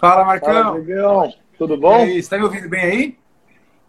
Fala, 0.00 0.24
Marcão. 0.24 0.84
Fala. 0.84 1.32
Tudo 1.58 1.76
bom? 1.76 1.98
E 1.98 2.02
aí, 2.02 2.22
você 2.22 2.30
tá 2.30 2.38
me 2.38 2.44
ouvindo 2.44 2.68
bem 2.68 2.82
aí? 2.82 3.18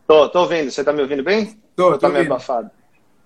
Tô, 0.07 0.27
tô 0.29 0.39
ouvindo. 0.41 0.71
Você 0.71 0.83
tá 0.83 0.91
me 0.91 1.01
ouvindo 1.01 1.23
bem? 1.23 1.59
Tô, 1.75 1.91
tô 1.91 1.97
tá 1.99 2.09
meio 2.09 2.25
abafado? 2.25 2.71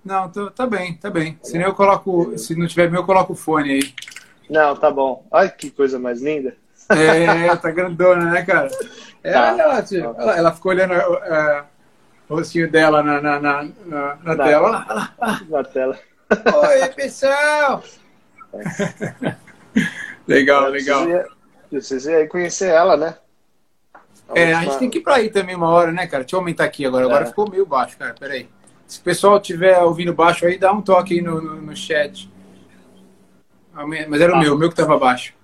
Não, 0.04 0.28
tô, 0.28 0.50
tá 0.50 0.66
bem, 0.66 0.94
tá 0.94 1.08
bem. 1.08 1.38
Se 1.42 1.56
não 1.56 1.64
eu 1.64 1.74
coloco, 1.74 2.36
se 2.36 2.54
não 2.54 2.66
tiver 2.66 2.90
meu, 2.90 3.00
eu 3.00 3.06
coloco 3.06 3.32
o 3.32 3.36
fone 3.36 3.70
aí. 3.72 3.94
Não, 4.50 4.76
tá 4.76 4.90
bom. 4.90 5.24
Olha 5.30 5.48
que 5.48 5.70
coisa 5.70 5.98
mais 5.98 6.20
linda. 6.20 6.54
É, 6.90 7.56
tá 7.56 7.70
grandona, 7.70 8.30
né, 8.30 8.42
cara? 8.42 8.68
É, 9.26 9.32
Tá. 9.32 9.82
tia. 9.82 10.10
Olha 10.10 10.22
lá, 10.26 10.36
ela 10.36 10.52
ficou 10.52 10.70
olhando 10.70 10.92
é, 10.92 11.64
o 12.28 12.36
rostinho 12.36 12.70
dela 12.70 13.02
na, 13.02 13.22
na, 13.22 13.40
na, 13.40 13.62
na, 13.86 14.16
na 14.22 14.36
Tá. 14.36 14.44
tela. 14.44 14.68
Olha 14.68 14.94
lá, 14.94 15.14
olha 15.18 15.30
lá, 15.30 15.40
Na 15.48 15.64
tela. 15.64 15.98
Oi, 16.30 16.88
pessoal! 16.94 17.82
legal, 20.28 20.64
Eu 20.64 20.70
legal. 20.72 21.04
Preciso, 21.06 21.33
preciso 21.78 22.10
ir 22.10 22.14
aí 22.14 22.26
conhecer 22.28 22.68
ela, 22.70 22.96
né? 22.96 23.16
É, 24.34 24.54
a 24.54 24.62
gente 24.62 24.78
tem 24.78 24.88
que 24.90 24.98
ir 24.98 25.02
pra 25.02 25.16
aí 25.16 25.28
também 25.30 25.54
uma 25.54 25.68
hora, 25.68 25.92
né, 25.92 26.06
cara? 26.06 26.24
Deixa 26.24 26.34
eu 26.36 26.40
aumentar 26.40 26.64
aqui 26.64 26.84
agora. 26.86 27.04
Agora 27.04 27.24
É. 27.24 27.26
ficou 27.26 27.48
meio 27.50 27.66
baixo, 27.66 27.96
cara. 27.98 28.14
Peraí. 28.18 28.48
Se 28.86 29.00
o 29.00 29.02
pessoal 29.02 29.36
estiver 29.36 29.78
ouvindo 29.82 30.12
baixo 30.14 30.46
aí, 30.46 30.58
dá 30.58 30.72
um 30.72 30.80
toque 30.82 31.14
aí 31.14 31.20
no, 31.20 31.40
no, 31.40 31.56
no 31.60 31.76
chat. 31.76 32.30
Aume- 33.74 34.06
Mas 34.06 34.20
era 34.20 34.32
o 34.32 34.34
Tá. 34.36 34.40
meu, 34.40 34.54
o 34.54 34.58
meu 34.58 34.68
que 34.70 34.76
tava 34.76 34.98
baixo. 34.98 35.34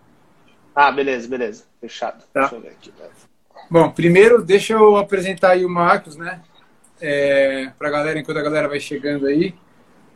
Ah, 0.75 0.91
beleza, 0.93 1.29
beleza. 1.29 1.65
Fechado. 1.81 2.25
Tá. 2.33 2.41
Deixa 2.43 2.55
eu 2.57 2.61
ver 2.61 2.69
aqui. 2.69 2.93
Bom, 3.71 3.91
primeiro 3.91 4.43
deixa 4.43 4.73
eu 4.75 4.97
apresentar 4.97 5.51
aí 5.51 5.65
o 5.65 5.69
Marcos, 5.69 6.17
né? 6.17 6.41
É, 7.01 7.71
pra 7.79 7.91
galera, 7.91 8.19
enquanto 8.19 8.39
a 8.39 8.43
galera 8.43 8.69
vai 8.69 8.81
chegando 8.81 9.27
aí. 9.27 9.55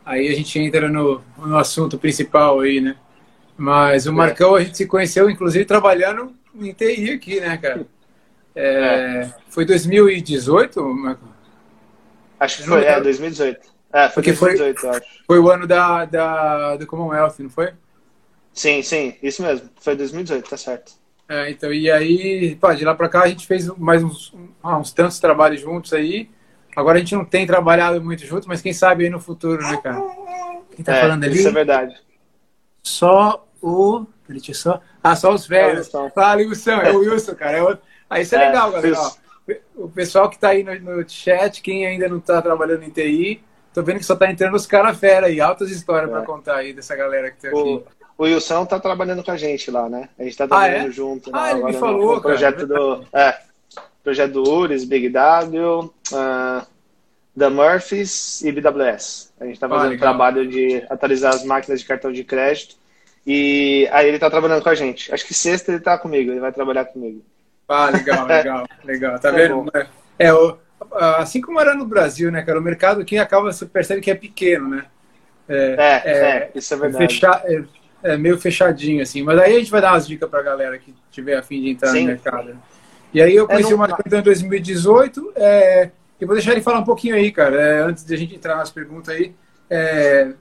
Aí 0.05 0.27
a 0.27 0.35
gente 0.35 0.59
entra 0.59 0.87
no, 0.87 1.21
no 1.37 1.57
assunto 1.57 1.97
principal 1.97 2.59
aí, 2.59 2.79
né? 2.79 2.95
Mas 3.57 4.05
o 4.05 4.13
Marcão, 4.13 4.55
a 4.55 4.63
gente 4.63 4.77
se 4.77 4.85
conheceu, 4.85 5.29
inclusive, 5.29 5.65
trabalhando 5.65 6.33
em 6.53 6.73
TI 6.73 7.11
aqui, 7.11 7.39
né, 7.39 7.57
cara? 7.57 7.85
É, 8.55 9.29
Foi 9.49 9.65
2018, 9.65 10.83
Marcão? 10.83 11.29
Acho 12.39 12.57
que 12.57 12.63
foi, 12.67 12.83
é, 12.85 12.99
2018. 12.99 13.75
É, 13.93 14.09
foi 14.09 14.13
Porque 14.15 14.33
foi- 14.33 14.55
2018, 14.55 14.85
eu 14.85 14.91
acho. 14.91 15.23
Foi 15.25 15.39
o 15.39 15.49
ano 15.49 15.65
da, 15.65 16.05
da, 16.05 16.75
do 16.75 16.85
Commonwealth, 16.85 17.35
não 17.39 17.49
foi? 17.49 17.73
Sim, 18.53 18.81
sim, 18.81 19.15
isso 19.21 19.41
mesmo. 19.41 19.69
Foi 19.79 19.95
2018, 19.95 20.49
tá 20.49 20.57
certo. 20.57 20.93
É, 21.27 21.49
então, 21.49 21.73
e 21.73 21.89
aí, 21.89 22.55
pá, 22.55 22.73
de 22.73 22.85
lá 22.85 22.93
pra 22.93 23.09
cá 23.09 23.23
a 23.23 23.27
gente 23.27 23.47
fez 23.47 23.67
mais 23.77 24.03
uns, 24.03 24.33
ah, 24.61 24.77
uns 24.77 24.91
tantos 24.91 25.19
trabalhos 25.19 25.59
juntos 25.61 25.91
aí. 25.93 26.29
Agora 26.75 26.97
a 26.97 26.99
gente 26.99 27.15
não 27.15 27.25
tem 27.25 27.47
trabalhado 27.47 28.01
muito 28.01 28.25
junto, 28.25 28.47
mas 28.47 28.61
quem 28.61 28.73
sabe 28.73 29.05
aí 29.05 29.09
no 29.09 29.19
futuro, 29.19 29.61
né, 29.63 29.77
cara? 29.81 29.99
Quem 30.75 30.83
tá 30.85 30.95
é, 30.95 31.01
falando 31.01 31.23
ali? 31.23 31.39
Isso 31.39 31.47
é 31.47 31.51
verdade. 31.51 31.95
Só 32.83 33.44
o. 33.67 34.05
Peraí, 34.27 34.53
só. 34.53 34.81
Ah, 35.03 35.15
só 35.15 35.33
os 35.33 35.47
velhos. 35.47 35.93
É 35.93 35.97
o 35.97 36.03
Wilson. 36.03 36.11
Fala, 36.15 36.35
Wilson, 36.41 36.71
é 36.71 36.91
o 36.91 36.99
Wilson, 36.99 37.35
cara. 37.35 37.57
É 37.57 37.63
o... 37.63 37.77
Aí 38.09 38.21
isso 38.23 38.35
é, 38.35 38.43
É, 38.43 38.47
legal, 38.47 38.71
galera. 38.71 38.95
Ó. 38.99 39.11
O 39.75 39.89
pessoal 39.89 40.29
que 40.29 40.39
tá 40.39 40.49
aí 40.49 40.63
no, 40.63 40.97
no 40.97 41.07
chat, 41.09 41.61
quem 41.61 41.85
ainda 41.85 42.07
não 42.07 42.19
tá 42.19 42.41
trabalhando 42.41 42.83
em 42.83 42.89
TI, 42.89 43.43
tô 43.73 43.83
vendo 43.83 43.97
que 43.99 44.03
só 44.05 44.15
tá 44.15 44.29
entrando 44.31 44.55
os 44.55 44.65
caras 44.65 44.97
fera 44.97 45.27
aí. 45.27 45.39
Altas 45.39 45.69
histórias 45.69 46.09
É. 46.09 46.13
pra 46.13 46.21
contar 46.23 46.55
aí 46.57 46.73
dessa 46.73 46.95
galera 46.95 47.29
que 47.29 47.41
tá 47.41 47.49
aqui. 47.49 47.57
O, 47.57 47.83
o 48.17 48.23
Wilson 48.23 48.65
tá 48.65 48.79
trabalhando 48.79 49.23
com 49.23 49.31
a 49.31 49.37
gente 49.37 49.69
lá, 49.69 49.87
né? 49.87 50.09
A 50.17 50.23
gente 50.23 50.35
tá 50.37 50.47
trabalhando 50.47 50.87
é? 50.87 50.91
junto. 50.91 51.29
Ah, 51.33 51.41
né, 51.43 51.51
ele 51.51 51.53
me 51.55 51.59
agora 51.61 51.73
no- 51.73 51.79
falou, 51.79 52.15
no 52.15 52.21
projeto 52.21 52.65
do. 52.65 53.05
É, 53.13 53.37
projeto 54.03 54.31
do 54.33 54.43
URIS, 54.51 54.83
Big 54.85 55.09
W, 55.09 55.93
ah, 56.13 56.65
da 57.35 57.49
Murphys 57.49 58.41
e 58.41 58.51
BWS. 58.51 59.31
A 59.39 59.45
gente 59.45 59.59
tá 59.59 59.67
Ah, 59.67 59.69
fazendo 59.69 59.89
legal. 59.91 60.09
trabalho 60.09 60.47
de 60.47 60.83
atualizar 60.89 61.33
as 61.35 61.43
máquinas 61.43 61.81
de 61.81 61.85
cartão 61.85 62.11
de 62.11 62.23
crédito. 62.23 62.75
E 63.25 63.87
aí 63.91 64.07
ele 64.07 64.19
tá 64.19 64.29
trabalhando 64.29 64.61
com 64.61 64.69
a 64.69 64.75
gente. 64.75 65.13
Acho 65.13 65.25
que 65.25 65.33
sexta 65.33 65.71
ele 65.71 65.79
tá 65.81 65.97
comigo, 65.97 66.31
ele 66.31 66.39
vai 66.39 66.51
trabalhar 66.51 66.85
comigo. 66.85 67.23
Ah, 67.67 67.89
legal, 67.89 68.25
legal, 68.27 68.67
legal. 68.83 69.13
Tá 69.13 69.31
Tá 69.31 69.31
vendo? 69.31 69.55
bom. 69.63 69.67
É, 70.19 70.31
o, 70.33 70.57
assim 71.17 71.41
como 71.41 71.59
era 71.59 71.73
no 71.73 71.85
Brasil, 71.85 72.31
né, 72.31 72.41
cara? 72.43 72.59
O 72.59 72.63
mercado 72.63 73.01
aqui 73.01 73.17
acaba, 73.17 73.51
você 73.51 73.65
percebe 73.65 74.01
que 74.01 74.11
é 74.11 74.15
pequeno, 74.15 74.69
né? 74.69 74.85
É, 75.47 75.75
é, 76.05 76.51
isso 76.55 76.73
é 76.73 76.77
verdade. 76.77 77.05
fecha- 77.13 77.41
é, 77.45 77.63
é 78.13 78.17
meio 78.17 78.37
fechadinho, 78.37 79.01
assim. 79.01 79.23
Mas 79.23 79.39
aí 79.39 79.55
a 79.55 79.59
gente 79.59 79.71
vai 79.71 79.81
dar 79.81 79.93
umas 79.93 80.07
dicas 80.07 80.29
pra 80.29 80.41
galera 80.41 80.77
que 80.77 80.93
tiver 81.11 81.35
a 81.37 81.43
fim 81.43 81.61
de 81.61 81.69
entrar 81.71 81.89
Sim. 81.91 82.01
no 82.01 82.07
mercado. 82.07 82.55
E 83.13 83.21
aí 83.21 83.35
eu 83.35 83.47
conheci 83.47 83.71
não- 83.71 83.79
o 83.79 83.85
então, 84.05 84.19
em 84.19 84.23
2018. 84.23 85.33
É, 85.35 85.89
e 86.19 86.25
vou 86.25 86.35
deixar 86.35 86.51
ele 86.51 86.61
falar 86.61 86.79
um 86.79 86.83
pouquinho 86.83 87.15
aí, 87.15 87.31
cara, 87.31 87.59
é, 87.59 87.79
antes 87.81 88.05
de 88.05 88.13
a 88.13 88.17
gente 88.17 88.35
entrar 88.35 88.55
nas 88.57 88.69
perguntas 88.71 89.13
aí. 89.15 89.33
É, 89.69 90.31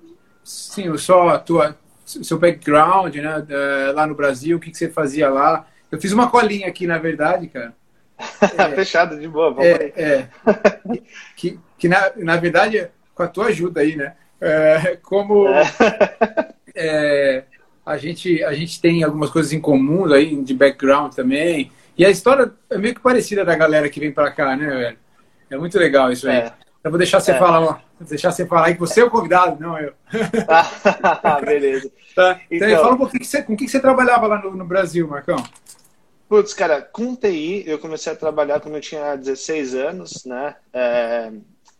sim, 0.43 0.95
só 0.99 1.31
a 1.31 1.39
tua, 1.39 1.77
seu 2.05 2.39
background, 2.39 3.15
né? 3.17 3.47
é, 3.49 3.93
lá 3.93 4.07
no 4.07 4.15
Brasil, 4.15 4.57
o 4.57 4.61
que, 4.61 4.71
que 4.71 4.77
você 4.77 4.89
fazia 4.89 5.29
lá. 5.29 5.67
Eu 5.91 6.01
fiz 6.01 6.13
uma 6.13 6.31
colinha 6.31 6.69
aqui, 6.69 6.87
na 6.87 6.99
verdade, 6.99 7.49
cara. 7.49 7.75
Fechado, 8.75 9.19
de 9.19 9.29
boa, 9.29 9.51
vamos. 9.51 9.65
É, 9.65 9.93
é. 9.97 10.29
que, 11.37 11.59
que 11.79 11.89
na, 11.89 12.13
na 12.17 12.37
verdade, 12.37 12.89
com 13.15 13.23
a 13.23 13.29
tua 13.29 13.47
ajuda 13.47 13.81
aí, 13.81 13.97
né? 13.97 14.15
É, 14.41 14.97
como 15.03 15.47
é, 16.75 17.45
a, 17.85 17.97
gente, 17.97 18.43
a 18.45 18.53
gente 18.53 18.81
tem 18.81 19.03
algumas 19.03 19.31
coisas 19.31 19.53
em 19.53 19.61
comum 19.61 20.13
aí, 20.13 20.43
de 20.43 20.55
background 20.55 21.15
também. 21.15 21.71
E 21.97 22.05
a 22.05 22.11
história 22.11 22.53
é 22.71 22.77
meio 22.77 22.95
que 22.95 23.01
parecida 23.01 23.45
da 23.45 23.57
galera 23.57 23.89
que 23.89 24.01
vem 24.01 24.13
pra 24.13 24.31
cá, 24.31 24.57
né, 24.57 24.67
velho? 24.67 24.99
É 25.49 25.57
muito 25.57 25.79
legal 25.79 26.11
isso 26.11 26.29
aí. 26.29 26.39
É. 26.39 26.53
Eu 26.85 26.91
vou 26.91 26.99
deixar 26.99 27.19
você 27.19 27.33
É. 27.33 27.39
falar, 27.39 27.61
ó, 27.63 27.73
vou 27.99 28.09
deixar 28.09 28.31
você 28.31 28.45
falar 28.47 28.67
aí 28.67 28.75
que 28.75 28.81
você 28.81 29.01
é 29.01 29.05
o 29.05 29.11
convidado, 29.11 29.59
não 29.59 29.79
eu. 29.79 29.93
Beleza. 31.45 31.91
Tá? 32.15 32.41
Então, 32.49 32.69
Então- 32.69 32.81
fala 32.83 32.95
um 32.95 32.99
pouquinho 32.99 33.21
que 33.23 33.27
você, 33.27 33.43
com 33.43 33.55
o 33.55 33.57
que 33.57 33.65
que 33.65 33.71
você 33.73 33.81
trabalhava 33.81 34.29
lá 34.29 34.41
no, 34.41 34.55
no 34.55 34.65
Brasil, 34.65 35.09
Marcão. 35.09 35.35
Putz, 36.29 36.55
cara, 36.55 36.81
com 36.81 37.17
TI 37.17 37.65
eu 37.67 37.77
comecei 37.77 38.13
a 38.13 38.17
trabalhar 38.17 38.61
quando 38.61 38.77
eu 38.77 38.81
tinha 38.81 39.17
16 39.17 39.75
anos, 39.75 40.25
né? 40.25 40.55
É, 40.73 41.33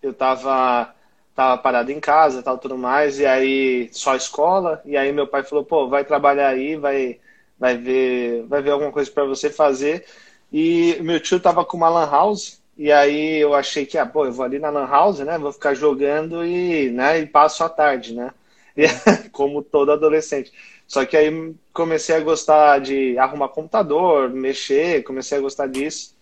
eu 0.03 0.13
tava, 0.13 0.93
tava 1.37 1.57
parado 1.63 1.93
em 1.93 2.01
casa, 2.01 2.43
tal, 2.43 2.59
tudo 2.59 2.77
mais, 2.77 3.21
e 3.21 3.27
aí 3.27 3.89
só 3.93 4.17
escola, 4.17 4.83
e 4.85 4.97
aí 4.97 5.13
meu 5.13 5.29
pai 5.29 5.45
falou, 5.45 5.65
pô, 5.65 5.89
vai 5.89 6.05
trabalhar 6.05 6.49
aí, 6.49 6.75
vai, 6.75 7.21
vai 7.57 7.77
ver, 7.79 8.45
vai 8.49 8.61
ver 8.61 8.71
alguma 8.73 8.91
coisa 8.91 9.09
para 9.13 9.25
você 9.25 9.51
fazer. 9.51 10.05
E 10.53 10.99
meu 11.01 11.21
tio 11.21 11.39
tava 11.39 11.65
com 11.65 11.77
uma 11.77 11.89
lan 11.89 12.11
house, 12.11 12.61
e 12.77 12.91
aí 12.91 13.39
eu 13.41 13.55
achei 13.55 13.87
que, 13.87 13.97
ah, 13.99 14.07
pô, 14.07 14.25
eu 14.27 14.33
vou 14.33 14.45
ali 14.45 14.59
na 14.59 14.71
lan 14.71 14.87
house, 14.87 15.21
né? 15.21 15.39
Vou 15.39 15.53
ficar 15.53 15.75
jogando 15.75 16.45
e, 16.45 16.91
né, 16.91 17.21
e 17.21 17.27
passo 17.27 17.65
a 17.65 17.69
tarde, 17.69 18.15
né? 18.15 18.33
E, 18.77 18.89
como 19.31 19.63
todo 19.63 19.93
adolescente. 19.93 20.53
Só 20.87 21.05
que 21.05 21.17
aí 21.17 21.55
comecei 21.73 22.17
a 22.17 22.21
gostar 22.21 22.81
de 22.81 23.17
arrumar 23.19 23.49
computador, 23.49 24.31
mexer, 24.31 25.05
comecei 25.05 25.39
a 25.39 25.41
gostar 25.41 25.69
disso. 25.69 26.17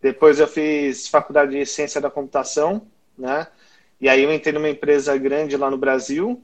Depois 0.00 0.40
eu 0.40 0.46
fiz 0.48 1.06
faculdade 1.08 1.52
de 1.52 1.66
ciência 1.66 2.00
da 2.00 2.10
computação, 2.10 2.86
né? 3.16 3.46
E 4.00 4.08
aí 4.08 4.22
eu 4.22 4.32
entrei 4.32 4.54
numa 4.54 4.70
empresa 4.70 5.16
grande 5.18 5.56
lá 5.56 5.70
no 5.70 5.76
Brasil 5.76 6.40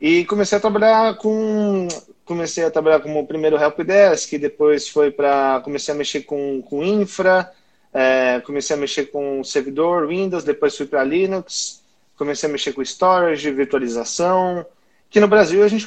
e 0.00 0.24
comecei 0.24 0.58
a 0.58 0.60
trabalhar 0.60 1.16
com 1.16 1.88
comecei 2.24 2.64
a 2.64 2.70
trabalhar 2.70 3.00
como 3.00 3.26
primeiro 3.26 3.56
helpdesk, 3.56 4.36
depois 4.38 4.88
foi 4.88 5.10
para 5.10 5.60
comecei 5.62 5.94
a 5.94 5.96
mexer 5.96 6.22
com, 6.22 6.60
com 6.62 6.82
infra, 6.82 7.52
é, 7.96 8.40
comecei 8.44 8.76
a 8.76 8.78
mexer 8.78 9.06
com 9.06 9.42
servidor 9.42 10.06
Windows, 10.08 10.44
depois 10.44 10.76
fui 10.76 10.86
para 10.86 11.02
Linux, 11.04 11.82
comecei 12.16 12.48
a 12.48 12.52
mexer 12.52 12.72
com 12.72 12.82
storage, 12.82 13.50
virtualização. 13.50 14.66
Que 15.08 15.20
no 15.20 15.28
Brasil 15.28 15.62
a 15.62 15.68
gente 15.68 15.86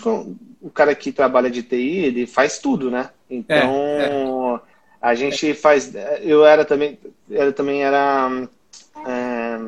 o 0.61 0.69
cara 0.73 0.95
que 0.95 1.11
trabalha 1.11 1.49
de 1.51 1.61
TI, 1.61 2.05
ele 2.05 2.25
faz 2.25 2.57
tudo, 2.57 2.89
né? 2.89 3.09
Então, 3.29 4.59
a 5.01 5.13
gente 5.13 5.53
faz. 5.53 5.93
Eu 6.21 6.45
era 6.45 6.63
também, 6.65 6.97
eu 7.29 7.51
também 7.53 7.83
era 7.83 8.29
é, 9.05 9.59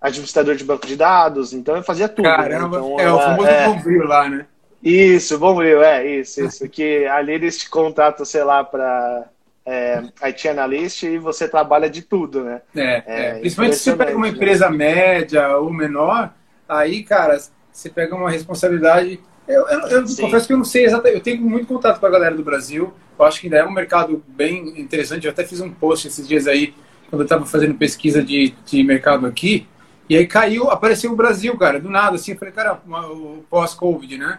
administrador 0.00 0.54
de 0.54 0.64
banco 0.64 0.86
de 0.86 0.96
dados, 0.96 1.52
então 1.52 1.76
eu 1.76 1.82
fazia 1.82 2.08
tudo. 2.08 2.28
né? 2.28 2.36
Caramba, 2.36 2.78
Então, 2.78 3.00
é 3.00 3.12
o 3.12 3.16
era- 3.16 3.24
famoso 3.24 3.48
é, 3.48 3.66
bombril 3.66 4.04
lá, 4.06 4.28
né? 4.28 4.46
isso, 4.82 5.38
Bombril, 5.38 5.82
é 5.82 6.06
isso, 6.06 6.42
isso. 6.44 6.68
Que 6.68 7.04
ali 7.06 7.32
eles 7.32 7.58
te 7.58 7.68
contratam, 7.68 8.24
sei 8.24 8.42
lá, 8.44 8.64
para 8.64 9.26
é, 9.70 10.02
IT 10.28 10.48
Analyst 10.48 11.02
e 11.04 11.18
você 11.18 11.48
trabalha 11.48 11.88
de 11.88 12.02
tudo, 12.02 12.42
né? 12.44 12.60
É, 12.74 13.02
É, 13.06 13.26
é. 13.36 13.38
principalmente 13.40 13.76
se 13.76 13.84
você 13.84 13.96
pega 13.96 14.16
uma 14.16 14.28
impressionante, 14.28 14.36
empresa 14.36 14.70
média 14.70 15.56
ou 15.58 15.72
menor, 15.72 16.34
aí, 16.68 17.02
cara, 17.04 17.38
você 17.70 17.88
pega 17.88 18.14
uma 18.14 18.30
responsabilidade. 18.30 19.20
Eu, 19.46 19.66
eu, 19.68 19.80
eu 19.90 20.02
confesso 20.20 20.46
que 20.46 20.52
eu 20.52 20.56
não 20.58 20.64
sei 20.64 20.84
exatamente. 20.84 21.16
Eu 21.18 21.22
tenho 21.22 21.40
muito 21.42 21.66
contato 21.66 21.98
com 22.00 22.06
a 22.06 22.10
galera 22.10 22.34
do 22.34 22.42
Brasil. 22.42 22.92
Eu 23.18 23.24
acho 23.24 23.40
que 23.40 23.46
ainda 23.46 23.58
é 23.58 23.64
um 23.64 23.72
mercado 23.72 24.22
bem 24.28 24.80
interessante. 24.80 25.26
Eu 25.26 25.32
até 25.32 25.44
fiz 25.44 25.60
um 25.60 25.70
post 25.70 26.06
esses 26.08 26.26
dias 26.26 26.46
aí, 26.46 26.74
quando 27.08 27.22
eu 27.22 27.24
estava 27.24 27.44
fazendo 27.46 27.74
pesquisa 27.74 28.22
de, 28.22 28.54
de 28.64 28.82
mercado 28.84 29.26
aqui. 29.26 29.66
E 30.08 30.16
aí 30.16 30.26
caiu, 30.26 30.70
apareceu 30.70 31.12
o 31.12 31.16
Brasil, 31.16 31.56
cara, 31.56 31.78
do 31.80 31.88
nada, 31.90 32.16
assim. 32.16 32.32
Eu 32.32 32.38
falei, 32.38 32.52
cara, 32.54 32.80
o 32.86 33.44
pós-Covid, 33.48 34.18
né? 34.18 34.38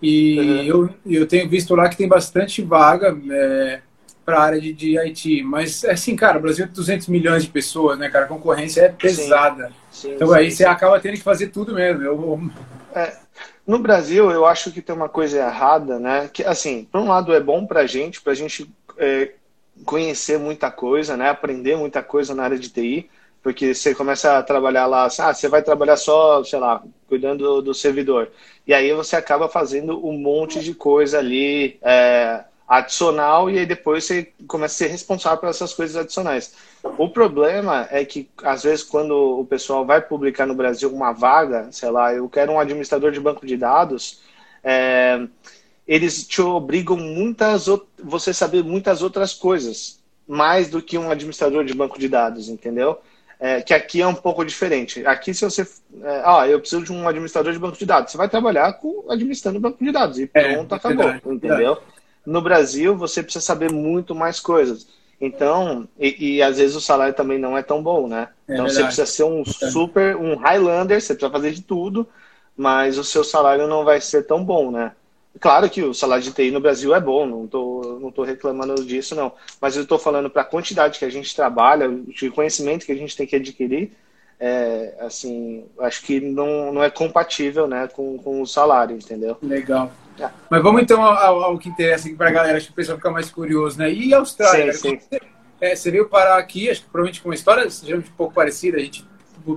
E 0.00 0.38
Uhum. 0.38 0.62
eu, 0.64 0.90
eu 1.20 1.26
tenho 1.26 1.48
visto 1.48 1.74
lá 1.74 1.88
que 1.88 1.96
tem 1.96 2.06
bastante 2.08 2.62
vaga 2.62 3.16
é, 3.30 3.80
para 4.28 4.40
a 4.40 4.42
área 4.42 4.60
de, 4.60 4.74
de 4.74 4.98
IT. 4.98 5.42
Mas, 5.42 5.82
assim, 5.86 6.14
cara, 6.14 6.36
o 6.36 6.42
Brasil 6.42 6.66
tem 6.66 6.74
200 6.74 7.08
milhões 7.08 7.44
de 7.44 7.48
pessoas, 7.48 7.98
né, 7.98 8.10
cara? 8.10 8.26
A 8.26 8.28
concorrência 8.28 8.82
é 8.82 8.88
pesada. 8.90 9.72
Sim, 9.90 10.12
Então 10.12 10.28
sim, 10.28 10.34
aí 10.34 10.50
sim. 10.50 10.58
você 10.58 10.64
acaba 10.66 11.00
tendo 11.00 11.14
que 11.14 11.22
fazer 11.22 11.46
tudo 11.46 11.72
mesmo. 11.72 12.02
Eu, 12.02 12.50
No 13.66 13.78
Brasil, 13.78 14.30
eu 14.30 14.44
acho 14.44 14.70
que 14.70 14.82
tem 14.82 14.94
uma 14.94 15.08
coisa 15.08 15.38
errada, 15.38 15.98
né? 15.98 16.28
Que, 16.30 16.44
assim, 16.44 16.86
por 16.92 17.00
um 17.00 17.08
lado 17.08 17.32
é 17.32 17.40
bom 17.40 17.64
pra 17.64 17.86
gente, 17.86 18.20
pra 18.20 18.34
gente 18.34 18.70
é, 18.98 19.32
conhecer 19.86 20.38
muita 20.38 20.70
coisa, 20.70 21.16
né? 21.16 21.30
Aprender 21.30 21.76
muita 21.76 22.02
coisa 22.02 22.34
na 22.34 22.42
área 22.44 22.58
de 22.58 22.68
TI, 22.68 23.08
porque 23.42 23.74
você 23.74 23.94
começa 23.94 24.36
a 24.36 24.42
trabalhar 24.42 24.84
lá, 24.84 25.06
ah, 25.06 25.32
você 25.32 25.48
vai 25.48 25.62
trabalhar 25.62 25.96
só, 25.96 26.44
sei 26.44 26.58
lá, 26.58 26.82
cuidando 27.08 27.62
do 27.62 27.72
servidor. 27.72 28.30
E 28.66 28.74
aí 28.74 28.92
você 28.92 29.16
acaba 29.16 29.48
fazendo 29.48 30.06
um 30.06 30.18
monte 30.18 30.60
de 30.60 30.74
coisa 30.74 31.18
ali 31.18 31.78
é, 31.80 32.44
adicional 32.68 33.48
e 33.48 33.58
aí 33.58 33.66
depois 33.66 34.04
você 34.04 34.30
começa 34.46 34.74
a 34.74 34.86
ser 34.86 34.92
responsável 34.92 35.38
por 35.38 35.48
essas 35.48 35.72
coisas 35.72 35.96
adicionais. 35.96 36.52
O 36.98 37.08
problema 37.08 37.88
é 37.90 38.04
que, 38.04 38.28
às 38.42 38.62
vezes, 38.62 38.84
quando 38.84 39.40
o 39.40 39.44
pessoal 39.46 39.86
vai 39.86 40.02
publicar 40.02 40.46
no 40.46 40.54
Brasil 40.54 40.92
uma 40.92 41.12
vaga, 41.12 41.68
sei 41.72 41.90
lá, 41.90 42.12
eu 42.14 42.28
quero 42.28 42.52
um 42.52 42.60
administrador 42.60 43.10
de 43.10 43.20
banco 43.20 43.46
de 43.46 43.56
dados, 43.56 44.20
é, 44.62 45.26
eles 45.86 46.26
te 46.26 46.42
obrigam 46.42 46.96
muitas 46.96 47.66
você 48.02 48.34
saber 48.34 48.62
muitas 48.62 49.02
outras 49.02 49.32
coisas, 49.32 49.98
mais 50.26 50.68
do 50.68 50.82
que 50.82 50.98
um 50.98 51.10
administrador 51.10 51.64
de 51.64 51.72
banco 51.72 51.98
de 51.98 52.08
dados, 52.08 52.50
entendeu? 52.50 52.98
É, 53.40 53.62
que 53.62 53.72
aqui 53.72 54.02
é 54.02 54.06
um 54.06 54.14
pouco 54.14 54.44
diferente. 54.44 55.06
Aqui, 55.06 55.32
se 55.32 55.44
você. 55.44 55.62
É, 56.02 56.22
ah, 56.24 56.46
eu 56.46 56.58
preciso 56.58 56.82
de 56.82 56.92
um 56.92 57.06
administrador 57.06 57.52
de 57.52 57.58
banco 57.58 57.78
de 57.78 57.86
dados. 57.86 58.10
Você 58.10 58.18
vai 58.18 58.28
trabalhar 58.28 58.72
com 58.74 59.06
administrando 59.08 59.60
banco 59.60 59.82
de 59.82 59.92
dados 59.92 60.18
e 60.18 60.28
é, 60.34 60.54
pronto, 60.54 60.74
é, 60.74 60.76
acabou. 60.76 61.06
Verdade, 61.06 61.22
entendeu? 61.24 61.74
Verdade. 61.74 61.97
No 62.28 62.42
Brasil, 62.42 62.94
você 62.94 63.22
precisa 63.22 63.42
saber 63.42 63.72
muito 63.72 64.14
mais 64.14 64.38
coisas. 64.38 64.86
Então, 65.18 65.88
e, 65.98 66.36
e, 66.36 66.42
às 66.42 66.58
vezes 66.58 66.76
o 66.76 66.80
salário 66.80 67.14
também 67.14 67.38
não 67.38 67.56
é 67.56 67.62
tão 67.62 67.82
bom, 67.82 68.06
né? 68.06 68.28
É 68.46 68.52
então 68.52 68.66
verdade. 68.66 68.74
você 68.74 68.84
precisa 68.84 69.06
ser 69.06 69.24
um 69.24 69.44
super, 69.46 70.14
um 70.14 70.36
Highlander, 70.36 71.00
você 71.00 71.14
precisa 71.14 71.32
fazer 71.32 71.52
de 71.52 71.62
tudo, 71.62 72.06
mas 72.54 72.98
o 72.98 73.04
seu 73.04 73.24
salário 73.24 73.66
não 73.66 73.82
vai 73.82 73.98
ser 73.98 74.26
tão 74.26 74.44
bom, 74.44 74.70
né? 74.70 74.92
Claro 75.40 75.70
que 75.70 75.82
o 75.82 75.94
salário 75.94 76.22
de 76.22 76.30
TI 76.30 76.50
no 76.50 76.60
Brasil 76.60 76.94
é 76.94 77.00
bom, 77.00 77.24
não 77.26 77.46
estou 77.46 77.98
não 77.98 78.10
tô 78.12 78.24
reclamando 78.24 78.84
disso, 78.84 79.14
não. 79.14 79.32
Mas 79.58 79.74
eu 79.74 79.84
estou 79.84 79.98
falando 79.98 80.28
para 80.28 80.42
a 80.42 80.44
quantidade 80.44 80.98
que 80.98 81.06
a 81.06 81.10
gente 81.10 81.34
trabalha, 81.34 81.88
de 81.88 82.30
conhecimento 82.30 82.84
que 82.84 82.92
a 82.92 82.96
gente 82.96 83.16
tem 83.16 83.26
que 83.26 83.36
adquirir, 83.36 83.92
é, 84.38 84.94
assim, 85.00 85.64
acho 85.80 86.02
que 86.02 86.20
não, 86.20 86.74
não 86.74 86.84
é 86.84 86.90
compatível 86.90 87.66
né, 87.66 87.88
com, 87.88 88.18
com 88.18 88.42
o 88.42 88.46
salário, 88.46 88.96
entendeu? 88.96 89.38
Legal. 89.42 89.90
É. 90.20 90.30
Mas 90.50 90.62
vamos 90.62 90.82
então 90.82 91.02
ao, 91.02 91.42
ao 91.42 91.58
que 91.58 91.68
interessa 91.68 92.08
aqui 92.08 92.16
para 92.16 92.28
a 92.28 92.32
galera, 92.32 92.56
acho 92.56 92.66
que 92.66 92.72
o 92.72 92.76
pessoal 92.76 92.98
fica 92.98 93.10
mais 93.10 93.30
curioso, 93.30 93.78
né? 93.78 93.92
E 93.92 94.12
a 94.12 94.18
Austrália? 94.18 94.72
Sim, 94.72 94.98
sim. 94.98 94.98
Você, 94.98 95.20
é, 95.60 95.76
você 95.76 95.90
veio 95.90 96.08
parar 96.08 96.38
aqui, 96.38 96.70
acho 96.70 96.82
que 96.82 96.88
provavelmente 96.88 97.20
com 97.20 97.28
uma 97.28 97.34
história 97.34 97.66
um 97.66 98.02
pouco 98.16 98.34
parecida, 98.34 98.76
a 98.76 98.80
gente 98.80 99.06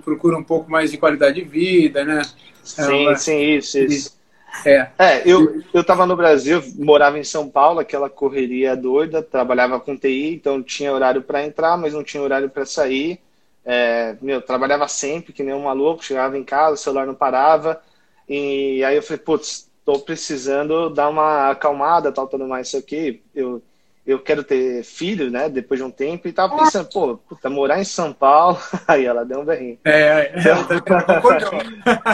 procura 0.03 0.37
um 0.37 0.43
pouco 0.43 0.69
mais 0.69 0.91
de 0.91 0.97
qualidade 0.97 1.35
de 1.35 1.47
vida, 1.47 2.03
né? 2.03 2.21
Sim, 2.63 3.07
é, 3.07 3.15
sim, 3.15 3.41
isso, 3.41 3.77
isso. 3.79 4.21
É. 4.65 4.89
é, 4.99 5.21
eu, 5.25 5.63
eu 5.73 5.83
tava 5.83 6.05
no 6.05 6.15
Brasil, 6.15 6.61
morava 6.75 7.17
em 7.17 7.23
São 7.23 7.49
Paulo, 7.49 7.79
aquela 7.79 8.09
correria 8.09 8.75
doida, 8.75 9.23
trabalhava 9.23 9.79
com 9.79 9.97
TI, 9.97 10.33
então 10.35 10.61
tinha 10.61 10.93
horário 10.93 11.21
para 11.21 11.43
entrar, 11.43 11.77
mas 11.77 11.93
não 11.93 12.03
tinha 12.03 12.21
horário 12.21 12.49
para 12.49 12.65
sair. 12.65 13.19
É, 13.63 14.15
meu, 14.21 14.41
trabalhava 14.41 14.87
sempre, 14.87 15.33
que 15.33 15.43
nem 15.43 15.53
um 15.53 15.63
maluco, 15.63 16.03
chegava 16.03 16.37
em 16.37 16.43
casa, 16.43 16.73
o 16.73 16.77
celular 16.77 17.07
não 17.07 17.15
parava. 17.15 17.81
E 18.27 18.83
aí 18.83 18.95
eu 18.95 19.03
falei, 19.03 19.19
putz, 19.19 19.70
tô 19.85 19.99
precisando 19.99 20.89
dar 20.89 21.09
uma 21.09 21.49
acalmada, 21.51 22.11
tal, 22.11 22.27
tudo 22.27 22.47
mais, 22.47 22.67
isso 22.67 22.77
aqui. 22.77 23.21
Eu, 23.33 23.61
eu 24.05 24.19
quero 24.19 24.43
ter 24.43 24.83
filho, 24.83 25.29
né, 25.29 25.49
depois 25.49 25.79
de 25.79 25.85
um 25.85 25.91
tempo, 25.91 26.27
e 26.27 26.33
tava 26.33 26.57
pensando, 26.57 26.89
pô, 26.89 27.17
puta, 27.17 27.49
morar 27.49 27.79
em 27.79 27.83
São 27.83 28.13
Paulo. 28.13 28.59
Aí 28.87 29.05
ela 29.05 29.25
deu 29.25 29.41
um 29.41 29.45
berrinho. 29.45 29.77
É, 29.85 29.91
é, 29.91 30.33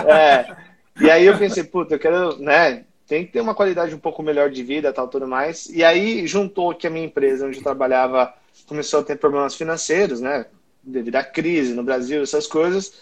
é, 0.08 0.12
é. 0.12 0.56
E 1.00 1.12
aí 1.12 1.26
eu 1.26 1.38
pensei, 1.38 1.64
puta, 1.64 1.94
eu 1.94 2.00
quero, 2.00 2.38
né? 2.40 2.84
Tem 3.06 3.26
que 3.26 3.32
ter 3.32 3.40
uma 3.40 3.54
qualidade 3.54 3.94
um 3.94 4.00
pouco 4.00 4.24
melhor 4.24 4.50
de 4.50 4.64
vida, 4.64 4.92
tal, 4.92 5.08
tudo 5.08 5.28
mais. 5.28 5.70
E 5.70 5.84
aí 5.84 6.26
juntou 6.26 6.74
que 6.74 6.88
a 6.88 6.90
minha 6.90 7.06
empresa, 7.06 7.46
onde 7.46 7.58
eu 7.58 7.64
trabalhava, 7.64 8.34
começou 8.68 9.00
a 9.00 9.04
ter 9.04 9.16
problemas 9.18 9.56
financeiros, 9.56 10.20
né? 10.20 10.48
Devido 10.84 11.16
à 11.16 11.24
crise 11.24 11.74
no 11.74 11.84
Brasil, 11.84 12.24
essas 12.24 12.48
coisas. 12.48 12.94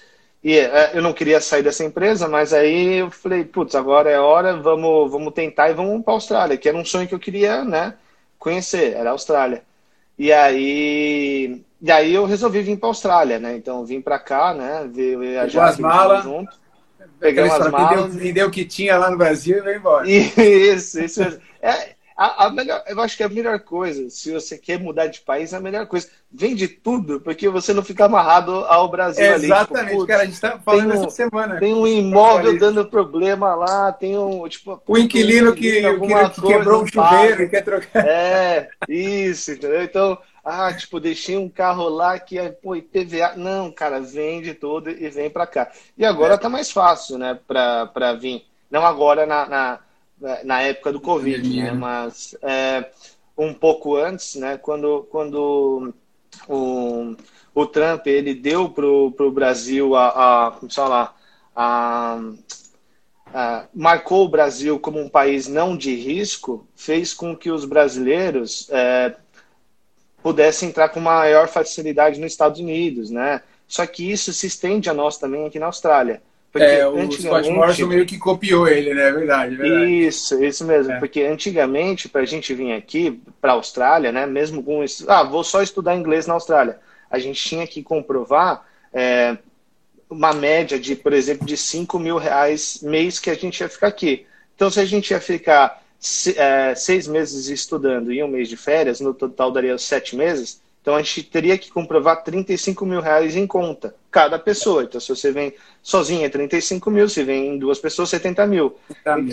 E 0.46 0.60
é, 0.60 0.92
eu 0.94 1.02
não 1.02 1.12
queria 1.12 1.42
sair 1.42 1.64
dessa 1.64 1.84
empresa, 1.84 2.28
mas 2.28 2.54
aí 2.54 3.00
eu 3.00 3.10
falei, 3.10 3.44
putz, 3.44 3.74
agora 3.74 4.12
é 4.12 4.20
hora, 4.20 4.56
vamos, 4.56 5.12
vamos 5.12 5.34
tentar 5.34 5.72
e 5.72 5.74
vamos 5.74 6.04
para 6.04 6.14
a 6.14 6.18
Austrália, 6.18 6.56
que 6.56 6.70
era 6.70 6.78
um 6.78 6.86
sonho 6.86 7.08
que 7.08 7.16
eu 7.16 7.20
queria, 7.20 7.66
né? 7.66 7.96
Conhecer, 8.38 8.94
era 8.94 9.10
a 9.10 9.14
Austrália. 9.14 9.64
E 10.20 10.32
aí, 10.32 11.64
e 11.82 11.92
aí 11.92 12.14
eu 12.14 12.26
resolvi 12.26 12.62
vir 12.62 12.78
para 12.78 12.90
a 12.90 12.92
Austrália, 12.92 13.40
né? 13.40 13.58
Então 13.58 13.84
vim 13.84 14.00
para 14.00 14.20
cá, 14.20 14.54
né? 14.54 14.88
Viajar 14.88 15.70
as 15.70 15.80
malas 15.80 16.24
junto 16.24 16.56
pegar 17.20 17.46
umas 17.46 17.72
malas. 17.72 18.16
Vendeu 18.16 18.48
o 18.48 18.52
que 18.52 18.66
tinha 18.66 18.98
lá 18.98 19.10
no 19.10 19.18
Brasil 19.18 19.58
e 19.58 19.62
veio 19.62 19.78
embora. 19.78 20.06
Isso, 20.08 21.02
isso. 21.02 21.24
É, 21.60 21.95
a, 22.16 22.46
a, 22.46 22.50
melhor, 22.50 22.82
eu 22.88 23.00
acho 23.02 23.18
que 23.18 23.24
a 23.24 23.30
melhor 23.30 23.60
coisa, 23.60 24.10
se 24.10 24.32
você 24.32 24.58
quer 24.58 24.80
mudar 24.80 25.08
de 25.08 25.22
país, 25.22 25.52
é 25.52 25.58
a 25.58 25.60
melhor 25.60 25.86
coisa. 25.86 26.08
Vende 26.32 26.68
tudo, 26.68 27.20
porque 27.20 27.50
você 27.50 27.74
não 27.74 27.84
fica 27.84 28.06
amarrado 28.06 28.52
ao 28.66 28.90
Brasil 28.90 29.24
é, 29.24 29.34
ali. 29.34 29.42
Tipo, 29.44 29.54
Exatamente, 29.54 29.92
tipo, 29.92 30.08
cara, 30.08 30.24
a 30.24 30.26
gente 30.26 30.40
tá 30.40 30.60
falando 30.60 30.90
um, 30.90 30.94
essa 30.94 31.10
semana. 31.10 31.60
Tem 31.60 31.74
um 31.74 31.86
imóvel 31.86 32.58
dando 32.58 32.86
problema 32.86 33.54
lá, 33.56 33.92
tem 33.92 34.18
um. 34.18 34.48
Tipo, 34.48 34.82
o 34.88 34.98
inquilino, 34.98 35.54
que, 35.54 35.82
que, 35.82 36.30
que 36.30 36.42
quebrou 36.42 36.84
um 36.84 36.88
chuveiro 36.88 37.44
e 37.44 37.50
quer 37.50 37.64
trocar. 37.64 38.06
É, 38.06 38.70
isso, 38.88 39.52
entendeu? 39.52 39.84
Então 39.84 40.18
ah, 40.46 40.72
tipo, 40.72 41.00
deixei 41.00 41.36
um 41.36 41.50
carro 41.50 41.90
lá 41.90 42.20
que 42.20 42.38
é, 42.38 42.52
pô, 42.52 42.76
IPVA. 42.76 43.34
Não, 43.36 43.72
cara, 43.72 44.00
vende 44.00 44.54
tudo 44.54 44.92
e 44.92 45.10
vem 45.10 45.28
para 45.28 45.48
cá. 45.48 45.72
E 45.98 46.06
agora 46.06 46.36
é. 46.36 46.38
tá 46.38 46.48
mais 46.48 46.70
fácil, 46.70 47.18
né, 47.18 47.40
pra 47.48 48.14
vir. 48.14 48.46
Não 48.70 48.86
agora 48.86 49.26
na, 49.26 49.48
na, 49.48 49.80
na 50.44 50.62
época 50.62 50.92
do 50.92 51.00
Covid, 51.00 51.62
né, 51.62 51.72
mas 51.72 52.36
é, 52.42 52.90
um 53.38 53.54
pouco 53.54 53.96
antes, 53.96 54.36
né, 54.36 54.58
quando, 54.58 55.08
quando 55.10 55.94
o, 56.48 57.16
o 57.54 57.66
Trump, 57.66 58.08
ele 58.08 58.34
deu 58.34 58.70
pro, 58.70 59.12
pro 59.12 59.32
Brasil 59.32 59.96
a, 59.96 60.48
a 60.48 60.52
como 60.52 60.72
sei 60.72 60.84
lá, 60.84 61.16
a, 61.56 62.20
a, 63.34 63.66
marcou 63.74 64.26
o 64.26 64.30
Brasil 64.30 64.80
como 64.80 65.00
um 65.00 65.10
país 65.10 65.48
não 65.48 65.78
de 65.78 65.96
risco, 65.96 66.68
fez 66.76 67.14
com 67.14 67.36
que 67.36 67.52
os 67.52 67.66
brasileiros 67.66 68.70
é, 68.72 69.16
pudesse 70.24 70.66
entrar 70.66 70.90
com 70.90 71.00
maior 71.00 71.48
facilidade 71.48 72.20
nos 72.20 72.32
Estados 72.32 72.60
Unidos, 72.60 73.12
né? 73.12 73.42
Só 73.68 73.86
que 73.86 74.12
isso 74.12 74.32
se 74.34 74.48
estende 74.48 74.90
a 74.90 74.94
nós 74.94 75.18
também 75.18 75.46
aqui 75.46 75.60
na 75.60 75.68
Austrália. 75.68 76.22
Porque 76.56 76.68
é, 76.68 76.88
o 76.88 77.12
Scott 77.12 77.50
Morrison 77.50 77.86
meio 77.86 78.06
que 78.06 78.18
copiou 78.18 78.66
ele, 78.66 78.94
né? 78.94 79.10
É 79.10 79.12
verdade, 79.12 79.56
é 79.56 79.58
verdade. 79.58 79.92
Isso, 80.08 80.42
isso 80.42 80.64
mesmo. 80.64 80.94
É. 80.94 81.00
Porque 81.00 81.22
antigamente, 81.24 82.08
para 82.08 82.22
a 82.22 82.26
gente 82.26 82.54
vir 82.54 82.72
aqui, 82.72 83.20
para 83.42 83.52
a 83.52 83.56
Austrália, 83.56 84.10
né? 84.10 84.26
Mesmo 84.26 84.64
com 84.64 84.82
isso, 84.82 85.04
ah, 85.12 85.22
vou 85.22 85.44
só 85.44 85.62
estudar 85.62 85.98
inglês 85.98 86.26
na 86.28 86.34
Austrália. 86.34 86.80
A 87.12 87.20
gente 87.20 87.44
tinha 87.44 87.68
que 87.68 87.84
comprovar 87.84 88.66
é, 88.94 89.38
uma 90.10 90.32
média 90.32 90.80
de, 90.80 90.96
por 90.96 91.12
exemplo, 91.12 91.46
de 91.46 91.58
5 91.58 92.00
mil 92.00 92.16
reais 92.16 92.80
mês 92.82 93.20
que 93.20 93.30
a 93.30 93.36
gente 93.36 93.60
ia 93.60 93.68
ficar 93.68 93.88
aqui. 93.88 94.26
Então, 94.56 94.70
se 94.70 94.80
a 94.80 94.86
gente 94.86 95.12
ia 95.12 95.20
ficar 95.20 95.84
é, 96.38 96.74
seis 96.74 97.06
meses 97.06 97.50
estudando 97.50 98.14
e 98.14 98.24
um 98.24 98.30
mês 98.30 98.48
de 98.48 98.56
férias, 98.56 99.02
no 99.02 99.14
total 99.14 99.52
daria 99.52 99.78
sete 99.78 100.16
meses. 100.16 100.62
Então 100.86 100.94
a 100.94 101.02
gente 101.02 101.24
teria 101.24 101.58
que 101.58 101.72
comprovar 101.72 102.24
35 102.24 102.86
mil 102.86 103.02
reais 103.02 103.36
em 103.36 103.48
conta, 103.48 103.96
cada 104.12 104.38
pessoa. 104.38 104.84
Então, 104.84 105.02
se 105.02 105.10
você 105.10 105.32
vem 105.32 105.52
sozinho 105.82 106.24
é 106.24 106.30
35 106.30 106.92
mil, 106.92 107.10
se 107.10 107.24
vem 107.24 107.58
duas 107.58 107.80
pessoas, 107.80 108.10
70 108.10 108.46
mil. 108.46 108.78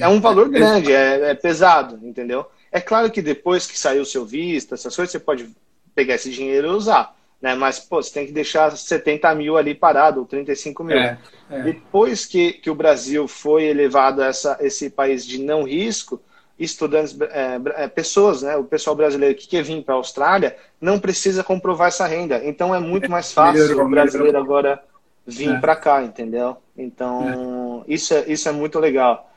É 0.01 0.09
um 0.09 0.19
valor 0.19 0.49
grande, 0.49 0.91
é, 0.91 1.33
é 1.33 1.35
pesado, 1.35 2.01
entendeu? 2.09 2.47
É 2.73 2.81
claro 2.81 3.11
que 3.11 3.21
depois 3.21 3.67
que 3.67 3.79
saiu 3.79 4.01
o 4.01 4.07
seu 4.07 4.25
visto, 4.25 4.73
essas 4.73 4.97
coisas, 4.97 5.13
você 5.13 5.19
pode 5.19 5.51
pegar 5.95 6.15
esse 6.15 6.31
dinheiro 6.31 6.69
e 6.69 6.71
usar. 6.71 7.15
Né? 7.39 7.55
Mas, 7.55 7.79
pô, 7.79 8.03
você 8.03 8.15
tem 8.15 8.27
que 8.27 8.33
deixar 8.33 8.75
70 8.75 9.35
mil 9.35 9.59
ali 9.59 9.75
parado, 9.75 10.21
ou 10.21 10.27
35 10.27 10.83
mil. 10.83 10.97
É, 10.97 11.19
é. 11.51 11.63
Depois 11.65 12.25
que, 12.25 12.55
que 12.55 12.71
o 12.71 12.75
Brasil 12.75 13.29
foi 13.29 13.65
elevado 13.65 14.23
a 14.23 14.29
essa, 14.29 14.57
esse 14.63 14.89
país 14.89 15.27
de 15.27 15.37
não 15.37 15.65
risco, 15.65 16.19
estudantes, 16.63 17.19
é, 17.21 17.61
é, 17.85 17.89
pessoas, 17.89 18.43
né, 18.43 18.57
o 18.57 18.65
pessoal 18.65 18.95
brasileiro 18.95 19.35
que 19.35 19.49
quer 19.49 19.63
vir 19.63 19.83
para 19.83 19.95
a 19.95 19.99
Austrália, 19.99 20.57
não 20.81 20.99
precisa 20.99 21.43
comprovar 21.43 21.89
essa 21.89 22.07
renda. 22.07 22.41
Então 22.45 22.75
é 22.75 22.79
muito 22.79 23.11
mais 23.11 23.33
fácil 23.33 23.81
o 23.81 23.89
brasileiro 23.89 24.39
agora 24.39 24.83
vir 25.27 25.51
é. 25.51 25.59
para 25.59 25.77
cá, 25.77 26.03
entendeu? 26.03 26.57
Então 26.77 27.85
é. 27.87 27.93
isso, 27.93 28.15
é, 28.15 28.25
isso 28.29 28.49
é 28.49 28.53
muito 28.53 28.79
legal. 28.79 29.31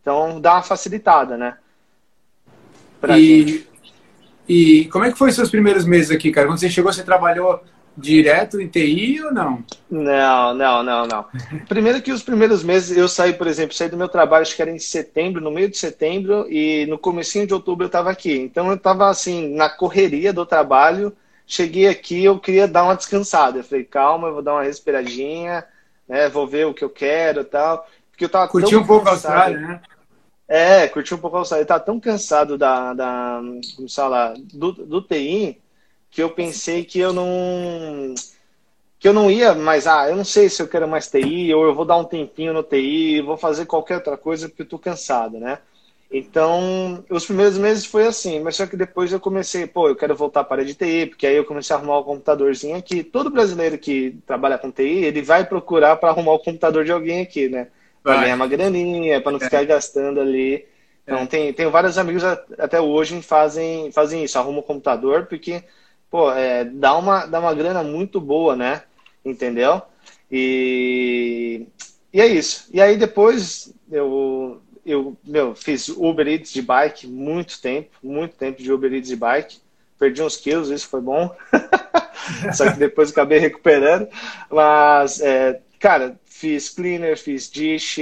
Então 0.00 0.40
dá 0.40 0.54
uma 0.54 0.62
facilitada, 0.62 1.36
né? 1.36 1.56
Pra 3.00 3.18
e, 3.18 3.46
gente. 3.46 3.68
e 4.48 4.84
como 4.86 5.04
é 5.04 5.12
que 5.12 5.18
foi 5.18 5.30
os 5.30 5.34
seus 5.34 5.50
primeiros 5.50 5.84
meses 5.84 6.10
aqui, 6.10 6.30
cara? 6.30 6.46
Quando 6.46 6.58
você 6.58 6.70
chegou, 6.70 6.92
você 6.92 7.02
trabalhou 7.02 7.62
direto 7.96 8.60
em 8.60 8.68
TI 8.68 9.20
ou 9.22 9.32
não? 9.32 9.64
Não, 9.90 10.54
não, 10.54 10.82
não, 10.82 11.06
não. 11.06 11.26
Primeiro 11.68 12.00
que 12.00 12.12
os 12.12 12.22
primeiros 12.22 12.64
meses 12.64 12.96
eu 12.96 13.08
saí, 13.08 13.32
por 13.34 13.46
exemplo, 13.46 13.74
saí 13.74 13.88
do 13.88 13.96
meu 13.96 14.08
trabalho, 14.08 14.42
acho 14.42 14.56
que 14.56 14.62
era 14.62 14.70
em 14.70 14.78
setembro, 14.78 15.42
no 15.42 15.50
meio 15.50 15.68
de 15.68 15.76
setembro, 15.76 16.46
e 16.50 16.86
no 16.86 16.98
comecinho 16.98 17.46
de 17.46 17.54
outubro 17.54 17.84
eu 17.84 17.88
estava 17.88 18.10
aqui. 18.10 18.38
Então 18.38 18.68
eu 18.68 18.74
estava 18.74 19.08
assim, 19.08 19.54
na 19.54 19.68
correria 19.68 20.32
do 20.32 20.46
trabalho, 20.46 21.14
cheguei 21.46 21.86
aqui, 21.86 22.24
eu 22.24 22.38
queria 22.38 22.66
dar 22.66 22.84
uma 22.84 22.96
descansada. 22.96 23.58
Eu 23.58 23.64
falei, 23.64 23.84
calma, 23.84 24.28
eu 24.28 24.34
vou 24.34 24.42
dar 24.42 24.54
uma 24.54 24.62
respiradinha, 24.62 25.64
né, 26.08 26.28
vou 26.28 26.46
ver 26.46 26.66
o 26.66 26.74
que 26.74 26.84
eu 26.84 26.90
quero 26.90 27.42
e 27.42 27.44
tal. 27.44 27.86
Porque 28.10 28.24
eu 28.24 28.28
tava 28.28 28.48
Curti 28.48 28.76
um 28.76 28.86
pouco 28.86 29.08
a 29.08 29.12
Austrália, 29.12 29.58
né? 29.58 29.80
É, 30.48 30.86
curti 30.86 31.14
um 31.14 31.18
pouco 31.18 31.36
a 31.36 31.40
Austrália. 31.40 31.62
Eu 31.62 31.66
tava 31.66 31.80
tão 31.80 31.98
cansado 31.98 32.58
da, 32.58 32.92
da 32.92 33.40
como 33.74 33.90
falar, 33.90 34.34
do, 34.52 34.72
do 34.72 35.00
TI, 35.00 35.58
que 36.12 36.22
eu 36.22 36.30
pensei 36.30 36.84
que 36.84 37.00
eu 37.00 37.12
não 37.12 38.14
que 39.00 39.08
eu 39.08 39.12
não 39.12 39.28
ia 39.28 39.52
mais, 39.52 39.88
ah, 39.88 40.08
eu 40.08 40.14
não 40.14 40.24
sei 40.24 40.48
se 40.48 40.62
eu 40.62 40.68
quero 40.68 40.86
mais 40.86 41.08
TI, 41.08 41.52
ou 41.52 41.64
eu 41.64 41.74
vou 41.74 41.84
dar 41.84 41.96
um 41.96 42.04
tempinho 42.04 42.52
no 42.52 42.62
TI, 42.62 43.20
vou 43.20 43.36
fazer 43.36 43.66
qualquer 43.66 43.96
outra 43.96 44.16
coisa 44.16 44.48
porque 44.48 44.62
eu 44.62 44.68
tô 44.68 44.78
cansado, 44.78 45.40
né? 45.40 45.58
Então, 46.12 47.02
os 47.08 47.24
primeiros 47.24 47.56
meses 47.56 47.86
foi 47.86 48.06
assim, 48.06 48.38
mas 48.38 48.54
só 48.54 48.66
que 48.66 48.76
depois 48.76 49.10
eu 49.10 49.18
comecei, 49.18 49.66
pô, 49.66 49.88
eu 49.88 49.96
quero 49.96 50.14
voltar 50.14 50.44
para 50.44 50.60
a 50.60 50.64
de 50.64 50.74
TI, 50.74 51.06
porque 51.06 51.26
aí 51.26 51.34
eu 51.34 51.44
comecei 51.44 51.74
a 51.74 51.78
arrumar 51.78 51.98
o 51.98 52.04
computadorzinho 52.04 52.76
aqui. 52.76 53.02
Todo 53.02 53.30
brasileiro 53.30 53.78
que 53.78 54.18
trabalha 54.26 54.58
com 54.58 54.70
TI, 54.70 55.04
ele 55.04 55.22
vai 55.22 55.46
procurar 55.46 55.96
para 55.96 56.10
arrumar 56.10 56.34
o 56.34 56.38
computador 56.38 56.84
de 56.84 56.92
alguém 56.92 57.22
aqui, 57.22 57.48
né? 57.48 57.68
Para 58.02 58.20
ganhar 58.20 58.36
uma 58.36 58.46
graninha, 58.46 59.22
para 59.22 59.32
não 59.32 59.38
é. 59.38 59.44
ficar 59.44 59.64
gastando 59.64 60.20
ali. 60.20 60.66
Então, 61.04 61.20
é. 61.20 61.26
tem, 61.26 61.52
tenho 61.54 61.70
vários 61.70 61.96
amigos 61.96 62.22
até 62.24 62.78
hoje 62.78 63.20
fazem, 63.22 63.90
fazem 63.90 64.22
isso, 64.22 64.38
arrumam 64.38 64.60
o 64.60 64.64
computador, 64.64 65.26
porque, 65.26 65.64
pô, 66.12 66.30
é, 66.30 66.62
dá, 66.66 66.94
uma, 66.94 67.24
dá 67.24 67.40
uma 67.40 67.54
grana 67.54 67.82
muito 67.82 68.20
boa, 68.20 68.54
né? 68.54 68.82
Entendeu? 69.24 69.80
E, 70.30 71.66
e 72.12 72.20
é 72.20 72.26
isso. 72.26 72.68
E 72.70 72.82
aí 72.82 72.98
depois 72.98 73.72
eu 73.90 74.60
eu 74.84 75.16
meu, 75.24 75.54
fiz 75.54 75.88
Uber 75.88 76.26
Eats 76.26 76.52
de 76.52 76.60
bike 76.60 77.06
muito 77.06 77.62
tempo, 77.62 77.90
muito 78.02 78.36
tempo 78.36 78.60
de 78.60 78.70
Uber 78.70 78.92
Eats 78.92 79.08
de 79.08 79.16
bike. 79.16 79.58
Perdi 79.98 80.22
uns 80.22 80.36
quilos, 80.36 80.70
isso 80.70 80.88
foi 80.88 81.00
bom. 81.00 81.34
Só 82.52 82.70
que 82.70 82.78
depois 82.78 83.10
acabei 83.10 83.38
recuperando. 83.38 84.08
Mas, 84.50 85.20
é, 85.20 85.60
cara, 85.78 86.18
fiz 86.26 86.68
cleaner, 86.68 87.16
fiz 87.16 87.48
dish. 87.48 88.00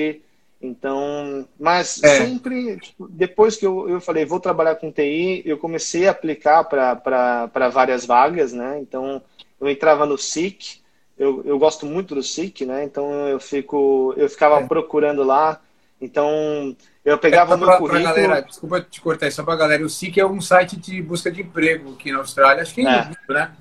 Então, 0.62 1.46
mas 1.58 2.02
é. 2.02 2.18
sempre, 2.18 2.78
tipo, 2.78 3.08
depois 3.08 3.56
que 3.56 3.66
eu, 3.66 3.88
eu 3.88 4.00
falei, 4.00 4.26
vou 4.26 4.38
trabalhar 4.38 4.74
com 4.74 4.92
TI, 4.92 5.42
eu 5.46 5.56
comecei 5.56 6.06
a 6.06 6.10
aplicar 6.10 6.64
para 6.64 7.68
várias 7.72 8.04
vagas, 8.04 8.52
né? 8.52 8.78
Então, 8.80 9.22
eu 9.58 9.68
entrava 9.68 10.04
no 10.04 10.18
SIC, 10.18 10.80
eu, 11.18 11.42
eu 11.46 11.58
gosto 11.58 11.86
muito 11.86 12.14
do 12.14 12.22
SIC, 12.22 12.66
né? 12.66 12.84
Então, 12.84 13.10
eu, 13.28 13.40
fico, 13.40 14.12
eu 14.18 14.28
ficava 14.28 14.60
é. 14.60 14.66
procurando 14.66 15.22
lá 15.22 15.60
então, 16.00 16.74
eu 17.04 17.18
pegava 17.18 17.54
é, 17.54 17.56
meu 17.58 17.68
currículo... 17.76 18.02
Galera, 18.02 18.40
desculpa 18.40 18.80
te 18.80 19.00
cortar, 19.00 19.30
só 19.30 19.42
para 19.42 19.52
a 19.52 19.56
galera. 19.56 19.84
O 19.84 19.90
SIC 19.90 20.18
é 20.18 20.26
um 20.26 20.40
site 20.40 20.76
de 20.76 21.02
busca 21.02 21.30
de 21.30 21.42
emprego 21.42 21.92
aqui 21.92 22.10
na 22.10 22.18
Austrália. 22.18 22.62
Acho 22.62 22.74
que 22.74 22.80
é, 22.80 22.90
é. 22.90 23.04
Mundo, 23.04 23.16
né? 23.28 23.52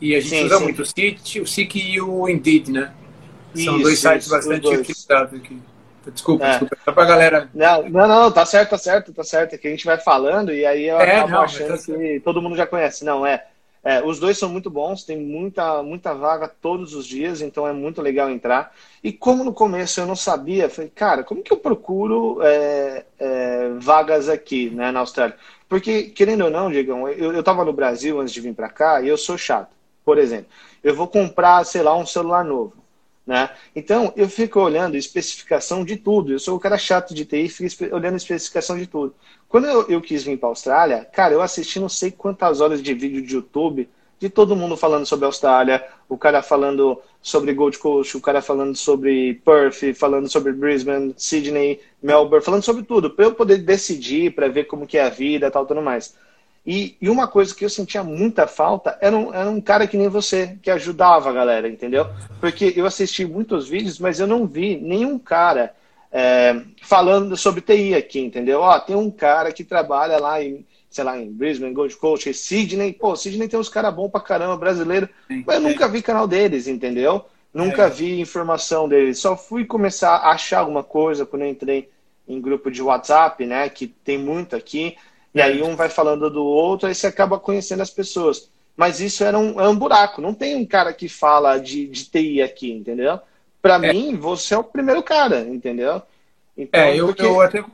E 0.00 0.14
a 0.14 0.20
gente 0.20 0.36
sim, 0.36 0.44
usa 0.44 0.58
sim. 0.58 0.64
muito 0.64 0.82
o 0.82 0.86
SIC, 0.86 1.40
o 1.40 1.46
SIC 1.46 1.76
e 1.76 2.00
o 2.00 2.28
Indeed, 2.28 2.70
né? 2.70 2.92
São 3.54 3.76
isso, 3.76 3.82
dois 3.82 3.98
sites 3.98 4.26
isso, 4.26 4.34
bastante 4.34 4.66
utilizados 4.66 5.40
aqui. 5.40 5.58
Desculpa, 6.10 6.44
é. 6.44 6.50
desculpa. 6.50 6.76
Só 6.84 6.92
pra 6.92 7.04
galera. 7.04 7.48
Não, 7.54 7.88
não, 7.88 8.08
não, 8.08 8.32
tá 8.32 8.44
certo, 8.44 8.70
tá 8.70 8.78
certo, 8.78 9.12
tá 9.12 9.24
certo. 9.24 9.54
É 9.54 9.58
que 9.58 9.68
a 9.68 9.70
gente 9.70 9.84
vai 9.84 9.98
falando 9.98 10.52
e 10.52 10.64
aí 10.64 10.86
eu 10.86 10.98
é, 10.98 11.16
acabo 11.16 11.32
não, 11.32 11.42
achando 11.42 11.78
tá 11.78 11.84
que 11.84 12.20
todo 12.20 12.42
mundo 12.42 12.56
já 12.56 12.66
conhece. 12.66 13.04
Não, 13.04 13.26
é. 13.26 13.44
É, 13.86 14.02
os 14.02 14.18
dois 14.18 14.38
são 14.38 14.48
muito 14.48 14.70
bons, 14.70 15.04
tem 15.04 15.18
muita, 15.18 15.82
muita 15.82 16.14
vaga 16.14 16.48
todos 16.48 16.94
os 16.94 17.06
dias, 17.06 17.42
então 17.42 17.68
é 17.68 17.72
muito 17.72 18.00
legal 18.00 18.30
entrar. 18.30 18.72
E 19.02 19.12
como 19.12 19.44
no 19.44 19.52
começo 19.52 20.00
eu 20.00 20.06
não 20.06 20.16
sabia, 20.16 20.70
falei, 20.70 20.90
cara, 20.90 21.22
como 21.22 21.42
que 21.42 21.52
eu 21.52 21.58
procuro 21.58 22.40
é, 22.42 23.04
é, 23.18 23.68
vagas 23.78 24.30
aqui 24.30 24.70
né, 24.70 24.90
na 24.90 25.00
Austrália? 25.00 25.36
Porque, 25.68 26.04
querendo 26.04 26.44
ou 26.44 26.50
não, 26.50 26.70
Digão, 26.70 27.06
eu 27.06 27.38
estava 27.38 27.62
no 27.62 27.74
Brasil 27.74 28.18
antes 28.18 28.32
de 28.32 28.40
vir 28.40 28.54
para 28.54 28.70
cá 28.70 29.02
e 29.02 29.08
eu 29.08 29.18
sou 29.18 29.36
chato. 29.36 29.74
Por 30.02 30.16
exemplo, 30.16 30.46
eu 30.82 30.94
vou 30.94 31.06
comprar, 31.06 31.62
sei 31.64 31.82
lá, 31.82 31.94
um 31.94 32.06
celular 32.06 32.42
novo. 32.42 32.72
Né? 33.26 33.48
Então, 33.74 34.12
eu 34.16 34.28
fico 34.28 34.60
olhando 34.60 34.96
especificação 34.96 35.84
de 35.84 35.96
tudo. 35.96 36.32
Eu 36.32 36.38
sou 36.38 36.56
o 36.56 36.60
cara 36.60 36.76
chato 36.76 37.14
de 37.14 37.24
TI, 37.24 37.48
fico 37.48 37.94
olhando 37.94 38.16
especificação 38.16 38.76
de 38.78 38.86
tudo. 38.86 39.14
Quando 39.48 39.66
eu, 39.66 39.88
eu 39.88 40.00
quis 40.00 40.24
vir 40.24 40.38
para 40.38 40.48
a 40.48 40.52
Austrália, 40.52 41.04
cara, 41.06 41.32
eu 41.32 41.40
assisti 41.40 41.80
não 41.80 41.88
sei 41.88 42.10
quantas 42.10 42.60
horas 42.60 42.82
de 42.82 42.92
vídeo 42.92 43.22
de 43.22 43.34
YouTube 43.34 43.88
de 44.18 44.28
todo 44.28 44.56
mundo 44.56 44.76
falando 44.76 45.04
sobre 45.04 45.24
a 45.24 45.28
Austrália, 45.28 45.84
o 46.08 46.16
cara 46.16 46.42
falando 46.42 47.00
sobre 47.20 47.52
Gold 47.52 47.78
Coast, 47.78 48.16
o 48.16 48.20
cara 48.20 48.40
falando 48.40 48.76
sobre 48.76 49.34
Perth, 49.44 49.94
falando 49.94 50.30
sobre 50.30 50.52
Brisbane, 50.52 51.14
Sydney, 51.16 51.80
Melbourne, 52.02 52.44
falando 52.44 52.62
sobre 52.62 52.84
tudo, 52.84 53.10
para 53.10 53.26
eu 53.26 53.34
poder 53.34 53.58
decidir, 53.58 54.34
para 54.34 54.48
ver 54.48 54.64
como 54.64 54.86
que 54.86 54.98
é 54.98 55.04
a 55.04 55.10
vida, 55.10 55.50
tal, 55.50 55.66
tudo 55.66 55.82
mais. 55.82 56.16
E, 56.66 56.96
e, 57.00 57.10
uma 57.10 57.28
coisa 57.28 57.54
que 57.54 57.64
eu 57.64 57.68
sentia 57.68 58.02
muita 58.02 58.46
falta 58.46 58.96
era 59.00 59.14
um, 59.14 59.34
era 59.34 59.50
um 59.50 59.60
cara 59.60 59.86
que 59.86 59.98
nem 59.98 60.08
você, 60.08 60.56
que 60.62 60.70
ajudava 60.70 61.28
a 61.28 61.32
galera, 61.32 61.68
entendeu? 61.68 62.06
Porque 62.40 62.72
eu 62.74 62.86
assisti 62.86 63.26
muitos 63.26 63.68
vídeos, 63.68 63.98
mas 63.98 64.18
eu 64.18 64.26
não 64.26 64.46
vi 64.46 64.76
nenhum 64.76 65.18
cara 65.18 65.74
é, 66.10 66.62
falando 66.80 67.36
sobre 67.36 67.60
TI 67.60 67.94
aqui, 67.94 68.20
entendeu? 68.20 68.60
Ó, 68.60 68.78
tem 68.78 68.96
um 68.96 69.10
cara 69.10 69.52
que 69.52 69.62
trabalha 69.62 70.16
lá 70.18 70.42
em, 70.42 70.64
sei 70.88 71.04
lá, 71.04 71.18
em 71.18 71.30
Brisbane, 71.30 71.74
Gold 71.74 71.96
Coast, 71.96 72.32
Sydney. 72.32 72.94
Pô, 72.94 73.14
Sydney 73.14 73.48
tem 73.48 73.58
uns 73.60 73.68
caras 73.68 73.92
bons 73.92 74.08
pra 74.08 74.20
caramba, 74.20 74.56
brasileiro. 74.56 75.08
Sim, 75.28 75.42
mas 75.46 75.56
eu 75.56 75.62
nunca 75.62 75.86
vi 75.86 76.00
canal 76.00 76.26
deles, 76.26 76.66
entendeu? 76.66 77.26
Nunca 77.52 77.82
é. 77.84 77.90
vi 77.90 78.20
informação 78.20 78.88
deles. 78.88 79.18
Só 79.18 79.36
fui 79.36 79.66
começar 79.66 80.16
a 80.16 80.30
achar 80.30 80.60
alguma 80.60 80.82
coisa 80.82 81.26
quando 81.26 81.42
eu 81.42 81.48
entrei 81.48 81.90
em 82.26 82.40
grupo 82.40 82.70
de 82.70 82.80
WhatsApp, 82.80 83.44
né? 83.44 83.68
Que 83.68 83.86
tem 83.86 84.16
muito 84.16 84.56
aqui. 84.56 84.96
E 85.34 85.42
aí 85.42 85.62
um 85.62 85.74
vai 85.74 85.88
falando 85.88 86.30
do 86.30 86.44
outro, 86.44 86.86
aí 86.86 86.94
você 86.94 87.08
acaba 87.08 87.38
conhecendo 87.38 87.82
as 87.82 87.90
pessoas. 87.90 88.48
Mas 88.76 89.00
isso 89.00 89.24
era 89.24 89.38
um, 89.38 89.60
é 89.60 89.68
um 89.68 89.76
buraco. 89.76 90.20
Não 90.20 90.34
tem 90.34 90.56
um 90.56 90.66
cara 90.66 90.92
que 90.92 91.08
fala 91.08 91.58
de, 91.58 91.86
de 91.86 92.04
TI 92.04 92.42
aqui, 92.42 92.72
entendeu? 92.72 93.18
Para 93.60 93.84
é. 93.84 93.92
mim, 93.92 94.16
você 94.16 94.54
é 94.54 94.58
o 94.58 94.64
primeiro 94.64 95.02
cara, 95.02 95.40
entendeu? 95.40 96.02
Então, 96.56 96.80
é, 96.80 96.96
eu, 96.96 97.06
porque... 97.06 97.22
eu 97.22 97.40
até. 97.40 97.64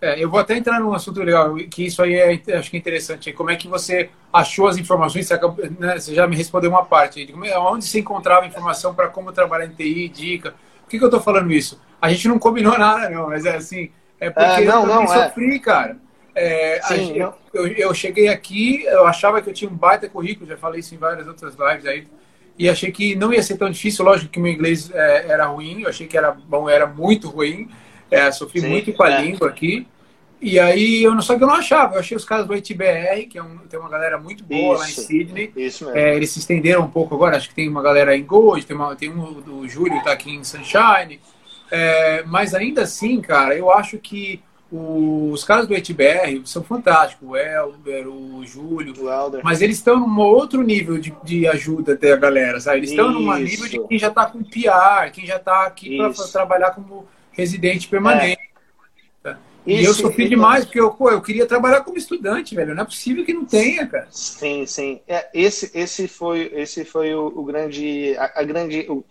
É, 0.00 0.22
eu 0.22 0.28
vou 0.28 0.38
até 0.38 0.54
entrar 0.56 0.80
num 0.80 0.92
assunto 0.92 1.22
legal, 1.22 1.54
que 1.70 1.86
isso 1.86 2.02
aí 2.02 2.14
é, 2.14 2.56
acho 2.56 2.70
que 2.70 2.76
é 2.76 2.80
interessante. 2.80 3.32
Como 3.32 3.50
é 3.50 3.56
que 3.56 3.66
você 3.66 4.10
achou 4.30 4.66
as 4.66 4.76
informações? 4.76 5.26
Você, 5.26 5.32
acabou, 5.32 5.64
né, 5.78 5.98
você 5.98 6.14
já 6.14 6.26
me 6.26 6.36
respondeu 6.36 6.68
uma 6.68 6.84
parte. 6.84 7.26
É, 7.44 7.58
onde 7.58 7.86
você 7.86 8.00
encontrava 8.00 8.46
informação 8.46 8.94
para 8.94 9.08
como 9.08 9.32
trabalhar 9.32 9.64
em 9.64 9.70
TI, 9.70 10.08
dica? 10.08 10.54
Por 10.82 10.90
que, 10.90 10.98
que 10.98 11.04
eu 11.04 11.08
estou 11.08 11.22
falando 11.22 11.50
isso? 11.50 11.80
A 12.00 12.10
gente 12.10 12.28
não 12.28 12.38
combinou 12.38 12.76
nada, 12.76 13.08
não, 13.08 13.28
mas 13.28 13.46
é 13.46 13.56
assim. 13.56 13.90
É 14.20 14.28
porque 14.28 14.62
é, 14.62 14.64
não, 14.64 14.82
eu 14.82 14.86
não, 14.86 15.06
sofri, 15.06 15.58
cara. 15.58 15.96
É, 16.34 16.80
Sim, 16.82 17.22
a, 17.22 17.32
eu, 17.52 17.66
eu, 17.68 17.94
cheguei 17.94 18.28
aqui, 18.28 18.82
eu 18.84 19.06
achava 19.06 19.40
que 19.40 19.48
eu 19.48 19.54
tinha 19.54 19.70
um 19.70 19.74
baita 19.74 20.08
currículo, 20.08 20.48
já 20.48 20.56
falei 20.56 20.80
isso 20.80 20.94
em 20.94 20.98
várias 20.98 21.28
outras 21.28 21.54
lives 21.54 21.86
aí, 21.86 22.08
e 22.58 22.68
achei 22.68 22.90
que 22.90 23.14
não 23.14 23.32
ia 23.32 23.42
ser 23.42 23.56
tão 23.56 23.70
difícil. 23.70 24.04
Lógico 24.04 24.30
que 24.30 24.40
meu 24.40 24.52
inglês 24.52 24.90
é, 24.92 25.26
era 25.28 25.46
ruim, 25.46 25.82
eu 25.82 25.88
achei 25.88 26.06
que 26.06 26.16
era 26.16 26.32
bom, 26.32 26.68
era 26.68 26.86
muito 26.86 27.28
ruim, 27.28 27.68
é, 28.10 28.30
sofri 28.32 28.60
Sim, 28.60 28.68
muito 28.68 28.92
com 28.92 29.02
a 29.04 29.10
é. 29.10 29.22
língua 29.22 29.48
aqui. 29.48 29.86
E 30.40 30.58
aí, 30.58 31.02
eu 31.02 31.14
não, 31.14 31.22
só 31.22 31.38
que 31.38 31.42
eu 31.42 31.46
não 31.46 31.54
achava, 31.54 31.94
eu 31.94 32.00
achei 32.00 32.16
os 32.16 32.24
caras 32.24 32.46
do 32.46 32.54
ITBR, 32.54 33.26
que 33.30 33.38
é 33.38 33.42
um, 33.42 33.58
tem 33.58 33.80
uma 33.80 33.88
galera 33.88 34.18
muito 34.18 34.44
boa 34.44 34.74
isso, 34.74 34.82
lá 34.82 34.88
em 34.88 34.92
Sydney. 34.92 35.52
Isso 35.56 35.86
mesmo. 35.86 35.98
É, 35.98 36.14
eles 36.14 36.30
se 36.30 36.38
estenderam 36.38 36.82
um 36.82 36.90
pouco 36.90 37.14
agora, 37.14 37.36
acho 37.36 37.48
que 37.48 37.54
tem 37.54 37.68
uma 37.68 37.80
galera 37.80 38.14
em 38.14 38.24
Gold, 38.24 38.66
tem, 38.66 38.76
uma, 38.76 38.94
tem 38.94 39.10
um 39.10 39.40
do 39.40 39.66
Júlio, 39.66 40.02
tá 40.02 40.12
aqui 40.12 40.34
em 40.34 40.44
Sunshine. 40.44 41.18
É, 41.70 42.22
mas 42.26 42.54
ainda 42.54 42.82
assim, 42.82 43.20
cara, 43.22 43.56
eu 43.56 43.70
acho 43.70 43.96
que 43.98 44.42
os 44.76 45.44
caras 45.44 45.68
do 45.68 45.74
HBR 45.74 46.42
são 46.44 46.64
fantásticos, 46.64 47.28
o 47.28 47.36
Elber, 47.36 48.08
o 48.08 48.44
Júlio, 48.44 48.92
o 48.92 49.40
mas 49.44 49.62
eles 49.62 49.76
estão 49.76 50.00
num 50.00 50.18
outro 50.18 50.62
nível 50.62 50.98
de, 50.98 51.14
de 51.22 51.46
ajuda 51.46 51.96
da 51.96 52.16
galera, 52.16 52.60
sabe? 52.60 52.78
Eles 52.78 52.90
estão 52.90 53.12
num 53.12 53.32
nível 53.36 53.68
de 53.68 53.78
quem 53.86 53.96
já 53.96 54.08
está 54.08 54.26
com 54.26 54.42
PR, 54.42 55.12
quem 55.12 55.24
já 55.24 55.36
está 55.36 55.64
aqui 55.66 55.98
para 55.98 56.12
trabalhar 56.26 56.72
como 56.72 57.06
residente 57.30 57.86
permanente. 57.86 58.40
É. 59.24 59.36
E 59.64 59.80
Isso, 59.80 59.90
eu 59.90 59.94
sofri 59.94 60.28
demais, 60.28 60.64
porque 60.64 60.80
eu, 60.80 60.90
pô, 60.90 61.08
eu 61.08 61.22
queria 61.22 61.46
trabalhar 61.46 61.82
como 61.82 61.96
estudante, 61.96 62.56
velho. 62.56 62.74
Não 62.74 62.82
é 62.82 62.86
possível 62.86 63.24
que 63.24 63.32
não 63.32 63.44
tenha, 63.44 63.86
cara. 63.86 64.08
Sim, 64.10 64.66
sim. 64.66 65.00
É, 65.06 65.28
esse, 65.32 65.70
esse 65.72 66.08
foi, 66.08 66.50
esse 66.52 66.84
foi 66.84 67.14
o, 67.14 67.28
o 67.28 67.44
grande. 67.44 68.16
A, 68.18 68.40
a 68.40 68.42
grande. 68.42 68.86
O, 68.90 69.04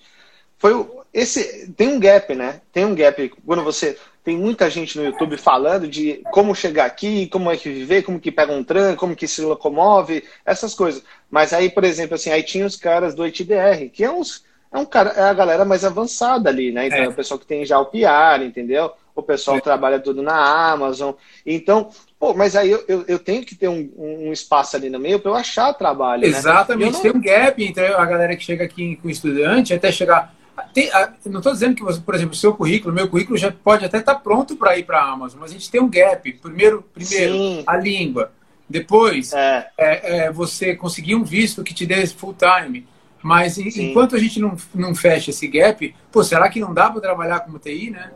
foi 0.58 0.74
o, 0.74 1.04
esse. 1.14 1.72
Tem 1.72 1.88
um 1.88 2.00
gap, 2.00 2.36
né? 2.36 2.62
Tem 2.72 2.86
um 2.86 2.94
gap. 2.94 3.34
Quando 3.46 3.64
você 3.64 3.98
tem 4.24 4.38
muita 4.38 4.70
gente 4.70 4.98
no 4.98 5.04
YouTube 5.04 5.38
falando 5.38 5.88
de 5.88 6.22
como 6.32 6.56
chegar 6.56 6.86
aqui, 6.86 7.28
como 7.28 7.52
é 7.52 7.58
que 7.58 7.70
viver, 7.70 8.04
como 8.04 8.20
que 8.20 8.32
pega 8.32 8.54
um 8.54 8.64
trem, 8.64 8.96
como 8.96 9.16
que 9.16 9.28
se 9.28 9.42
locomove, 9.42 10.24
essas 10.46 10.74
coisas. 10.74 11.04
Mas 11.30 11.52
aí, 11.52 11.70
por 11.70 11.84
exemplo, 11.84 12.16
assim, 12.16 12.32
aí 12.32 12.42
tinha 12.42 12.66
os 12.66 12.78
caras 12.78 13.14
do 13.14 13.28
ITDR, 13.28 13.90
que 13.92 14.04
é 14.04 14.12
uns 14.12 14.46
é 14.72 14.78
um 14.80 14.86
cara, 14.86 15.12
é 15.12 15.22
a 15.22 15.34
galera 15.34 15.64
mais 15.64 15.86
avançada 15.86 16.50
ali, 16.50 16.72
né? 16.72 16.88
Então, 16.88 16.98
é. 16.98 17.08
o 17.08 17.14
pessoal 17.14 17.40
que 17.40 17.46
tem 17.46 17.64
já 17.64 17.80
o 17.80 17.86
PR, 17.86 18.42
entendeu? 18.44 18.92
O 19.16 19.22
pessoal 19.22 19.58
é. 19.58 19.62
trabalha 19.62 20.00
tudo 20.00 20.24
na 20.24 20.72
Amazon. 20.72 21.14
Então, 21.46 21.92
pô, 22.20 22.34
mas 22.34 22.56
aí 22.56 22.72
eu, 22.72 22.84
eu, 22.88 23.06
eu 23.08 23.20
tenho 23.20 23.46
que 23.46 23.54
ter 23.54 23.68
um, 23.68 23.92
um, 23.96 24.34
espaço 24.34 24.76
ali 24.76 24.90
no 24.90 25.00
meio 25.00 25.20
para 25.20 25.30
eu 25.30 25.36
achar 25.36 25.72
trabalho. 25.74 26.24
Né? 26.24 26.28
Exatamente, 26.28 26.94
né? 26.94 26.96
não... 26.96 27.02
tem 27.02 27.12
um 27.12 27.22
gap 27.22 27.64
entre 27.64 27.86
a 27.86 28.06
galera 28.06 28.36
que 28.36 28.44
chega 28.44 28.64
aqui 28.64 28.96
com 28.96 29.08
estudante 29.08 29.76
até 29.76 29.92
chegar 29.92 30.34
tem, 30.74 30.90
não 31.26 31.40
estou 31.40 31.54
dizendo 31.54 31.76
que 31.76 31.84
você, 31.84 32.00
por 32.00 32.16
exemplo, 32.16 32.34
o 32.34 32.38
seu 32.38 32.54
currículo, 32.54 32.94
meu 32.94 33.08
currículo 33.08 33.38
já 33.38 33.52
pode 33.52 33.86
até 33.86 33.98
estar 33.98 34.16
tá 34.16 34.20
pronto 34.20 34.56
para 34.56 34.78
ir 34.78 34.84
para 34.84 35.00
a 35.00 35.12
Amazon, 35.12 35.40
mas 35.40 35.52
a 35.52 35.54
gente 35.54 35.70
tem 35.70 35.82
um 35.82 35.90
gap. 35.90 36.32
Primeiro, 36.34 36.84
primeiro 36.94 37.64
a 37.66 37.78
língua. 37.78 38.32
Depois, 38.70 39.34
é. 39.34 39.70
É, 39.78 40.18
é, 40.18 40.32
você 40.32 40.76
conseguir 40.76 41.16
um 41.16 41.24
visto 41.24 41.64
que 41.64 41.74
te 41.74 41.86
dê 41.86 42.06
full 42.08 42.36
time. 42.36 42.88
Mas 43.22 43.54
Sim. 43.54 43.92
enquanto 43.92 44.16
a 44.16 44.20
gente 44.20 44.40
não, 44.40 44.58
não 44.76 44.94
fecha 44.94 45.30
esse 45.30 45.48
gap, 45.48 45.96
pô, 46.12 46.24
será 46.24 46.50
que 46.50 46.60
não 46.60 46.74
dá 46.74 46.90
para 46.90 47.00
trabalhar 47.00 47.40
como 47.40 47.58
TI, 47.58 47.90
né? 47.90 48.12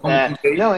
Como, 0.00 0.12
é, 0.12 0.32
TI? 0.34 0.56
Não, 0.56 0.72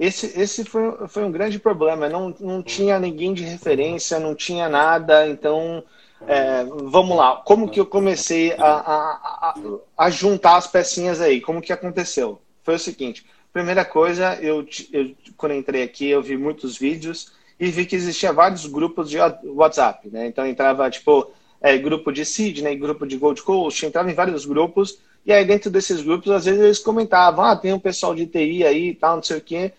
esse, 0.00 0.40
esse 0.40 0.64
foi, 0.64 1.06
foi 1.06 1.24
um 1.24 1.30
grande 1.30 1.60
problema. 1.60 2.08
Não, 2.08 2.34
não 2.40 2.60
tinha 2.62 2.98
ninguém 2.98 3.32
de 3.32 3.44
referência, 3.44 4.18
não 4.18 4.34
tinha 4.34 4.68
nada. 4.68 5.28
Então, 5.28 5.84
é, 6.26 6.64
vamos 6.64 7.16
lá. 7.16 7.36
Como 7.44 7.68
que 7.68 7.80
eu 7.80 7.86
comecei 7.86 8.52
a, 8.52 8.64
a, 8.64 9.54
a, 9.96 10.10
juntar 10.10 10.56
as 10.56 10.66
pecinhas 10.66 11.20
aí? 11.20 11.40
Como 11.40 11.60
que 11.60 11.72
aconteceu? 11.72 12.40
Foi 12.62 12.76
o 12.76 12.78
seguinte. 12.78 13.26
Primeira 13.52 13.84
coisa, 13.84 14.38
eu, 14.40 14.66
eu 14.92 15.14
quando 15.36 15.54
entrei 15.54 15.82
aqui, 15.82 16.08
eu 16.08 16.22
vi 16.22 16.36
muitos 16.36 16.78
vídeos 16.78 17.32
e 17.58 17.70
vi 17.70 17.84
que 17.84 17.96
existia 17.96 18.32
vários 18.32 18.66
grupos 18.66 19.10
de 19.10 19.18
WhatsApp, 19.44 20.08
né? 20.08 20.26
Então 20.26 20.46
entrava 20.46 20.90
tipo 20.90 21.30
é, 21.60 21.76
grupo 21.76 22.10
de 22.10 22.24
Sydney, 22.24 22.76
grupo 22.76 23.06
de 23.06 23.16
Gold 23.16 23.42
Coast, 23.42 23.84
entrava 23.84 24.10
em 24.10 24.14
vários 24.14 24.46
grupos 24.46 24.98
e 25.24 25.32
aí 25.32 25.44
dentro 25.44 25.70
desses 25.70 26.02
grupos 26.02 26.30
às 26.30 26.44
vezes 26.44 26.60
eles 26.60 26.78
comentavam, 26.78 27.44
ah, 27.44 27.54
tem 27.54 27.72
um 27.72 27.78
pessoal 27.78 28.14
de 28.14 28.26
TI 28.26 28.64
aí 28.64 28.88
e 28.88 28.94
tal, 28.94 29.16
não 29.16 29.22
sei 29.22 29.36
o 29.36 29.40
quê 29.40 29.72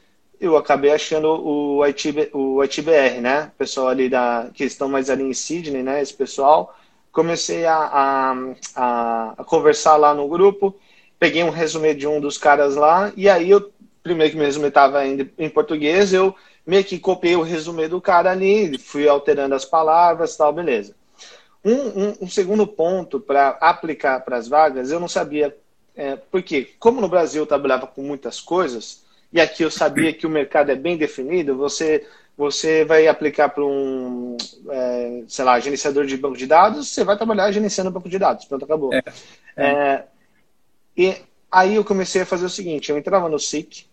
eu 0.43 0.57
acabei 0.57 0.91
achando 0.91 1.29
o, 1.29 1.85
ITB, 1.87 2.29
o 2.33 2.61
ITBR, 2.61 3.21
né? 3.21 3.51
O 3.55 3.57
pessoal 3.57 3.87
ali 3.87 4.09
da, 4.09 4.49
que 4.53 4.65
estão 4.65 4.89
mais 4.89 5.09
ali 5.09 5.23
em 5.23 5.33
Sydney, 5.33 5.81
né? 5.81 6.01
Esse 6.01 6.13
pessoal. 6.13 6.75
Comecei 7.13 7.65
a, 7.65 7.77
a, 7.77 8.35
a, 8.75 9.33
a 9.37 9.43
conversar 9.45 9.95
lá 9.95 10.13
no 10.13 10.27
grupo, 10.27 10.75
peguei 11.17 11.43
um 11.43 11.49
resumê 11.49 11.93
de 11.93 12.05
um 12.07 12.19
dos 12.19 12.37
caras 12.37 12.75
lá, 12.75 13.13
e 13.15 13.29
aí 13.29 13.51
eu, 13.51 13.71
primeiro 14.01 14.31
que 14.31 14.37
meu 14.37 14.45
resumê 14.45 14.67
estava 14.67 15.05
em, 15.05 15.31
em 15.37 15.49
português, 15.49 16.11
eu 16.11 16.35
meio 16.65 16.83
que 16.83 16.99
copiei 16.99 17.35
o 17.35 17.41
resumê 17.41 17.87
do 17.87 18.01
cara 18.01 18.31
ali, 18.31 18.77
fui 18.77 19.07
alterando 19.07 19.55
as 19.55 19.63
palavras 19.63 20.35
tal, 20.35 20.51
beleza. 20.51 20.95
Um, 21.63 21.73
um, 21.73 22.13
um 22.21 22.27
segundo 22.27 22.67
ponto 22.67 23.19
para 23.19 23.49
aplicar 23.61 24.19
para 24.25 24.35
as 24.35 24.47
vagas, 24.49 24.91
eu 24.91 24.99
não 24.99 25.07
sabia, 25.07 25.55
é, 25.95 26.15
porque 26.15 26.71
como 26.79 26.99
no 26.99 27.07
Brasil 27.07 27.43
eu 27.43 27.47
trabalhava 27.47 27.87
com 27.87 28.01
muitas 28.01 28.41
coisas, 28.41 29.02
e 29.33 29.41
aqui 29.41 29.63
eu 29.63 29.71
sabia 29.71 30.13
que 30.13 30.27
o 30.27 30.29
mercado 30.29 30.71
é 30.71 30.75
bem 30.75 30.95
definido, 30.95 31.57
você, 31.57 32.05
você 32.37 32.85
vai 32.85 33.07
aplicar 33.07 33.49
para 33.49 33.65
um, 33.65 34.37
é, 34.69 35.23
sei 35.27 35.43
lá, 35.43 35.59
gerenciador 35.59 36.05
de 36.05 36.15
banco 36.15 36.37
de 36.37 36.45
dados, 36.45 36.89
você 36.89 37.03
vai 37.03 37.17
trabalhar 37.17 37.51
gerenciando 37.51 37.89
banco 37.89 38.07
de 38.07 38.19
dados, 38.19 38.45
pronto, 38.45 38.63
acabou. 38.63 38.93
É, 38.93 39.03
é. 39.57 39.65
é. 39.65 40.05
e 40.95 41.15
aí 41.51 41.73
eu 41.73 41.83
comecei 41.83 42.21
a 42.21 42.25
fazer 42.27 42.45
o 42.45 42.49
seguinte, 42.49 42.91
eu 42.91 42.97
entrava 42.97 43.27
no 43.27 43.39
SIC, 43.39 43.87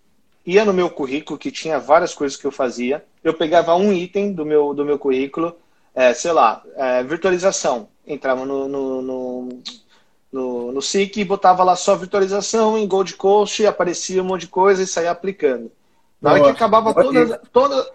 ia 0.44 0.62
no 0.62 0.74
meu 0.74 0.90
currículo, 0.90 1.38
que 1.38 1.50
tinha 1.50 1.78
várias 1.78 2.12
coisas 2.12 2.36
que 2.36 2.46
eu 2.46 2.52
fazia, 2.52 3.02
eu 3.24 3.32
pegava 3.32 3.74
um 3.74 3.94
item 3.94 4.34
do 4.34 4.44
meu, 4.44 4.74
do 4.74 4.84
meu 4.84 4.98
currículo, 4.98 5.56
é, 5.94 6.12
sei 6.12 6.32
lá, 6.32 6.62
é, 6.76 7.02
virtualização, 7.02 7.88
entrava 8.06 8.44
no, 8.44 8.68
no, 8.68 9.02
no 9.02 9.62
no, 10.32 10.72
no 10.72 10.80
SIC 10.80 11.18
e 11.18 11.24
botava 11.24 11.64
lá 11.64 11.74
só 11.74 11.96
virtualização 11.96 12.78
em 12.78 12.86
Gold 12.86 13.14
Coast, 13.14 13.66
aparecia 13.66 14.22
um 14.22 14.26
monte 14.26 14.42
de 14.42 14.48
coisa 14.48 14.82
e 14.82 14.86
saía 14.86 15.10
aplicando. 15.10 15.70
Na 16.20 16.32
hora 16.32 16.42
que 16.42 16.50
acabava 16.50 16.94
todas, 16.94 17.40
todas, 17.52 17.90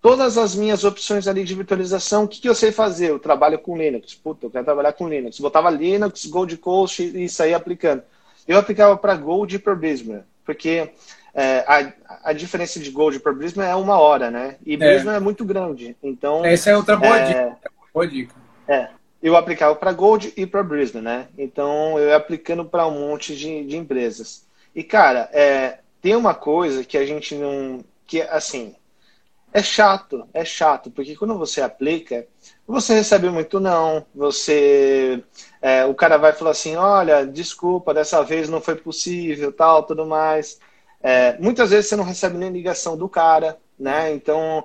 todas 0.00 0.38
as 0.38 0.54
minhas 0.54 0.84
opções 0.84 1.26
ali 1.26 1.42
de 1.42 1.54
virtualização, 1.54 2.24
o 2.24 2.28
que, 2.28 2.40
que 2.40 2.48
eu 2.48 2.54
sei 2.54 2.70
fazer? 2.70 3.10
Eu 3.10 3.18
trabalho 3.18 3.58
com 3.58 3.76
Linux. 3.76 4.14
Puta, 4.14 4.46
eu 4.46 4.50
quero 4.50 4.64
trabalhar 4.64 4.92
com 4.92 5.08
Linux. 5.08 5.40
Botava 5.40 5.70
Linux, 5.70 6.26
Gold 6.26 6.56
Coast 6.58 7.02
e 7.02 7.28
saía 7.28 7.56
aplicando. 7.56 8.02
Eu 8.46 8.58
aplicava 8.58 8.96
para 8.96 9.16
Gold 9.16 9.56
e 9.56 9.58
para 9.58 9.74
Brisbane, 9.74 10.22
porque 10.44 10.90
é, 11.32 11.64
a, 11.66 12.30
a 12.30 12.32
diferença 12.32 12.78
de 12.78 12.90
Gold 12.90 13.20
para 13.20 13.32
Brisbane 13.32 13.68
é 13.68 13.74
uma 13.74 13.98
hora, 13.98 14.30
né? 14.30 14.56
E 14.66 14.74
é. 14.74 14.96
É, 14.96 15.16
é 15.16 15.20
muito 15.20 15.44
grande. 15.44 15.96
Então, 16.02 16.44
Essa 16.44 16.70
é 16.70 16.76
outra 16.76 16.96
boa 16.96 17.18
é, 17.18 17.26
dica. 17.26 17.58
Boa 17.94 18.06
dica. 18.06 18.34
É 18.68 18.88
eu 19.22 19.36
aplicava 19.36 19.74
para 19.76 19.92
Gold 19.92 20.32
e 20.36 20.46
para 20.46 20.62
Brisbane, 20.62 21.04
né? 21.04 21.28
Então 21.38 21.98
eu 21.98 22.08
ia 22.08 22.16
aplicando 22.16 22.64
para 22.64 22.86
um 22.86 23.08
monte 23.08 23.36
de, 23.36 23.64
de 23.64 23.76
empresas. 23.76 24.44
E 24.74 24.82
cara, 24.82 25.28
é, 25.32 25.78
tem 26.00 26.16
uma 26.16 26.34
coisa 26.34 26.84
que 26.84 26.98
a 26.98 27.06
gente 27.06 27.34
não. 27.36 27.84
que 28.06 28.20
assim. 28.22 28.74
É 29.54 29.62
chato, 29.62 30.26
é 30.32 30.46
chato, 30.46 30.90
porque 30.90 31.14
quando 31.14 31.36
você 31.36 31.60
aplica, 31.60 32.26
você 32.66 32.94
recebe 32.94 33.28
muito 33.28 33.60
não, 33.60 34.06
você. 34.14 35.22
É, 35.60 35.84
o 35.84 35.94
cara 35.94 36.16
vai 36.16 36.32
falar 36.32 36.52
assim, 36.52 36.74
olha, 36.74 37.26
desculpa, 37.26 37.92
dessa 37.92 38.22
vez 38.24 38.48
não 38.48 38.62
foi 38.62 38.76
possível, 38.76 39.52
tal, 39.52 39.82
tudo 39.82 40.06
mais. 40.06 40.58
É, 41.02 41.36
muitas 41.38 41.70
vezes 41.70 41.88
você 41.90 41.96
não 41.96 42.04
recebe 42.04 42.38
nem 42.38 42.50
ligação 42.50 42.96
do 42.96 43.08
cara, 43.10 43.58
né? 43.78 44.12
Então 44.14 44.64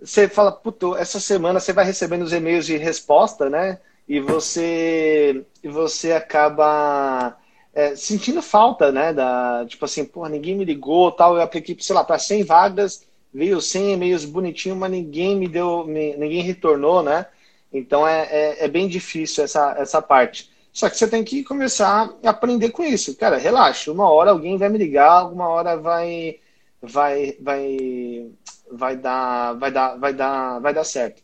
você 0.00 0.28
fala, 0.28 0.50
puto, 0.50 0.96
essa 0.96 1.20
semana 1.20 1.60
você 1.60 1.72
vai 1.72 1.84
recebendo 1.84 2.22
os 2.22 2.32
e-mails 2.32 2.66
de 2.66 2.76
resposta, 2.76 3.50
né? 3.50 3.78
E 4.12 4.20
você 4.20 5.42
e 5.64 5.68
você 5.68 6.12
acaba 6.12 7.34
é, 7.72 7.96
sentindo 7.96 8.42
falta, 8.42 8.92
né? 8.92 9.10
Da, 9.10 9.64
tipo 9.66 9.86
assim, 9.86 10.04
pô, 10.04 10.28
ninguém 10.28 10.54
me 10.54 10.66
ligou, 10.66 11.10
tal. 11.10 11.36
Eu 11.36 11.42
apliquei, 11.42 11.74
sei 11.80 11.96
lá, 11.96 12.04
para 12.04 12.18
100 12.18 12.44
vagas, 12.44 13.06
veio 13.32 13.58
100 13.58 13.94
e-mails 13.94 14.26
bonitinho, 14.26 14.76
mas 14.76 14.90
ninguém 14.90 15.34
me 15.34 15.48
deu, 15.48 15.86
me, 15.86 16.14
ninguém 16.18 16.42
retornou, 16.42 17.02
né? 17.02 17.26
Então 17.72 18.06
é, 18.06 18.28
é, 18.30 18.64
é, 18.66 18.68
bem 18.68 18.86
difícil 18.86 19.44
essa, 19.44 19.74
essa 19.78 20.02
parte. 20.02 20.50
Só 20.74 20.90
que 20.90 20.96
você 20.98 21.08
tem 21.08 21.24
que 21.24 21.42
começar 21.42 22.14
a 22.22 22.30
aprender 22.30 22.68
com 22.68 22.84
isso. 22.84 23.16
Cara, 23.16 23.38
relaxa, 23.38 23.90
uma 23.90 24.10
hora 24.10 24.30
alguém 24.30 24.58
vai 24.58 24.68
me 24.68 24.76
ligar, 24.76 25.24
uma 25.32 25.48
hora 25.48 25.78
vai 25.78 26.38
vai 26.82 27.34
vai 27.40 28.30
vai 28.70 28.96
dar 28.96 29.54
vai 29.54 29.70
dar 29.70 29.96
vai 29.96 30.12
dar 30.12 30.58
vai 30.60 30.74
dar 30.74 30.84
certo. 30.84 31.22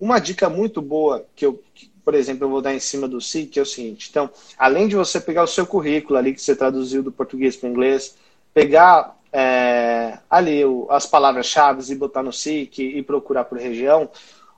Uma 0.00 0.18
dica 0.18 0.48
muito 0.48 0.80
boa 0.80 1.26
que 1.36 1.44
eu 1.44 1.62
por 2.04 2.14
exemplo, 2.14 2.44
eu 2.44 2.50
vou 2.50 2.62
dar 2.62 2.74
em 2.74 2.80
cima 2.80 3.08
do 3.08 3.20
SIC, 3.20 3.50
que 3.50 3.58
é 3.58 3.62
o 3.62 3.66
seguinte. 3.66 4.08
Então, 4.10 4.30
além 4.58 4.88
de 4.88 4.96
você 4.96 5.20
pegar 5.20 5.42
o 5.42 5.46
seu 5.46 5.66
currículo 5.66 6.18
ali 6.18 6.34
que 6.34 6.40
você 6.40 6.56
traduziu 6.56 7.02
do 7.02 7.12
português 7.12 7.56
para 7.56 7.68
o 7.68 7.72
inglês, 7.72 8.16
pegar 8.52 9.16
é, 9.32 10.18
ali 10.28 10.64
o, 10.64 10.86
as 10.90 11.06
palavras-chave 11.06 11.92
e 11.92 11.96
botar 11.96 12.22
no 12.22 12.32
SIC 12.32 12.78
e 12.78 13.02
procurar 13.02 13.44
por 13.44 13.58
região, 13.58 14.10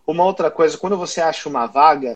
uma 0.07 0.25
outra 0.25 0.51
coisa, 0.51 0.79
quando 0.79 0.97
você 0.97 1.21
acha 1.21 1.49
uma 1.49 1.67
vaga, 1.67 2.15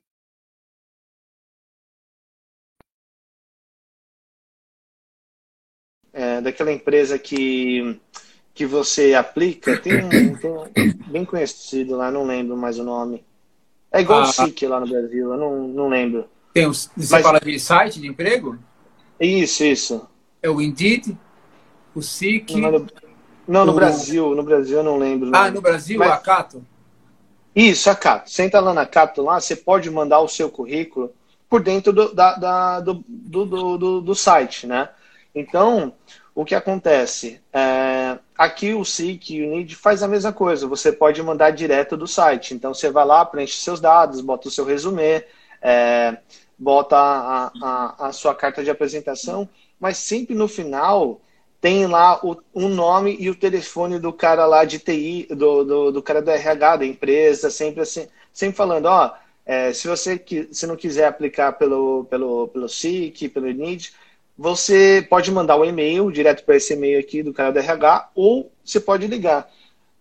é, 6.12 6.40
daquela 6.40 6.72
empresa 6.72 7.18
que, 7.18 8.00
que 8.54 8.64
você 8.64 9.14
aplica, 9.14 9.78
tem 9.78 10.02
um, 10.02 10.36
tem 10.38 10.50
um 10.50 10.64
bem 11.10 11.24
conhecido 11.24 11.96
lá, 11.96 12.10
não 12.10 12.24
lembro 12.24 12.56
mais 12.56 12.78
o 12.78 12.84
nome. 12.84 13.24
É 13.96 14.00
igual 14.00 14.20
ah, 14.20 14.24
o 14.24 14.26
SIC 14.26 14.66
lá 14.66 14.80
no 14.80 14.87
Brasil, 14.87 15.32
eu 15.32 15.37
não, 15.37 15.68
não 15.68 15.88
lembro. 15.88 16.26
Tem 16.52 16.66
um, 16.66 16.72
você 16.72 16.90
Mas... 16.96 17.22
fala 17.22 17.40
de 17.40 17.59
site 17.59 18.00
de 18.00 18.06
emprego? 18.06 18.59
Isso, 19.18 19.64
isso. 19.64 20.09
É 20.42 20.50
o 20.50 20.61
Indeed, 20.61 21.16
o 21.94 22.02
SIC. 22.02 22.56
Não, 22.56 22.72
no, 22.72 22.87
não, 23.48 23.66
no 23.66 23.72
o... 23.72 23.74
Brasil, 23.74 24.35
no 24.35 24.42
Brasil 24.42 24.78
eu 24.78 24.85
não 24.85 24.98
lembro. 24.98 25.30
Ah, 25.35 25.50
no 25.50 25.61
Brasil, 25.61 25.98
Mas... 25.98 26.11
a 26.11 26.18
Cato? 26.18 26.64
Isso, 27.54 27.88
a 27.88 27.94
Cato. 27.94 28.30
Você 28.30 28.42
entra 28.42 28.61
lá 28.61 28.74
na 28.74 28.85
Cato, 28.85 29.22
lá, 29.22 29.40
você 29.40 29.56
pode 29.56 29.90
mandar 29.90 30.20
o 30.20 30.28
seu 30.28 30.50
currículo 30.50 31.11
por 31.48 31.62
dentro 31.62 31.92
do, 31.92 32.14
da, 32.14 32.35
da 32.35 32.80
do, 32.80 33.02
do, 33.09 33.78
do, 33.78 34.00
do, 34.02 34.14
site, 34.14 34.66
né? 34.66 34.90
Então, 35.35 35.94
o 36.37 36.44
que 36.44 36.55
acontece? 36.55 37.40
É, 37.51 38.18
aqui 38.37 38.75
o 38.75 38.85
SIC 38.85 39.31
e 39.31 39.42
o 39.42 39.51
NID 39.51 39.75
faz 39.75 40.03
a 40.03 40.09
mesma 40.09 40.35
coisa. 40.35 40.68
Você 40.68 40.92
pode 40.92 41.22
mandar 41.22 41.51
direto 41.51 41.96
do 41.96 42.07
site. 42.07 42.53
Então 42.53 42.75
você 42.75 42.90
vai 42.90 43.07
lá, 43.07 43.25
preenche 43.25 43.57
seus 43.57 43.81
dados, 43.81 44.20
bota 44.20 44.46
o 44.46 44.51
seu 44.51 44.66
resumê, 44.66 45.25
é, 45.62 46.18
bota 46.59 46.94
a, 46.94 47.53
a, 47.62 48.09
a, 48.09 48.12
sua 48.12 48.35
carta 48.35 48.62
de 48.62 48.68
apresentação, 48.68 49.49
mas 49.81 49.96
sempre 49.96 50.35
no 50.35 50.46
final 50.46 51.22
tem 51.59 51.87
lá 51.87 52.20
o, 52.22 52.37
o 52.53 52.68
nome 52.68 53.16
e 53.18 53.31
o 53.31 53.35
telefone 53.35 53.99
do 53.99 54.12
cara 54.12 54.44
lá 54.44 54.66
de 54.66 54.79
TI, 54.79 55.29
do, 55.31 55.64
do, 55.64 55.90
do 55.92 56.03
cara 56.03 56.20
do 56.20 56.31
RH 56.31 56.77
da 56.77 56.85
empresa, 56.85 57.49
sempre 57.49 57.81
assim, 57.81 58.09
sempre 58.31 58.55
falando, 58.55 58.87
ó, 58.87 59.11
é, 59.46 59.72
se 59.72 59.88
você 59.88 60.22
se 60.53 60.66
não 60.66 60.77
quiser 60.77 61.07
aplicar 61.07 61.53
pelo, 61.53 62.05
pelo, 62.11 62.49
pelo 62.49 62.68
SIC, 62.68 63.31
pelo 63.31 63.46
NID, 63.46 63.94
você 64.37 65.07
pode 65.09 65.31
mandar 65.31 65.57
um 65.57 65.64
e-mail 65.64 66.11
direto 66.11 66.44
para 66.44 66.57
esse 66.57 66.75
e-mail 66.75 67.01
aqui 67.01 67.22
do 67.22 67.33
cara 67.33 67.51
do 67.51 67.59
RH 67.59 68.11
ou 68.14 68.53
você 68.64 68.79
pode 68.79 69.07
ligar. 69.07 69.51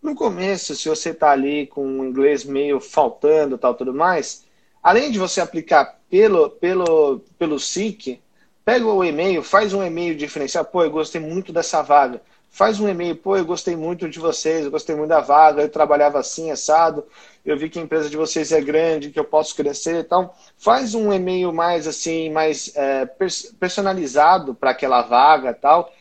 No 0.01 0.13
começo, 0.13 0.75
se 0.75 0.89
você 0.89 1.11
está 1.11 1.31
ali 1.31 1.67
com 1.67 1.99
o 1.99 2.05
inglês 2.05 2.43
meio 2.43 2.79
faltando 2.79 3.57
tal 3.57 3.73
tudo 3.73 3.93
mais, 3.93 4.43
além 4.83 5.09
de 5.09 5.17
você 5.17 5.39
aplicar 5.39 5.99
pelo, 6.09 6.49
pelo, 6.49 7.21
pelo 7.39 7.59
SIC, 7.59 8.19
pega 8.63 8.85
o 8.85 9.03
e-mail, 9.03 9.41
faz 9.41 9.73
um 9.73 9.83
e-mail 9.83 10.15
diferencial. 10.15 10.65
Pô, 10.65 10.83
eu 10.83 10.91
gostei 10.91 11.21
muito 11.21 11.53
dessa 11.53 11.81
vaga. 11.81 12.21
Faz 12.49 12.79
um 12.79 12.87
e-mail, 12.87 13.15
pô, 13.15 13.35
eu 13.35 13.45
gostei 13.45 13.75
muito 13.75 14.07
de 14.07 14.19
vocês, 14.19 14.65
eu 14.65 14.71
gostei 14.71 14.95
muito 14.95 15.09
da 15.09 15.19
vaga, 15.19 15.61
eu 15.61 15.69
trabalhava 15.69 16.19
assim, 16.19 16.51
assado 16.51 17.03
eu 17.45 17.57
vi 17.57 17.69
que 17.69 17.79
a 17.79 17.81
empresa 17.81 18.09
de 18.09 18.17
vocês 18.17 18.51
é 18.51 18.59
grande, 18.59 19.11
que 19.11 19.19
eu 19.19 19.23
posso 19.25 19.55
crescer. 19.55 19.99
Então, 19.99 20.31
faz 20.57 20.95
um 20.95 21.13
e-mail 21.13 21.53
mais 21.53 21.87
assim, 21.87 22.29
mais 22.29 22.71
é, 22.75 23.05
personalizado 23.59 24.55
para 24.55 24.71
aquela 24.71 25.01
vaga 25.03 25.53
tal. 25.53 25.93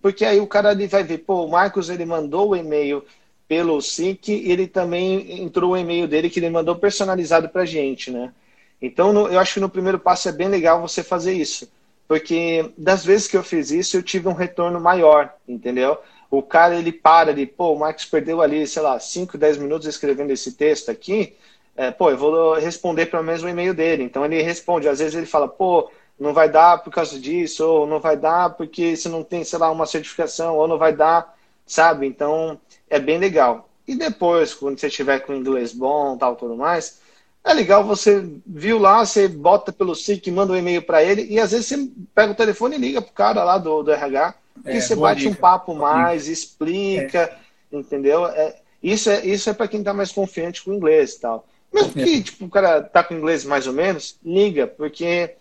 Porque 0.00 0.24
aí 0.24 0.40
o 0.40 0.46
cara 0.46 0.72
ele 0.72 0.86
vai 0.86 1.02
ver, 1.02 1.18
pô, 1.18 1.44
o 1.44 1.50
Marcos 1.50 1.90
ele 1.90 2.04
mandou 2.04 2.50
o 2.50 2.56
e-mail 2.56 3.04
pelo 3.48 3.80
SIC 3.80 4.28
e 4.28 4.52
ele 4.52 4.66
também 4.66 5.42
entrou 5.42 5.72
o 5.72 5.76
e-mail 5.76 6.06
dele 6.08 6.30
que 6.30 6.38
ele 6.38 6.50
mandou 6.50 6.76
personalizado 6.76 7.48
para 7.48 7.64
gente, 7.64 8.10
né? 8.10 8.32
Então, 8.80 9.12
no, 9.12 9.28
eu 9.28 9.38
acho 9.40 9.54
que 9.54 9.60
no 9.60 9.70
primeiro 9.70 9.98
passo 9.98 10.28
é 10.28 10.32
bem 10.32 10.48
legal 10.48 10.80
você 10.80 11.02
fazer 11.02 11.32
isso. 11.32 11.68
porque 12.08 12.72
das 12.78 13.04
vezes 13.04 13.26
que 13.26 13.36
eu 13.36 13.42
fiz 13.42 13.70
isso, 13.70 13.96
eu 13.96 14.02
tive 14.02 14.28
um 14.28 14.32
retorno 14.32 14.80
maior, 14.80 15.34
entendeu? 15.48 15.98
O 16.30 16.42
cara, 16.42 16.76
ele 16.76 16.92
para 16.92 17.30
ali, 17.30 17.46
pô, 17.46 17.72
o 17.72 17.78
Marcos 17.78 18.04
perdeu 18.04 18.42
ali, 18.42 18.66
sei 18.66 18.82
lá, 18.82 18.98
5, 18.98 19.38
10 19.38 19.58
minutos 19.58 19.86
escrevendo 19.86 20.32
esse 20.32 20.52
texto 20.52 20.90
aqui, 20.90 21.36
é, 21.76 21.90
pô, 21.90 22.10
eu 22.10 22.16
vou 22.16 22.54
responder 22.54 23.06
pelo 23.06 23.22
menos 23.22 23.42
o 23.42 23.48
e-mail 23.48 23.74
dele. 23.74 24.02
Então 24.02 24.24
ele 24.24 24.42
responde, 24.42 24.88
às 24.88 24.98
vezes 24.98 25.14
ele 25.14 25.26
fala, 25.26 25.46
pô, 25.48 25.90
não 26.18 26.32
vai 26.32 26.48
dar 26.48 26.82
por 26.82 26.90
causa 26.90 27.18
disso, 27.18 27.66
ou 27.66 27.86
não 27.86 28.00
vai 28.00 28.16
dar 28.16 28.50
porque 28.50 28.96
você 28.96 29.08
não 29.08 29.22
tem, 29.22 29.44
sei 29.44 29.58
lá, 29.58 29.70
uma 29.70 29.86
certificação, 29.86 30.56
ou 30.56 30.66
não 30.66 30.78
vai 30.78 30.94
dar, 30.94 31.36
sabe? 31.66 32.06
Então 32.06 32.60
é 32.88 32.98
bem 32.98 33.18
legal. 33.18 33.68
E 33.86 33.94
depois, 33.94 34.54
quando 34.54 34.78
você 34.78 34.90
tiver 34.90 35.20
com 35.20 35.34
inglês 35.34 35.72
bom, 35.72 36.16
tal, 36.16 36.34
tudo 36.34 36.56
mais, 36.56 37.00
é 37.44 37.52
legal 37.54 37.84
você 37.84 38.28
viu 38.44 38.78
lá, 38.78 39.04
você 39.04 39.28
bota 39.28 39.72
pelo 39.72 39.94
SIC, 39.94 40.30
manda 40.30 40.52
um 40.52 40.56
e-mail 40.56 40.82
para 40.82 41.02
ele, 41.02 41.26
e 41.30 41.38
às 41.38 41.52
vezes 41.52 41.66
você 41.66 41.88
pega 42.14 42.32
o 42.32 42.36
telefone 42.36 42.76
e 42.76 42.80
liga 42.80 43.00
pro 43.00 43.12
cara 43.12 43.44
lá 43.44 43.58
do, 43.58 43.82
do 43.84 43.92
RH, 43.92 44.34
é, 44.64 44.76
e 44.76 44.80
você 44.80 44.96
bate 44.96 45.20
dica. 45.20 45.32
um 45.32 45.34
papo 45.34 45.74
mais, 45.74 46.28
explica, 46.28 47.38
é. 47.72 47.76
entendeu? 47.76 48.26
É, 48.26 48.56
isso 48.82 49.10
é, 49.10 49.24
isso 49.26 49.50
é 49.50 49.52
para 49.52 49.68
quem 49.68 49.80
está 49.80 49.92
mais 49.92 50.12
confiante 50.12 50.62
com 50.62 50.70
o 50.70 50.74
inglês 50.74 51.14
e 51.14 51.20
tal. 51.20 51.46
Mesmo 51.72 51.92
que 51.92 52.18
é. 52.18 52.22
tipo, 52.22 52.44
o 52.44 52.50
cara 52.50 52.82
tá 52.82 53.02
com 53.02 53.14
inglês 53.14 53.44
mais 53.44 53.66
ou 53.66 53.72
menos, 53.72 54.18
liga, 54.24 54.66
porque 54.66 55.34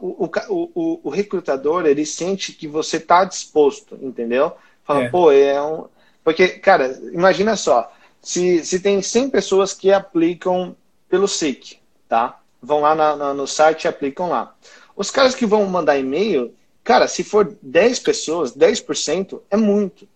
o, 0.00 0.24
o, 0.24 0.70
o, 0.74 1.00
o 1.04 1.10
recrutador, 1.10 1.86
ele 1.86 2.04
sente 2.04 2.52
que 2.52 2.66
você 2.66 2.98
tá 2.98 3.24
disposto, 3.24 3.98
entendeu? 4.00 4.52
Fala, 4.84 5.04
é. 5.04 5.08
pô, 5.08 5.30
é 5.30 5.62
um... 5.62 5.86
Porque, 6.24 6.48
cara, 6.48 6.98
imagina 7.12 7.56
só, 7.56 7.92
se, 8.20 8.64
se 8.64 8.80
tem 8.80 9.02
100 9.02 9.30
pessoas 9.30 9.74
que 9.74 9.92
aplicam 9.92 10.76
pelo 11.08 11.26
SIC, 11.26 11.78
tá? 12.08 12.40
Vão 12.62 12.80
lá 12.80 12.94
na, 12.94 13.16
na, 13.16 13.34
no 13.34 13.46
site 13.46 13.84
e 13.84 13.88
aplicam 13.88 14.28
lá. 14.28 14.54
Os 14.94 15.10
caras 15.10 15.34
que 15.34 15.44
vão 15.44 15.66
mandar 15.66 15.98
e-mail, 15.98 16.54
cara, 16.82 17.08
se 17.08 17.22
for 17.22 17.56
10 17.62 17.98
pessoas, 18.00 18.56
10% 18.56 19.40
é 19.50 19.56
muito. 19.56 20.08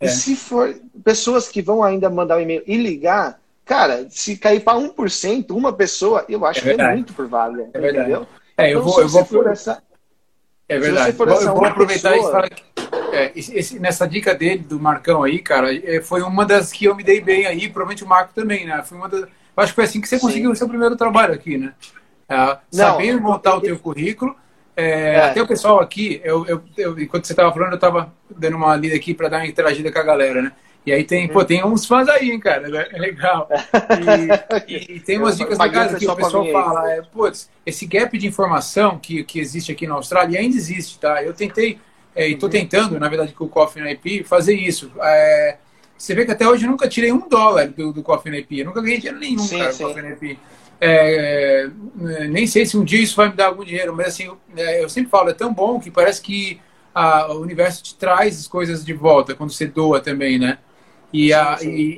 É. 0.00 0.06
E 0.06 0.08
se 0.08 0.36
for 0.36 0.74
pessoas 1.04 1.48
que 1.48 1.60
vão 1.60 1.82
ainda 1.82 2.08
mandar 2.08 2.36
o 2.36 2.38
um 2.38 2.42
e-mail 2.42 2.62
e 2.66 2.76
ligar, 2.76 3.40
cara, 3.64 4.06
se 4.10 4.36
cair 4.36 4.60
para 4.60 4.78
1%, 4.78 5.50
uma 5.50 5.72
pessoa, 5.72 6.24
eu 6.28 6.44
acho 6.46 6.60
é 6.68 6.74
que 6.74 6.80
é 6.80 6.94
muito 6.94 7.12
por 7.12 7.26
vaga. 7.26 7.68
É 7.72 7.78
verdade. 7.78 8.10
Entendeu? 8.10 8.26
É, 8.56 8.66
eu 8.66 8.80
então, 8.80 8.82
vou, 8.82 9.00
eu 9.00 9.08
vou 9.08 9.24
por 9.24 9.46
essa. 9.46 9.82
É 10.68 10.78
verdade. 10.78 11.16
eu 11.18 11.54
vou 11.54 11.64
aproveitar 11.64 12.12
pessoa... 12.12 12.28
e 12.28 12.32
falar 12.32 12.50
que 12.50 12.62
é, 13.12 13.32
esse, 13.34 13.78
nessa 13.78 14.06
dica 14.06 14.34
dele, 14.34 14.58
do 14.58 14.78
Marcão 14.78 15.22
aí, 15.22 15.38
cara, 15.38 15.74
é, 15.74 16.00
foi 16.00 16.22
uma 16.22 16.44
das 16.44 16.72
que 16.72 16.84
eu 16.84 16.94
me 16.94 17.02
dei 17.02 17.20
bem 17.20 17.46
aí, 17.46 17.68
provavelmente 17.68 18.04
o 18.04 18.06
Marco 18.06 18.34
também, 18.34 18.66
né? 18.66 18.82
Foi 18.84 18.98
uma 18.98 19.08
das, 19.08 19.22
eu 19.22 19.28
acho 19.56 19.72
que 19.72 19.74
foi 19.74 19.84
assim 19.84 20.00
que 20.00 20.08
você 20.08 20.18
Sim. 20.18 20.26
conseguiu 20.26 20.50
o 20.50 20.56
seu 20.56 20.68
primeiro 20.68 20.96
trabalho 20.96 21.34
aqui, 21.34 21.56
né? 21.58 21.72
É, 22.28 22.58
saber 22.70 23.18
montar 23.20 23.56
o 23.56 23.60
teu 23.60 23.78
currículo. 23.78 24.36
É, 24.78 25.14
é. 25.14 25.20
Até 25.22 25.42
o 25.42 25.46
pessoal 25.46 25.80
aqui, 25.80 26.20
eu, 26.22 26.46
eu, 26.46 26.62
eu 26.76 27.00
enquanto 27.00 27.26
você 27.26 27.32
estava 27.32 27.52
falando, 27.52 27.70
eu 27.70 27.74
estava 27.74 28.14
dando 28.30 28.56
uma 28.56 28.76
lida 28.76 28.94
aqui 28.94 29.12
para 29.12 29.28
dar 29.28 29.38
uma 29.38 29.46
interagida 29.46 29.90
com 29.90 29.98
a 29.98 30.04
galera, 30.04 30.40
né? 30.40 30.52
E 30.86 30.92
aí 30.92 31.02
tem, 31.02 31.26
pô, 31.26 31.44
tem 31.44 31.64
uns 31.64 31.84
fãs 31.84 32.08
aí, 32.08 32.30
hein, 32.30 32.38
cara. 32.38 32.88
É 32.92 32.98
legal. 32.98 33.48
E, 34.68 34.72
e, 34.72 34.96
e 34.96 35.00
tem 35.00 35.18
umas 35.18 35.36
dicas 35.36 35.58
legais 35.58 35.94
que 35.96 36.08
o 36.08 36.14
pessoal 36.14 36.46
fala. 36.46 36.92
É, 36.92 37.02
putz, 37.02 37.50
esse 37.66 37.84
gap 37.86 38.16
de 38.16 38.26
informação 38.26 38.98
que, 38.98 39.24
que 39.24 39.40
existe 39.40 39.72
aqui 39.72 39.86
na 39.86 39.94
Austrália 39.94 40.38
ainda 40.38 40.56
existe, 40.56 40.98
tá? 40.98 41.22
Eu 41.22 41.34
tentei, 41.34 41.78
é, 42.14 42.28
e 42.28 42.34
estou 42.34 42.46
uhum. 42.46 42.52
tentando, 42.52 43.00
na 43.00 43.08
verdade, 43.08 43.32
com 43.32 43.44
o 43.44 43.48
Coffee 43.48 43.82
na 43.82 43.90
IP, 43.90 44.22
fazer 44.22 44.54
isso. 44.54 44.92
É, 45.00 45.56
você 45.96 46.14
vê 46.14 46.24
que 46.24 46.30
até 46.30 46.48
hoje 46.48 46.64
eu 46.64 46.70
nunca 46.70 46.88
tirei 46.88 47.12
um 47.12 47.28
dólar 47.28 47.68
do, 47.68 47.92
do 47.92 48.02
Coffee 48.02 48.30
na 48.30 48.38
IP. 48.38 48.60
Eu 48.60 48.66
nunca 48.66 48.80
ganhei 48.80 48.98
dinheiro 48.98 49.18
nenhum, 49.18 49.40
sim, 49.40 49.58
cara, 49.58 49.72
sim. 49.72 49.82
Coffee 49.82 50.02
na 50.02 50.10
IP. 50.10 50.38
É, 50.80 51.68
é, 52.00 52.28
nem 52.28 52.46
sei 52.46 52.64
se 52.64 52.76
um 52.76 52.84
dia 52.84 53.00
isso 53.00 53.16
vai 53.16 53.28
me 53.28 53.34
dar 53.34 53.46
algum 53.46 53.64
dinheiro, 53.64 53.94
mas 53.94 54.08
assim, 54.08 54.24
eu, 54.24 54.38
é, 54.56 54.82
eu 54.82 54.88
sempre 54.88 55.10
falo, 55.10 55.30
é 55.30 55.34
tão 55.34 55.52
bom 55.52 55.80
que 55.80 55.90
parece 55.90 56.22
que 56.22 56.60
a, 56.94 57.32
o 57.32 57.40
universo 57.40 57.82
te 57.82 57.94
traz 57.96 58.38
as 58.38 58.46
coisas 58.46 58.84
de 58.84 58.92
volta 58.92 59.34
quando 59.34 59.52
você 59.52 59.66
doa 59.66 60.00
também, 60.00 60.38
né? 60.38 60.58
E, 61.12 61.30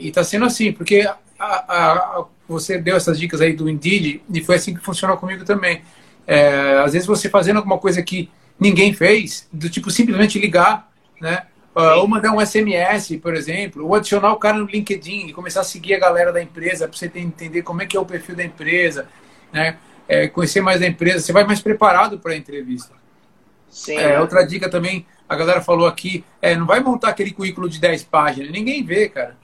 está 0.03 0.23
sendo 0.23 0.45
assim, 0.45 0.73
porque 0.73 1.09
a, 1.39 1.45
a, 1.47 2.25
você 2.49 2.79
deu 2.79 2.97
essas 2.97 3.19
dicas 3.19 3.41
aí 3.41 3.53
do 3.53 3.69
Indeed 3.69 4.23
e 4.33 4.43
foi 4.43 4.57
assim 4.57 4.75
que 4.75 4.81
funcionou 4.81 5.17
comigo 5.17 5.45
também. 5.45 5.83
É, 6.27 6.79
às 6.85 6.93
vezes 6.93 7.07
você 7.07 7.29
fazendo 7.29 7.57
alguma 7.57 7.79
coisa 7.79 8.03
que 8.03 8.31
ninguém 8.59 8.93
fez, 8.93 9.49
do 9.53 9.69
tipo 9.69 9.91
simplesmente 9.91 10.39
ligar, 10.39 10.91
né? 11.21 11.47
Uh, 11.75 11.99
ou 11.99 12.09
mandar 12.09 12.33
um 12.33 12.45
SMS, 12.45 13.17
por 13.23 13.35
exemplo, 13.35 13.87
ou 13.87 13.95
adicionar 13.95 14.33
o 14.33 14.37
cara 14.37 14.59
no 14.59 14.67
LinkedIn 14.67 15.29
e 15.29 15.33
começar 15.33 15.61
a 15.61 15.65
seguir 15.65 15.95
a 15.95 16.01
galera 16.01 16.33
da 16.33 16.43
empresa 16.43 16.89
para 16.89 16.99
você 16.99 17.11
entender 17.15 17.63
como 17.63 17.81
é 17.81 17.87
que 17.87 17.97
é 17.97 18.01
o 18.01 18.05
perfil 18.05 18.35
da 18.35 18.43
empresa, 18.43 19.07
né? 19.53 19.79
É, 20.09 20.27
conhecer 20.27 20.61
mais 20.61 20.81
da 20.81 20.87
empresa, 20.89 21.21
você 21.21 21.33
vai 21.33 21.45
mais 21.45 21.61
preparado 21.61 22.19
para 22.19 22.33
a 22.33 22.37
entrevista. 22.37 22.93
Sim. 23.69 23.97
É, 23.97 24.21
outra 24.21 24.45
dica 24.45 24.69
também, 24.69 25.07
a 25.29 25.37
galera 25.37 25.61
falou 25.61 25.87
aqui, 25.87 26.25
é, 26.43 26.57
não 26.57 26.67
vai 26.67 26.81
montar 26.81 27.11
aquele 27.11 27.31
currículo 27.31 27.69
de 27.69 27.79
10 27.79 28.03
páginas, 28.03 28.51
ninguém 28.51 28.83
vê, 28.83 29.09
cara. 29.09 29.37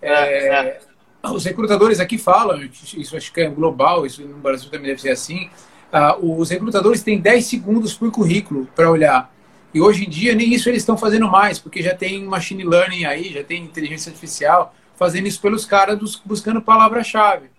É, 0.00 0.12
é, 0.12 0.80
é. 1.24 1.28
os 1.28 1.44
recrutadores 1.44 1.98
aqui 1.98 2.16
falam, 2.16 2.62
isso 2.96 3.16
acho 3.16 3.32
que 3.32 3.40
é 3.40 3.48
global, 3.48 4.06
isso 4.06 4.22
no 4.22 4.38
Brasil 4.38 4.70
também 4.70 4.86
deve 4.86 5.00
ser 5.00 5.10
assim, 5.10 5.50
uh, 5.92 6.40
os 6.40 6.50
recrutadores 6.50 7.02
têm 7.02 7.18
10 7.18 7.44
segundos 7.44 7.94
por 7.94 8.10
currículo 8.12 8.68
para 8.74 8.88
olhar. 8.88 9.32
E 9.74 9.80
hoje 9.80 10.04
em 10.04 10.08
dia 10.08 10.34
nem 10.34 10.52
isso 10.52 10.68
eles 10.68 10.82
estão 10.82 10.96
fazendo 10.96 11.28
mais, 11.28 11.58
porque 11.58 11.82
já 11.82 11.94
tem 11.94 12.24
machine 12.24 12.64
learning 12.64 13.04
aí, 13.04 13.32
já 13.32 13.42
tem 13.42 13.62
inteligência 13.62 14.10
artificial 14.10 14.74
fazendo 14.96 15.26
isso 15.26 15.40
pelos 15.40 15.64
caras 15.64 15.98
buscando 16.24 16.60
palavra-chave. 16.60 17.50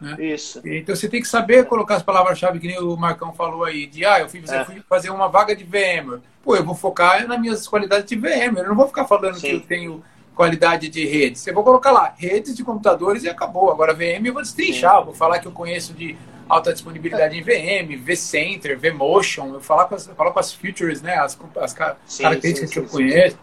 Né? 0.00 0.16
Isso. 0.18 0.60
Então 0.64 0.94
você 0.94 1.08
tem 1.08 1.20
que 1.20 1.28
saber 1.28 1.66
colocar 1.66 1.96
as 1.96 2.02
palavras-chave, 2.02 2.60
que 2.60 2.66
nem 2.66 2.78
o 2.78 2.96
Marcão 2.96 3.32
falou 3.32 3.64
aí, 3.64 3.86
de 3.86 4.04
ah, 4.04 4.20
eu 4.20 4.28
fui, 4.28 4.42
é. 4.48 4.64
fui 4.64 4.82
fazer 4.88 5.10
uma 5.10 5.28
vaga 5.28 5.54
de 5.54 5.64
VM. 5.64 6.20
Pô, 6.42 6.56
eu 6.56 6.64
vou 6.64 6.74
focar 6.74 7.26
nas 7.26 7.40
minhas 7.40 7.66
qualidades 7.66 8.08
de 8.08 8.16
VM. 8.16 8.56
Eu 8.58 8.68
não 8.68 8.76
vou 8.76 8.86
ficar 8.86 9.04
falando 9.06 9.34
Sim. 9.34 9.40
que 9.40 9.54
eu 9.54 9.60
tenho 9.60 10.04
qualidade 10.34 10.88
de 10.88 11.04
redes. 11.04 11.44
Eu 11.46 11.54
vou 11.54 11.64
colocar 11.64 11.90
lá, 11.90 12.14
redes 12.16 12.54
de 12.54 12.62
computadores 12.62 13.24
e 13.24 13.28
acabou. 13.28 13.72
Agora 13.72 13.92
VM 13.92 14.24
eu 14.24 14.32
vou 14.32 14.42
destrinchar, 14.42 15.04
vou 15.04 15.14
falar 15.14 15.40
que 15.40 15.46
eu 15.46 15.52
conheço 15.52 15.92
de 15.92 16.16
alta 16.48 16.72
disponibilidade 16.72 17.36
em 17.36 17.42
VM, 17.42 17.96
vCenter, 18.02 18.78
vMotion, 18.78 19.54
eu 19.54 19.60
falo 19.60 19.86
com 19.88 19.94
as, 19.94 20.06
falo 20.06 20.32
com 20.32 20.38
as 20.38 20.52
features, 20.52 21.02
né, 21.02 21.16
as, 21.16 21.38
as 21.56 21.76
sim, 22.06 22.22
características 22.22 22.70
sim, 22.70 22.74
que 22.74 22.78
eu 22.78 22.86
conheço. 22.86 23.38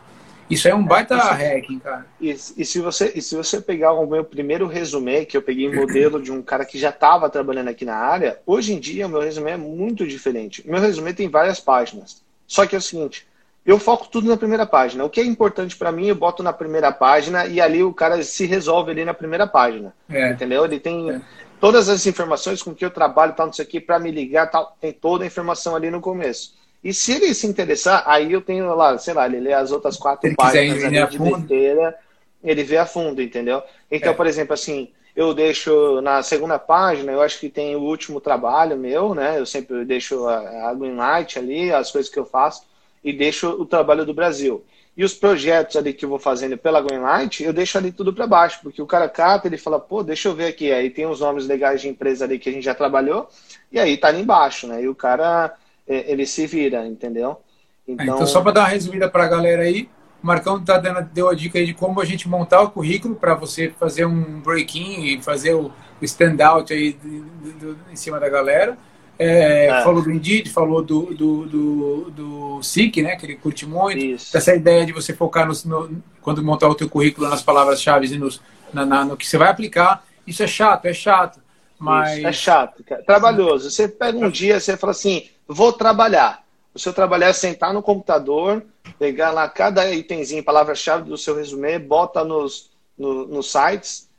Isso 0.50 0.68
é 0.68 0.76
um 0.76 0.84
baita 0.84 1.18
isso, 1.18 1.28
hacking, 1.28 1.80
cara. 1.80 2.06
E, 2.22 2.30
e, 2.30 2.66
se 2.66 2.80
você, 2.80 3.12
e 3.16 3.22
se 3.22 3.36
você 3.36 3.60
pegar 3.60 3.94
o 3.94 4.06
meu 4.06 4.24
primeiro 4.24 4.68
resumê, 4.68 5.26
que 5.26 5.36
eu 5.36 5.42
peguei 5.42 5.74
modelo 5.74 6.22
de 6.22 6.32
um 6.32 6.42
cara 6.42 6.64
que 6.64 6.78
já 6.78 6.90
estava 6.90 7.30
trabalhando 7.30 7.70
aqui 7.70 7.84
na 7.84 7.96
área, 7.96 8.40
hoje 8.46 8.74
em 8.74 8.80
dia 8.80 9.08
o 9.08 9.10
meu 9.10 9.22
resumê 9.22 9.52
é 9.52 9.58
muito 9.58 10.06
diferente. 10.06 10.64
O 10.68 10.72
meu 10.72 10.80
resumê 10.80 11.14
tem 11.14 11.28
várias 11.28 11.60
páginas. 11.60 12.24
Só 12.46 12.68
que 12.68 12.76
é 12.76 12.78
o 12.78 12.82
seguinte, 12.82 13.26
eu 13.66 13.80
foco 13.80 14.08
tudo 14.08 14.28
na 14.28 14.38
primeira 14.38 14.68
página. 14.68 15.04
O 15.04 15.10
que 15.10 15.20
é 15.20 15.26
importante 15.26 15.76
para 15.76 15.92
mim, 15.92 16.08
eu 16.08 16.16
boto 16.16 16.44
na 16.44 16.54
primeira 16.54 16.92
página 16.92 17.48
e 17.48 17.60
ali 17.60 17.82
o 17.82 17.92
cara 17.92 18.22
se 18.22 18.46
resolve 18.46 18.92
ali 18.92 19.04
na 19.04 19.16
primeira 19.16 19.48
página. 19.48 19.92
É. 20.08 20.30
Entendeu? 20.30 20.64
Ele 20.64 20.80
tem, 20.80 21.10
é 21.10 21.22
todas 21.66 21.90
as 21.90 22.06
informações 22.06 22.62
com 22.62 22.76
que 22.76 22.86
eu 22.86 22.92
trabalho, 22.92 23.34
tal, 23.34 23.48
não 23.48 23.54
sei 23.54 23.66
o 23.66 23.68
que, 23.68 23.80
para 23.80 23.98
me 23.98 24.12
ligar, 24.12 24.52
tal, 24.52 24.78
tem 24.80 24.94
toda 24.94 25.24
a 25.24 25.28
informação 25.28 25.76
ali 25.76 25.90
no 25.90 26.00
começo. 26.00 26.54
E 26.84 26.94
se 26.94 27.14
ele 27.14 27.34
se 27.34 27.48
interessar, 27.48 28.04
aí 28.06 28.32
eu 28.32 28.40
tenho 28.40 28.68
lá, 28.76 28.96
sei 29.00 29.16
lá, 29.16 29.26
ele 29.26 29.40
lê 29.40 29.52
as 29.52 29.72
outras 29.72 29.98
quatro 29.98 30.28
ele 30.28 30.36
páginas 30.36 30.84
ali 30.84 31.08
de 31.08 31.18
inteira, 31.18 31.98
ele 32.44 32.64
vê 32.64 32.78
a 32.78 32.86
fundo, 32.86 33.20
entendeu? 33.20 33.64
Então, 33.90 34.12
é. 34.12 34.16
por 34.16 34.28
exemplo, 34.28 34.54
assim, 34.54 34.90
eu 35.16 35.34
deixo 35.34 36.02
na 36.02 36.22
segunda 36.22 36.60
página, 36.60 37.12
eu 37.12 37.20
acho 37.20 37.40
que 37.40 37.50
tem 37.50 37.76
o 37.76 37.82
último 37.82 38.22
trabalho 38.22 38.78
meu, 38.78 39.16
né? 39.16 39.40
Eu 39.40 39.46
sempre 39.48 39.84
deixo 39.86 40.28
a, 40.28 40.70
a 40.70 40.74
Greenlight 40.76 41.40
ali, 41.40 41.74
as 41.74 41.92
coisas 41.92 42.12
que 42.12 42.20
eu 42.20 42.28
faço, 42.28 42.62
e 43.06 43.14
deixo 43.14 43.48
o 43.50 43.66
trabalho 43.68 44.04
do 44.04 44.16
Brasil. 44.16 44.66
E 44.98 45.04
os 45.04 45.14
projetos 45.14 45.76
ali 45.76 45.94
que 45.94 46.04
eu 46.04 46.10
vou 46.10 46.18
fazendo 46.18 46.58
pela 46.58 46.82
Greenlight, 46.82 47.44
eu 47.44 47.54
deixo 47.54 47.78
ali 47.78 47.92
tudo 47.92 48.12
para 48.12 48.26
baixo, 48.26 48.60
porque 48.64 48.82
o 48.82 48.88
cara 48.88 49.08
cata, 49.08 49.48
ele 49.48 49.58
fala, 49.58 49.80
pô, 49.80 50.02
deixa 50.02 50.28
eu 50.28 50.34
ver 50.34 50.48
aqui. 50.48 50.72
Aí 50.72 50.90
tem 50.90 51.06
os 51.06 51.20
nomes 51.20 51.46
legais 51.46 51.82
de 51.82 51.88
empresa 51.88 52.26
ali 52.26 52.40
que 52.40 52.50
a 52.50 52.52
gente 52.52 52.64
já 52.64 52.74
trabalhou, 52.74 53.30
e 53.72 53.80
aí 53.80 53.96
tá 53.96 54.08
ali 54.08 54.22
embaixo, 54.22 54.68
né? 54.68 54.82
E 54.82 54.88
o 54.88 54.96
cara, 54.96 55.54
é, 55.88 56.12
ele 56.12 56.26
se 56.26 56.48
vira, 56.48 56.88
entendeu? 56.88 57.40
Então, 57.88 58.16
então 58.16 58.26
só 58.26 58.42
para 58.42 58.54
dar 58.54 58.62
uma 58.62 58.70
resumida 58.70 59.08
para 59.08 59.26
a 59.26 59.28
galera 59.28 59.62
aí, 59.62 59.88
o 60.24 60.26
Marcão 60.26 60.64
tá 60.64 60.80
dando, 60.80 61.08
deu 61.14 61.30
a 61.30 61.36
dica 61.36 61.60
aí 61.60 61.68
de 61.68 61.74
como 61.76 62.02
a 62.02 62.06
gente 62.06 62.28
montar 62.28 62.62
o 62.62 62.72
currículo 62.72 63.16
para 63.16 63.36
você 63.36 63.70
fazer 63.78 64.06
um 64.06 64.40
break-in 64.40 65.04
e 65.04 65.22
fazer 65.22 65.54
o, 65.54 65.72
o 66.02 66.06
stand-out 66.06 66.74
aí 66.74 66.94
de, 66.94 67.22
de, 67.22 67.54
de, 67.54 67.76
em 67.92 67.96
cima 67.96 68.20
da 68.20 68.28
galera. 68.28 68.76
É, 69.18 69.68
é. 69.68 69.84
Falou 69.84 70.02
do 70.02 70.12
Indeed, 70.12 70.50
falou 70.50 70.82
do, 70.82 71.14
do, 71.14 71.46
do, 71.46 72.12
do 72.12 72.64
SIC, 72.64 73.02
né? 73.02 73.16
Que 73.16 73.26
ele 73.26 73.36
curte 73.36 73.66
muito. 73.66 73.98
Isso. 73.98 74.36
Essa 74.36 74.54
ideia 74.56 74.86
de 74.86 74.92
você 74.92 75.14
focar 75.14 75.48
no, 75.48 75.54
no, 75.66 76.04
quando 76.22 76.44
montar 76.44 76.68
o 76.68 76.76
teu 76.76 76.90
currículo 76.90 77.30
nas 77.30 77.42
palavras-chave 77.42 78.08
e 78.08 78.18
nos, 78.18 78.42
na, 78.74 78.86
na, 78.86 79.06
no 79.06 79.18
que 79.18 79.26
você 79.26 79.38
vai 79.38 79.50
aplicar. 79.50 80.06
Isso 80.28 80.44
é 80.44 80.48
chato, 80.48 80.86
é 80.86 80.94
chato. 80.94 81.40
Mas... 81.80 82.18
Isso, 82.18 82.28
é 82.28 82.34
chato, 82.34 82.84
cara. 82.84 83.04
Trabalhoso. 83.04 83.70
Você 83.70 83.88
pega 83.88 84.18
um 84.18 84.30
dia, 84.30 84.60
você 84.60 84.76
fala 84.76 84.92
assim, 84.92 85.30
vou 85.48 85.72
trabalhar. 85.72 86.44
O 86.74 86.80
seu 86.80 86.92
trabalhar 86.92 87.28
é 87.28 87.34
sentar 87.34 87.74
no 87.74 87.82
computador, 87.82 88.66
pegar 89.00 89.32
lá 89.32 89.48
cada 89.48 89.90
itemzinho, 89.94 90.44
palavra-chave 90.44 91.10
do 91.10 91.18
seu 91.18 91.36
resumê, 91.36 91.80
bota 91.80 92.24
nos, 92.24 92.70
no, 92.98 93.26
nos 93.28 93.50
sites, 93.50 94.10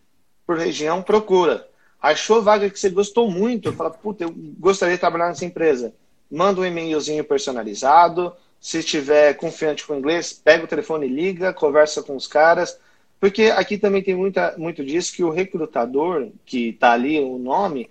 por 0.46 0.56
região, 0.56 1.02
procura 1.02 1.66
achou 2.10 2.42
vaga 2.42 2.70
que 2.70 2.78
você 2.78 2.88
gostou 2.88 3.30
muito, 3.30 3.72
fala, 3.72 3.90
puta, 3.90 4.24
eu 4.24 4.32
gostaria 4.58 4.94
de 4.94 5.00
trabalhar 5.00 5.28
nessa 5.28 5.44
empresa. 5.44 5.92
manda 6.30 6.60
um 6.60 6.64
e-mailzinho 6.64 7.24
personalizado. 7.24 8.32
Se 8.60 8.78
estiver 8.78 9.34
confiante 9.34 9.86
com 9.86 9.94
o 9.94 9.98
inglês, 9.98 10.32
pega 10.32 10.64
o 10.64 10.68
telefone, 10.68 11.06
liga, 11.06 11.52
conversa 11.52 12.02
com 12.02 12.16
os 12.16 12.26
caras. 12.26 12.78
Porque 13.20 13.44
aqui 13.44 13.78
também 13.78 14.02
tem 14.02 14.14
muita, 14.14 14.54
muito 14.56 14.84
disso 14.84 15.14
que 15.14 15.24
o 15.24 15.30
recrutador, 15.30 16.28
que 16.44 16.70
está 16.70 16.92
ali 16.92 17.20
o 17.20 17.38
nome, 17.38 17.88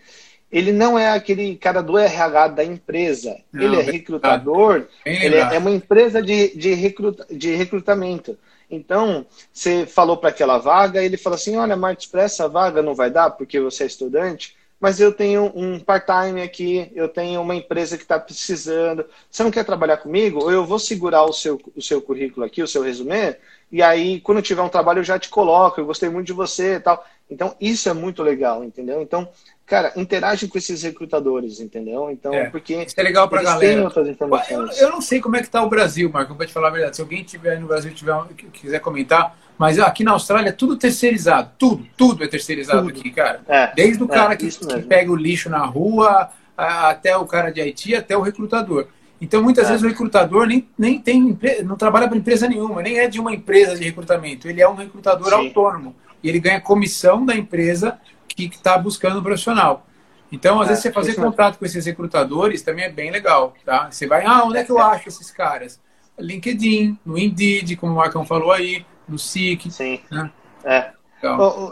ele 0.52 0.72
não 0.72 0.98
é 0.98 1.12
aquele 1.12 1.56
cara 1.56 1.82
do 1.82 1.98
RH 1.98 2.48
da 2.50 2.64
empresa. 2.64 3.38
Não, 3.52 3.64
ele 3.64 3.76
é 3.78 3.82
recrutador, 3.82 4.88
ele 5.06 5.36
é 5.36 5.58
uma 5.58 5.72
empresa 5.72 6.22
de, 6.22 6.56
de, 6.56 6.74
recruta, 6.74 7.26
de 7.30 7.56
recrutamento. 7.56 8.38
Então, 8.70 9.26
você 9.52 9.86
falou 9.86 10.18
para 10.18 10.30
aquela 10.30 10.58
vaga, 10.58 11.04
ele 11.04 11.18
fala 11.18 11.36
assim: 11.36 11.56
olha, 11.56 11.76
Martins, 11.76 12.10
para 12.10 12.24
essa 12.24 12.48
vaga 12.48 12.82
não 12.82 12.96
vai 12.96 13.10
dar 13.10 13.32
porque 13.32 13.60
você 13.60 13.84
é 13.84 13.88
estudante, 13.88 14.56
mas 14.80 15.00
eu 15.00 15.12
tenho 15.12 15.52
um 15.56 15.80
part-time 15.80 16.42
aqui, 16.42 16.92
eu 16.94 17.08
tenho 17.08 17.42
uma 17.42 17.56
empresa 17.56 17.98
que 17.98 18.04
está 18.04 18.20
precisando. 18.20 19.06
Você 19.30 19.44
não 19.44 19.52
quer 19.52 19.64
trabalhar 19.64 19.98
comigo? 19.98 20.44
Ou 20.44 20.52
eu 20.52 20.66
vou 20.66 20.80
segurar 20.80 21.24
o 21.24 21.34
seu, 21.34 21.60
o 21.76 21.82
seu 21.82 22.02
currículo 22.02 22.46
aqui, 22.46 22.62
o 22.62 22.68
seu 22.68 22.82
resumê, 22.82 23.38
e 23.72 23.82
aí, 23.82 24.22
quando 24.22 24.42
tiver 24.42 24.62
um 24.62 24.70
trabalho, 24.70 25.00
eu 25.00 25.04
já 25.04 25.20
te 25.20 25.30
coloco, 25.30 25.80
eu 25.80 25.86
gostei 25.86 26.10
muito 26.10 26.28
de 26.28 26.34
você 26.34 26.76
e 26.76 26.80
tal. 26.80 27.04
Então, 27.30 27.56
isso 27.60 27.90
é 27.90 27.94
muito 27.94 28.22
legal, 28.22 28.64
entendeu? 28.64 29.02
Então, 29.02 29.28
cara, 29.66 29.92
interage 29.96 30.48
com 30.48 30.58
esses 30.58 30.84
recrutadores, 30.84 31.60
entendeu? 31.60 32.12
Então, 32.12 32.32
é, 32.34 32.50
porque 32.50 32.76
isso 32.76 32.94
é 32.96 33.04
legal 33.04 33.28
para 33.28 33.42
galera. 33.42 33.84
Outras 33.84 34.08
informações. 34.08 34.78
Eu, 34.80 34.88
eu, 34.88 34.92
não 34.92 35.02
sei 35.02 35.20
como 35.20 35.36
é 35.36 35.42
que 35.42 35.50
tá 35.50 35.64
o 35.64 35.70
Brasil, 35.70 36.10
Marco, 36.10 36.36
para 36.36 36.46
te 36.46 36.54
falar 36.54 36.68
a 36.68 36.72
verdade. 36.72 36.96
Se 36.96 37.02
alguém 37.02 37.24
tiver 37.24 37.60
no 37.60 37.68
Brasil 37.68 37.92
tiver 37.94 38.16
quiser 38.54 38.80
comentar, 38.80 39.36
mas 39.58 39.80
aqui 39.80 40.04
na 40.04 40.12
Austrália 40.12 40.50
é 40.50 40.54
tudo 40.54 40.78
terceirizado, 40.78 41.52
tudo, 41.58 41.88
tudo 41.98 42.24
é 42.24 42.28
terceirizado 42.28 42.88
tudo. 42.88 43.00
aqui, 43.00 43.10
cara. 43.10 43.42
É, 43.48 43.74
Desde 43.74 44.04
o 44.04 44.08
cara 44.08 44.34
é, 44.34 44.38
que, 44.38 44.48
que, 44.48 44.82
pega 44.84 45.12
o 45.12 45.16
lixo 45.16 45.50
na 45.50 45.66
rua, 45.66 46.30
até 46.56 47.18
o 47.18 47.26
cara 47.26 47.52
de 47.52 47.60
Haiti, 47.60 47.96
até 47.96 48.16
o 48.16 48.22
recrutador. 48.22 48.88
Então, 49.20 49.42
muitas 49.42 49.66
é. 49.66 49.70
vezes 49.70 49.84
o 49.84 49.88
recrutador 49.88 50.46
nem, 50.46 50.68
nem 50.78 51.00
tem 51.00 51.38
não 51.64 51.76
trabalha 51.76 52.08
para 52.08 52.18
empresa 52.18 52.48
nenhuma, 52.48 52.82
nem 52.82 53.00
é 53.00 53.08
de 53.08 53.20
uma 53.20 53.34
empresa 53.34 53.76
de 53.76 53.84
recrutamento. 53.84 54.48
Ele 54.48 54.62
é 54.62 54.68
um 54.68 54.76
recrutador 54.76 55.30
Sim. 55.30 55.48
autônomo 55.48 55.96
e 56.22 56.30
ele 56.30 56.40
ganha 56.40 56.60
comissão 56.60 57.26
da 57.26 57.36
empresa 57.36 58.00
que 58.28 58.46
está 58.46 58.78
buscando 58.78 59.20
um 59.20 59.24
profissional. 59.24 59.86
Então, 60.32 60.60
às 60.60 60.68
é, 60.68 60.70
vezes, 60.70 60.84
você 60.84 60.92
fazer 60.92 61.16
contato 61.16 61.58
com 61.58 61.66
esses 61.66 61.86
recrutadores 61.86 62.62
também 62.62 62.86
é 62.86 62.90
bem 62.90 63.12
legal, 63.12 63.54
tá? 63.64 63.90
Você 63.90 64.06
vai, 64.06 64.26
ah, 64.26 64.44
onde 64.44 64.58
é 64.58 64.64
que 64.64 64.72
eu 64.72 64.80
acho 64.80 65.08
esses 65.08 65.32
caras? 65.32 65.80
LinkedIn, 66.20 66.98
no 67.06 67.18
Indeed, 67.18 67.76
como 67.78 67.94
o 67.94 67.96
Marcão 67.96 68.26
falou 68.26 68.52
aí, 68.52 68.86
no 69.08 69.18
SIC. 69.18 69.72
Sim. 69.72 70.00
Né? 70.12 70.32
É. 70.64 70.92
Oh, 71.24 71.72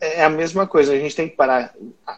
é 0.00 0.24
a 0.24 0.30
mesma 0.30 0.66
coisa, 0.66 0.92
a 0.92 0.98
gente 0.98 1.14
tem 1.14 1.28
que 1.28 1.36
parar. 1.36 1.74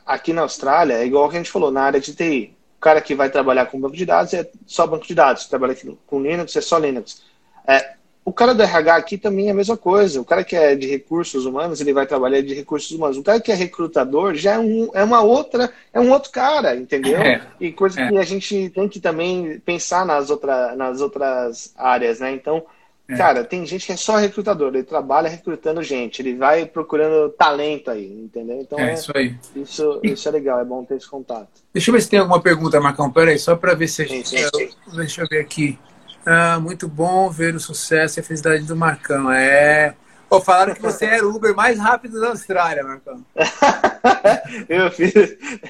Aqui 0.07 0.33
na 0.33 0.43
Austrália, 0.43 0.95
é 0.95 1.07
igual 1.07 1.29
que 1.29 1.37
a 1.37 1.39
gente 1.39 1.51
falou, 1.51 1.71
na 1.71 1.83
área 1.83 2.01
de 2.01 2.15
TI. 2.15 2.57
O 2.83 2.91
cara 2.91 3.01
que 3.01 3.15
vai 3.15 3.31
trabalhar 3.31 3.67
com 3.67 3.81
banco 3.81 3.97
de 3.97 4.05
dados 4.05 4.35
é 4.35 4.51
só 4.67 4.89
banco 4.89 5.07
de 5.07 5.15
dados, 5.15 5.47
trabalha 5.47 5.77
com 6.05 6.21
Linux 6.21 6.57
é 6.57 6.61
só 6.61 6.79
Linux. 6.79 7.23
É, 7.65 7.93
o 8.25 8.33
cara 8.33 8.53
do 8.53 8.61
RH 8.61 8.97
aqui 8.97 9.17
também 9.17 9.47
é 9.47 9.53
a 9.53 9.55
mesma 9.55 9.77
coisa. 9.77 10.21
O 10.21 10.25
cara 10.25 10.43
que 10.43 10.57
é 10.57 10.75
de 10.75 10.89
recursos 10.89 11.47
humanos, 11.47 11.81
ele 11.81 11.93
vai 11.93 12.09
trabalhar 12.09 12.41
de 12.41 12.53
recursos 12.53 12.91
humanos. 12.91 13.17
O 13.17 13.23
cara 13.23 13.41
que 13.41 13.53
é 13.53 13.55
recrutador 13.55 14.35
já 14.35 14.55
é, 14.55 14.59
um, 14.59 14.91
é 14.95 15.05
uma 15.05 15.23
outra, 15.23 15.73
é 15.93 16.01
um 16.01 16.11
outro 16.11 16.33
cara, 16.33 16.75
entendeu? 16.75 17.21
É, 17.23 17.41
e 17.61 17.71
coisa 17.71 18.01
é. 18.01 18.09
que 18.09 18.19
a 18.19 18.25
gente 18.25 18.71
tem 18.71 18.89
que 18.89 18.99
também 18.99 19.61
pensar 19.61 20.05
nas, 20.05 20.29
outra, 20.29 20.75
nas 20.75 21.01
outras 21.01 21.73
áreas, 21.77 22.19
né? 22.19 22.33
Então, 22.33 22.65
é. 23.13 23.17
cara, 23.17 23.45
tem 23.45 23.65
gente 23.67 23.87
que 23.87 23.93
é 23.93 23.97
só 23.97 24.17
recrutador, 24.17 24.69
ele 24.69 24.83
trabalha 24.83 25.29
recrutando 25.29 25.83
gente, 25.83 26.23
ele 26.23 26.37
vai 26.37 26.67
procurando 26.67 27.31
talento 27.31 27.91
aí, 27.91 28.07
entendeu? 28.07 28.61
Então, 28.61 28.79
é 28.79 28.95
isso 28.95 29.13
aí. 29.15 29.37
Isso, 29.55 30.01
isso 30.03 30.29
é 30.29 30.33
legal, 30.33 30.61
é 30.61 30.65
bom 30.65 30.85
ter 30.85 30.97
esse 30.97 31.09
contato. 31.09 31.49
Deixa 31.73 31.91
eu 31.91 31.95
ver 31.95 32.03
se 32.03 32.11
tem 32.11 32.19
alguma 32.19 32.41
pergunta, 32.41 32.81
Marcão. 32.81 33.11
Peraí, 33.11 33.39
só 33.39 33.57
para 33.57 33.75
ver 33.75 33.89
se 33.89 34.03
a 34.03 34.07
gente. 34.07 34.29
Sim, 34.29 34.39
sim, 34.39 34.69
sim. 34.69 34.97
Deixa 34.97 35.23
eu 35.23 35.29
ver 35.29 35.41
aqui. 35.41 35.79
Ah, 36.25 36.61
muito 36.61 36.87
bom 36.87 37.29
ver 37.31 37.55
o 37.55 37.61
sucesso 37.61 38.19
e 38.19 38.21
a 38.21 38.25
felicidade 38.25 38.65
do 38.65 38.77
Marcão. 38.77 39.31
É. 39.31 39.95
Pô, 40.29 40.41
falaram 40.41 40.75
que 40.75 40.81
você 40.81 41.05
era 41.05 41.27
o 41.27 41.35
Uber 41.35 41.55
mais 41.55 41.79
rápido 41.79 42.21
da 42.21 42.29
Austrália, 42.29 42.85
Marcão. 42.85 43.25
eu 44.69 44.91
fiz. 44.91 45.13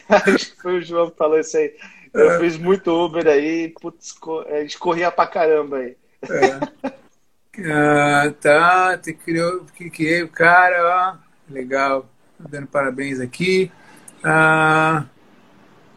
Acho 0.08 0.54
que 0.54 0.62
foi 0.62 0.78
o 0.78 0.82
João 0.82 1.10
que 1.10 1.16
falou 1.16 1.40
isso 1.40 1.56
aí. 1.56 1.74
Eu 2.14 2.32
é. 2.32 2.38
fiz 2.38 2.58
muito 2.58 2.90
Uber 2.92 3.26
aí, 3.26 3.70
putz, 3.80 4.14
a 4.50 4.60
gente 4.60 4.78
corria 4.78 5.10
pra 5.10 5.26
caramba 5.26 5.78
aí. 5.78 5.96
É. 6.22 6.92
Ah, 7.58 8.32
tá, 8.40 8.96
te 8.96 9.12
criou, 9.12 9.66
que 9.74 9.90
criei 9.90 10.22
o 10.22 10.28
cara, 10.28 11.18
ó. 11.18 11.52
Legal. 11.52 12.08
Dando 12.38 12.66
parabéns 12.66 13.20
aqui. 13.20 13.70
Ah, 14.24 15.04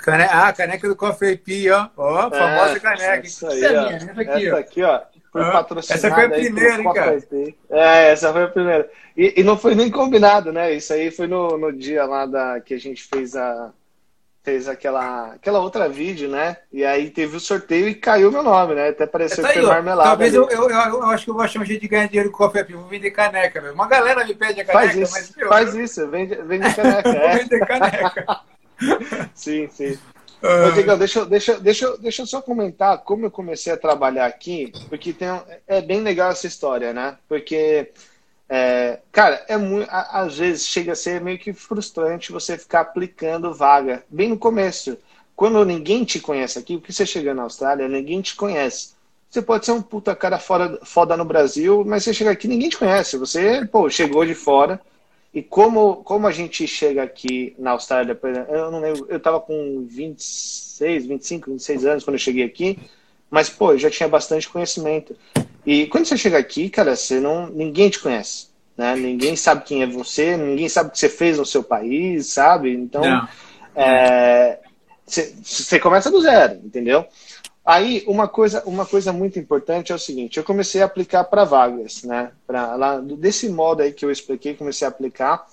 Cane... 0.06 0.28
Ah, 0.30 0.54
caneca 0.54 0.88
do 0.88 0.96
Coffee 0.96 1.36
Pee, 1.36 1.72
ó. 1.72 1.89
Ó, 1.98 2.30
famosa 2.30 2.78
é, 2.78 2.80
caneca. 2.80 3.26
Essa, 3.26 3.50
aí, 3.50 3.63
essa, 3.63 3.82
minha, 3.82 3.96
essa 3.96 4.22
aqui, 4.22 4.48
essa 4.48 4.56
ó. 4.56 4.60
aqui, 4.60 4.84
ó. 4.84 5.02
Foi 5.32 5.41
ah, 5.41 5.65
essa 5.89 6.13
foi 6.13 6.26
a 6.26 6.30
primeira, 6.30 6.82
hein, 6.82 6.94
cara? 6.94 7.20
É, 7.70 8.12
essa 8.12 8.32
foi 8.32 8.44
a 8.44 8.48
primeira. 8.48 8.89
E, 9.18 9.34
e, 9.38 9.44
não 9.44 9.58
foi 9.58 9.76
nem 9.76 9.91
combinado, 9.91 10.54
né? 10.54 10.74
Isso 10.74 10.94
aí 10.94 11.12
foi 11.12 11.28
no, 11.28 11.58
no 11.58 11.74
dia 11.74 12.06
lá 12.06 12.26
da, 12.26 12.62
que 12.62 12.74
a 12.74 12.80
gente 12.80 13.04
fez 13.04 13.36
a 13.36 13.74
fez 14.45 14.67
aquela, 14.67 15.34
aquela 15.34 15.60
outra 15.60 15.89
vídeo, 15.89 16.29
né? 16.29 16.58
E 16.71 16.86
aí 16.86 17.10
teve 17.10 17.36
o 17.36 17.39
sorteio 17.39 17.89
e 17.89 17.95
caiu 17.95 18.31
meu 18.31 18.43
nome, 18.43 18.75
né? 18.75 18.89
Até 18.89 19.08
pareceu 19.08 19.43
que 19.43 19.53
foi 19.53 19.62
marmelada. 19.63 20.10
Talvez 20.10 20.36
eu, 20.36 20.47
eu, 20.49 20.69
eu, 20.69 21.03
acho 21.05 21.25
que 21.25 21.31
eu 21.31 21.34
vou 21.34 21.43
achar 21.43 21.60
um 21.60 21.65
jeito 21.65 21.81
de 21.81 21.88
ganhar 21.88 22.08
dinheiro 22.08 22.29
com 22.29 22.47
café, 22.47 22.63
vou 22.63 22.84
vender 22.84 23.10
caneca, 23.10 23.60
meu. 23.60 23.73
Uma 23.73 23.88
galera 23.88 24.23
me 24.23 24.36
pede 24.36 24.62
a 24.62 24.65
caneca, 24.65 24.88
faz 24.88 24.95
isso, 24.95 25.13
mas 25.13 25.36
meu, 25.36 25.49
Faz 25.49 25.75
isso, 25.75 26.08
vende, 26.08 26.36
vende 26.36 26.73
caneca. 26.75 27.10
é. 27.10 27.60
caneca. 27.65 28.41
sim, 29.34 29.67
sim. 29.71 29.97
Uh... 30.43 30.97
deixa, 30.97 31.25
deixa, 31.25 31.60
deixa, 31.60 31.97
deixa 31.97 32.21
eu 32.21 32.27
só 32.27 32.39
comentar 32.39 32.99
como 32.99 33.25
eu 33.25 33.31
comecei 33.31 33.73
a 33.73 33.77
trabalhar 33.77 34.27
aqui, 34.27 34.71
porque 34.89 35.12
tem, 35.12 35.27
é 35.67 35.81
bem 35.81 36.01
legal 36.01 36.29
essa 36.29 36.45
história, 36.45 36.93
né? 36.93 37.17
Porque, 37.27 37.91
é, 38.47 38.99
cara, 39.12 39.43
é 39.47 39.58
muito, 39.58 39.88
às 39.89 40.38
vezes 40.38 40.67
chega 40.67 40.91
a 40.91 40.95
ser 40.95 41.19
meio 41.19 41.39
que 41.39 41.51
frustrante 41.51 42.31
você 42.31 42.58
ficar 42.58 42.81
aplicando 42.81 43.53
vaga 43.53 44.03
bem 44.10 44.29
no 44.29 44.38
começo. 44.38 44.97
Quando 45.36 45.65
ninguém 45.65 46.03
te 46.03 46.19
conhece 46.19 46.58
aqui, 46.58 46.77
porque 46.77 46.93
você 46.93 47.05
chega 47.05 47.34
na 47.34 47.43
Austrália, 47.43 47.88
ninguém 47.88 48.21
te 48.21 48.36
conhece. 48.36 48.93
Você 49.29 49.41
pode 49.41 49.65
ser 49.65 49.73
um 49.73 49.81
puta 49.81 50.15
cara 50.15 50.39
fora, 50.39 50.79
foda 50.84 51.17
no 51.17 51.25
Brasil, 51.25 51.84
mas 51.86 52.03
você 52.03 52.13
chega 52.13 52.31
aqui 52.31 52.47
ninguém 52.47 52.69
te 52.69 52.77
conhece. 52.77 53.17
Você, 53.17 53.65
pô, 53.65 53.89
chegou 53.89 54.25
de 54.25 54.36
fora 54.36 54.79
e 55.34 55.41
como, 55.43 55.97
como 55.97 56.27
a 56.27 56.31
gente 56.31 56.65
chega 56.65 57.03
aqui 57.03 57.53
na 57.60 57.71
Austrália, 57.71 58.17
eu 58.47 58.71
não 58.71 58.79
lembro, 58.79 59.05
eu 59.10 59.17
estava 59.17 59.41
com 59.41 59.86
26, 59.89 61.08
25, 61.08 61.51
26 61.51 61.86
anos 61.86 62.03
quando 62.05 62.15
eu 62.15 62.19
cheguei 62.19 62.45
aqui, 62.45 62.79
mas 63.29 63.49
pô, 63.49 63.73
eu 63.73 63.77
já 63.77 63.89
tinha 63.89 64.08
bastante 64.08 64.47
conhecimento. 64.47 65.13
E 65.65 65.88
quando 65.88 66.06
você 66.06 66.17
chega 66.17 66.38
aqui, 66.38 66.69
cara, 66.69 66.95
você 66.95 67.19
não, 67.19 67.47
ninguém 67.47 67.89
te 67.89 67.99
conhece, 67.99 68.47
né? 68.78 68.95
Ninguém 68.95 69.36
sabe 69.36 69.63
quem 69.63 69.82
é 69.82 69.88
você, 69.88 70.38
ninguém 70.38 70.69
sabe 70.69 70.89
o 70.89 70.91
que 70.91 70.99
você 70.99 71.10
fez 71.10 71.38
no 71.38 71.45
seu 71.45 71.63
país, 71.63 72.28
sabe? 72.28 72.71
Então, 72.71 73.04
é, 73.75 74.60
você, 75.06 75.34
você 75.43 75.80
começa 75.80 76.12
do 76.12 76.21
zero, 76.21 76.60
entendeu? 76.63 77.06
Aí, 77.65 78.04
uma 78.06 78.28
coisa, 78.28 78.62
uma 78.65 78.86
coisa 78.86 79.12
muito 79.12 79.39
importante 79.39 79.91
é 79.91 79.95
o 79.95 79.99
seguinte: 79.99 80.38
eu 80.38 80.43
comecei 80.43 80.84
a 80.84 80.86
aplicar 80.86 81.23
para 81.23 81.43
vagas, 81.43 82.04
né? 82.04 82.32
Pra, 82.45 82.75
lá, 82.75 82.99
desse 82.99 83.49
modo 83.49 83.82
aí 83.82 83.91
que 83.91 84.06
eu 84.06 84.12
expliquei, 84.12 84.54
comecei 84.54 84.86
a 84.86 84.89
aplicar 84.89 85.47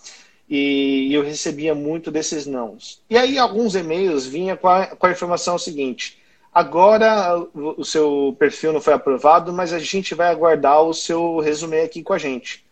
e 0.48 1.08
eu 1.14 1.22
recebia 1.22 1.74
muito 1.74 2.10
desses 2.10 2.46
nãos. 2.46 3.02
E 3.08 3.16
aí, 3.16 3.38
alguns 3.38 3.74
e-mails 3.74 4.26
vinha 4.26 4.54
com 4.56 4.68
a, 4.68 4.88
com 4.88 5.06
a 5.06 5.10
informação 5.10 5.58
seguinte: 5.58 6.21
agora 6.52 7.36
o 7.54 7.84
seu 7.84 8.36
perfil 8.38 8.72
não 8.72 8.80
foi 8.80 8.92
aprovado, 8.92 9.52
mas 9.52 9.72
a 9.72 9.78
gente 9.78 10.14
vai 10.14 10.28
aguardar 10.28 10.82
o 10.82 10.92
seu 10.92 11.38
resumê 11.38 11.82
aqui 11.82 12.02
com 12.02 12.12
a 12.12 12.18
gente. 12.18 12.64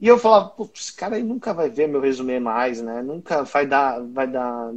E 0.00 0.06
eu 0.06 0.18
falava, 0.18 0.50
putz, 0.50 0.82
esse 0.82 0.92
cara 0.92 1.16
aí 1.16 1.22
nunca 1.22 1.54
vai 1.54 1.68
ver 1.68 1.88
meu 1.88 2.00
resumê 2.00 2.38
mais, 2.38 2.80
né? 2.80 3.02
Nunca 3.02 3.42
vai 3.42 3.66
dar, 3.66 4.00
vai 4.00 4.26
dar, 4.26 4.70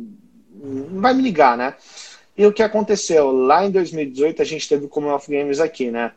vai 0.91 1.13
me 1.13 1.22
ligar, 1.22 1.58
né? 1.58 1.76
E 2.38 2.46
o 2.46 2.54
que 2.54 2.63
aconteceu? 2.63 3.32
Lá 3.32 3.65
em 3.65 3.72
2018 3.72 4.41
a 4.41 4.46
gente 4.46 4.70
teve 4.70 4.86
o 4.86 4.89
Commonwealth 4.89 5.28
Games 5.28 5.60
aqui, 5.60 5.91
né? 5.91 6.12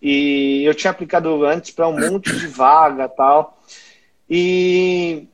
E 0.00 0.62
eu 0.64 0.74
tinha 0.74 0.90
aplicado 0.90 1.44
antes 1.44 1.70
para 1.72 1.88
um 1.88 1.98
monte 1.98 2.34
de 2.36 2.46
vaga 2.46 3.08
tal. 3.08 3.60
E, 4.30 5.26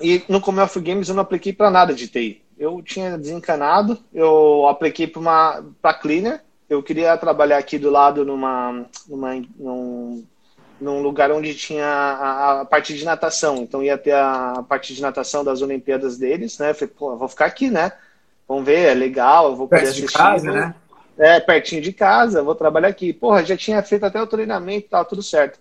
e 0.00 0.22
no 0.28 0.40
Commonwealth 0.40 0.80
Games 0.80 1.08
eu 1.08 1.14
não 1.14 1.22
apliquei 1.22 1.52
para 1.52 1.70
nada 1.70 1.92
de 1.92 2.08
TI. 2.08 2.45
Eu 2.58 2.82
tinha 2.82 3.18
desencanado, 3.18 3.98
eu 4.12 4.66
apliquei 4.66 5.06
para 5.06 5.20
uma 5.20 5.64
para 5.82 5.94
cleaner. 5.94 6.40
Eu 6.68 6.82
queria 6.82 7.16
trabalhar 7.16 7.58
aqui 7.58 7.78
do 7.78 7.90
lado 7.90 8.24
numa, 8.24 8.86
numa 9.06 9.34
num, 9.56 10.24
num 10.80 11.00
lugar 11.00 11.30
onde 11.30 11.54
tinha 11.54 11.86
a, 11.86 12.60
a, 12.60 12.64
parte 12.64 12.96
de 12.96 13.04
natação. 13.04 13.58
Então 13.58 13.82
ia 13.82 13.96
ter 13.96 14.14
a 14.14 14.64
parte 14.68 14.94
de 14.94 15.02
natação 15.02 15.44
das 15.44 15.62
Olimpíadas 15.62 16.18
deles, 16.18 16.58
né? 16.58 16.70
Eu 16.70 16.74
falei, 16.74 16.94
pô, 16.96 17.16
vou 17.16 17.28
ficar 17.28 17.46
aqui, 17.46 17.70
né? 17.70 17.92
Vamos 18.48 18.64
ver, 18.64 18.88
é 18.88 18.94
legal, 18.94 19.50
eu 19.50 19.56
vou 19.56 19.68
poder 19.68 19.82
assistir. 19.82 20.06
De 20.06 20.12
casa, 20.12 20.52
né? 20.52 20.74
É, 21.18 21.40
pertinho 21.40 21.80
de 21.80 21.92
casa, 21.92 22.42
vou 22.42 22.54
trabalhar 22.54 22.88
aqui. 22.88 23.12
Porra, 23.12 23.44
já 23.44 23.56
tinha 23.56 23.82
feito 23.82 24.04
até 24.04 24.20
o 24.20 24.26
treinamento 24.26 24.88
tal, 24.90 25.04
tudo 25.04 25.22
certo. 25.22 25.58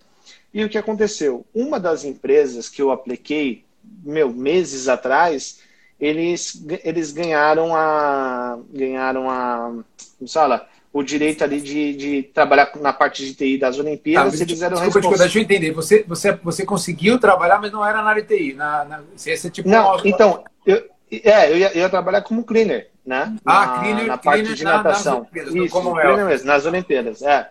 E 0.54 0.64
o 0.64 0.70
que 0.70 0.78
aconteceu? 0.78 1.46
Uma 1.54 1.80
das 1.80 2.04
empresas 2.04 2.70
que 2.70 2.82
eu 2.82 2.92
apliquei, 2.92 3.66
meu, 4.04 4.30
meses 4.32 4.88
atrás, 4.88 5.60
eles, 6.00 6.66
eles 6.84 7.12
ganharam 7.12 7.76
a. 7.76 8.60
ganharam 8.72 9.30
a. 9.30 9.74
Como 10.18 10.30
fala? 10.30 10.68
O 10.92 11.04
direito 11.04 11.44
ali 11.44 11.60
de, 11.60 11.94
de 11.94 12.24
trabalhar 12.24 12.72
na 12.80 12.94
parte 12.94 13.26
de 13.26 13.34
TI 13.34 13.58
das 13.58 13.78
Olimpíadas. 13.78 14.40
Ah, 14.40 14.44
eles 14.44 14.62
eram 14.62 14.82
desculpa, 14.82 15.18
deixa 15.18 15.38
eu 15.38 15.44
entender. 15.44 15.72
Você, 15.72 16.04
você, 16.08 16.32
você 16.32 16.66
conseguiu 16.66 17.20
trabalhar, 17.20 17.60
mas 17.60 17.72
não 17.72 17.86
era 17.86 18.02
na 18.02 18.10
área 18.10 18.24
de 18.24 18.28
TI. 18.28 18.54
Na, 18.54 18.86
na, 18.86 19.04
é 19.26 19.36
tipo 19.50 19.68
não, 19.68 20.00
então, 20.06 20.44
eu, 20.66 20.90
é, 21.12 21.52
eu 21.52 21.58
ia, 21.58 21.72
eu 21.74 21.82
ia, 21.82 21.90
trabalhar 21.90 22.22
como 22.22 22.44
cleaner, 22.44 22.90
né? 23.06 23.36
Ah, 23.46 23.66
na, 23.66 23.80
cleaner, 23.80 24.08
na 24.08 24.18
parte 24.18 24.40
cleaner 24.40 24.54
de 24.56 24.64
natação. 24.64 25.28
Nas 25.34 25.48
Isso, 25.48 25.70
como 25.70 26.00
é. 26.00 26.24
mesmo, 26.24 26.48
nas 26.48 26.66
Olimpíadas, 26.66 27.22
é. 27.22 27.50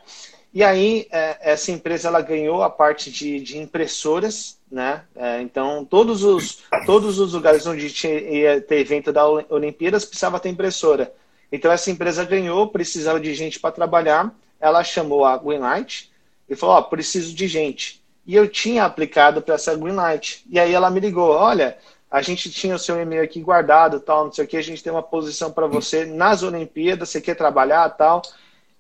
E 0.53 0.63
aí, 0.63 1.07
é, 1.11 1.53
essa 1.53 1.73
empresa 1.73 2.09
ela 2.09 2.21
ganhou 2.21 2.63
a 2.63 2.71
parte 2.71 3.11
de, 3.11 3.41
de 3.41 3.59
impressoras, 3.59 4.59
né? 4.75 5.03
É, 5.15 5.41
então, 5.41 5.85
todos 5.85 6.25
os, 6.25 6.65
todos 6.85 7.21
os 7.21 7.33
lugares 7.33 7.65
onde 7.65 7.93
tinha, 7.93 8.19
ia 8.19 8.61
ter 8.61 8.81
evento 8.81 9.13
da 9.13 9.25
Olimpíadas 9.25 10.05
precisava 10.05 10.41
ter 10.41 10.49
impressora. 10.49 11.15
Então, 11.53 11.71
essa 11.71 11.93
empresa 11.93 12.25
ganhou, 12.25 12.67
precisava 12.67 13.21
de 13.21 13.33
gente 13.35 13.61
para 13.61 13.71
trabalhar. 13.71 14.35
Ela 14.61 14.83
chamou 14.83 15.25
a 15.25 15.39
Greenlight 15.39 16.11
e 16.49 16.57
falou: 16.57 16.75
Ó, 16.75 16.81
oh, 16.81 16.83
preciso 16.83 17.33
de 17.33 17.47
gente. 17.47 18.03
E 18.27 18.35
eu 18.35 18.49
tinha 18.49 18.85
aplicado 18.85 19.41
para 19.41 19.55
essa 19.55 19.77
Greenlight. 19.77 20.45
E 20.51 20.59
aí 20.59 20.75
ela 20.75 20.91
me 20.91 20.99
ligou: 20.99 21.31
Olha, 21.31 21.79
a 22.11 22.21
gente 22.21 22.51
tinha 22.51 22.75
o 22.75 22.79
seu 22.79 23.01
e-mail 23.01 23.23
aqui 23.23 23.41
guardado, 23.41 24.01
tal, 24.01 24.25
não 24.25 24.33
sei 24.33 24.45
o 24.45 24.49
que, 24.49 24.57
a 24.57 24.63
gente 24.63 24.83
tem 24.83 24.93
uma 24.93 25.05
posição 25.05 25.53
para 25.53 25.69
você 25.69 26.05
nas 26.05 26.43
Olimpíadas, 26.43 27.11
você 27.11 27.21
quer 27.21 27.37
trabalhar, 27.37 27.89
tal. 27.91 28.23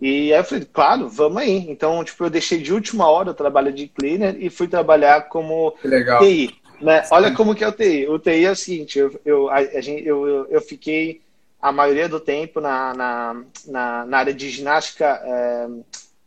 E 0.05 0.35
aí 0.35 0.38
eu 0.38 0.45
falei, 0.45 0.69
claro, 0.71 1.09
vamos 1.09 1.38
aí. 1.38 1.64
Então, 1.67 2.05
tipo, 2.05 2.23
eu 2.25 2.29
deixei 2.29 2.59
de 2.59 2.75
última 2.75 3.09
hora 3.09 3.31
o 3.31 3.35
trabalho 3.35 3.73
de 3.73 3.88
cleaner 3.88 4.37
e 4.38 4.51
fui 4.51 4.69
trabalhar 4.69 5.31
como 5.31 5.75
TI. 6.19 6.55
Né? 6.79 7.03
Olha 7.11 7.33
como 7.33 7.55
que 7.55 7.64
é 7.64 7.69
o 7.69 7.73
TI. 7.73 8.07
O 8.07 8.19
TI 8.19 8.45
é 8.45 8.51
o 8.51 8.55
seguinte, 8.55 8.99
eu, 8.99 9.19
eu, 9.25 9.49
a, 9.49 9.55
a 9.55 9.81
gente, 9.81 10.07
eu, 10.07 10.47
eu 10.51 10.61
fiquei 10.61 11.23
a 11.59 11.73
maioria 11.73 12.07
do 12.07 12.21
tempo 12.21 12.61
na, 12.61 12.93
na, 12.93 13.43
na, 13.67 14.05
na 14.05 14.19
área 14.19 14.35
de 14.35 14.51
ginástica 14.51 15.23
é, 15.25 15.69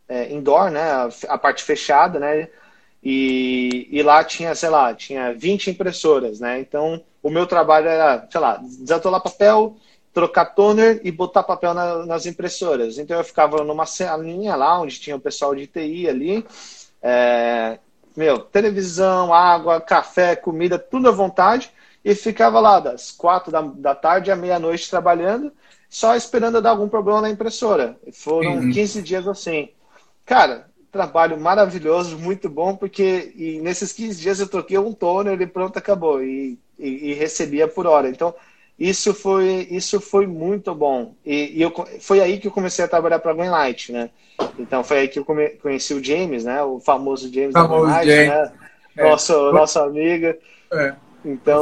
é, 0.10 0.34
indoor, 0.34 0.72
né? 0.72 0.82
A, 0.82 1.10
a, 1.28 1.38
parte 1.38 1.62
fechada, 1.62 2.20
né? 2.20 2.48
E, 3.04 3.88
e 3.92 4.02
lá 4.02 4.24
tinha, 4.24 4.56
sei 4.56 4.70
lá, 4.70 4.92
tinha 4.96 5.36
20 5.36 5.70
impressoras, 5.70 6.40
né? 6.40 6.60
Então, 6.60 7.04
o 7.22 7.30
meu 7.30 7.46
trabalho 7.46 7.90
era, 7.90 8.28
sei 8.28 8.42
lá, 8.42 8.58
desatolar 8.58 9.22
papel, 9.22 9.78
trocar 10.18 10.46
toner 10.46 11.00
e 11.04 11.12
botar 11.12 11.44
papel 11.44 11.76
na, 11.76 12.04
nas 12.04 12.26
impressoras. 12.26 12.98
Então 12.98 13.16
eu 13.16 13.24
ficava 13.24 13.64
numa 13.64 13.86
salinha 13.86 14.56
lá, 14.56 14.82
onde 14.82 15.00
tinha 15.00 15.16
o 15.16 15.20
pessoal 15.20 15.54
de 15.54 15.68
TI 15.68 16.10
ali. 16.10 16.44
É, 17.04 17.78
meu, 18.16 18.40
televisão, 18.40 19.32
água, 19.32 19.80
café, 19.80 20.36
comida, 20.36 20.80
tudo 20.80 21.08
à 21.08 21.12
vontade. 21.12 21.72
E 22.04 22.16
ficava 22.16 22.60
lá 22.60 22.80
das 22.80 23.12
quatro 23.12 23.52
da, 23.52 23.62
da 23.62 23.94
tarde 23.94 24.32
à 24.32 24.36
meia-noite 24.36 24.90
trabalhando, 24.90 25.52
só 25.88 26.16
esperando 26.16 26.60
dar 26.64 26.72
algum 26.72 26.90
problema 26.90 27.22
na 27.22 27.30
impressora. 27.30 27.96
Foram 28.12 28.56
uhum. 28.56 28.72
15 28.72 29.04
dias 29.04 29.28
assim. 29.28 29.70
Cara, 30.26 30.66
trabalho 30.92 31.40
maravilhoso, 31.40 32.18
muito 32.18 32.50
bom, 32.50 32.76
porque 32.76 33.34
e 33.36 33.60
nesses 33.62 33.94
15 33.94 34.20
dias 34.20 34.40
eu 34.40 34.50
troquei 34.50 34.80
um 34.80 34.94
toner 34.94 35.40
e 35.40 35.46
pronto, 35.46 35.78
acabou. 35.78 36.24
E, 36.24 36.58
e, 36.80 37.12
e 37.12 37.14
recebia 37.14 37.68
por 37.68 37.86
hora. 37.86 38.10
Então, 38.10 38.34
isso 38.80 39.14
foi, 39.14 39.68
isso 39.72 40.00
foi 40.00 40.28
muito 40.28 40.74
bom. 40.76 41.14
E, 41.26 41.58
e 41.58 41.62
eu, 41.62 41.74
foi 42.00 42.22
aí 42.22 42.38
que 42.38 42.48
eu 42.48 42.52
comecei 42.52 42.86
a 42.86 42.88
trabalhar 42.88 43.20
para 43.20 43.32
a 43.32 43.34
Greenlight, 43.34 43.92
né? 43.92 44.10
Então 44.60 44.84
foi 44.84 45.00
aí 45.00 45.08
que 45.08 45.18
eu 45.18 45.26
come, 45.26 45.50
conheci 45.50 45.94
o 45.94 46.04
James, 46.04 46.44
né? 46.44 46.62
O 46.64 46.80
famoso 46.80 47.34
James 47.34 47.54
famoso 47.54 47.88
da 47.88 48.04
Greenlight, 48.04 48.30
né? 48.30 48.52
É. 48.98 49.10
Nosso, 49.10 49.52
nosso 49.52 49.80
amigo. 49.80 50.34
É. 50.72 50.96
Então, 51.26 51.62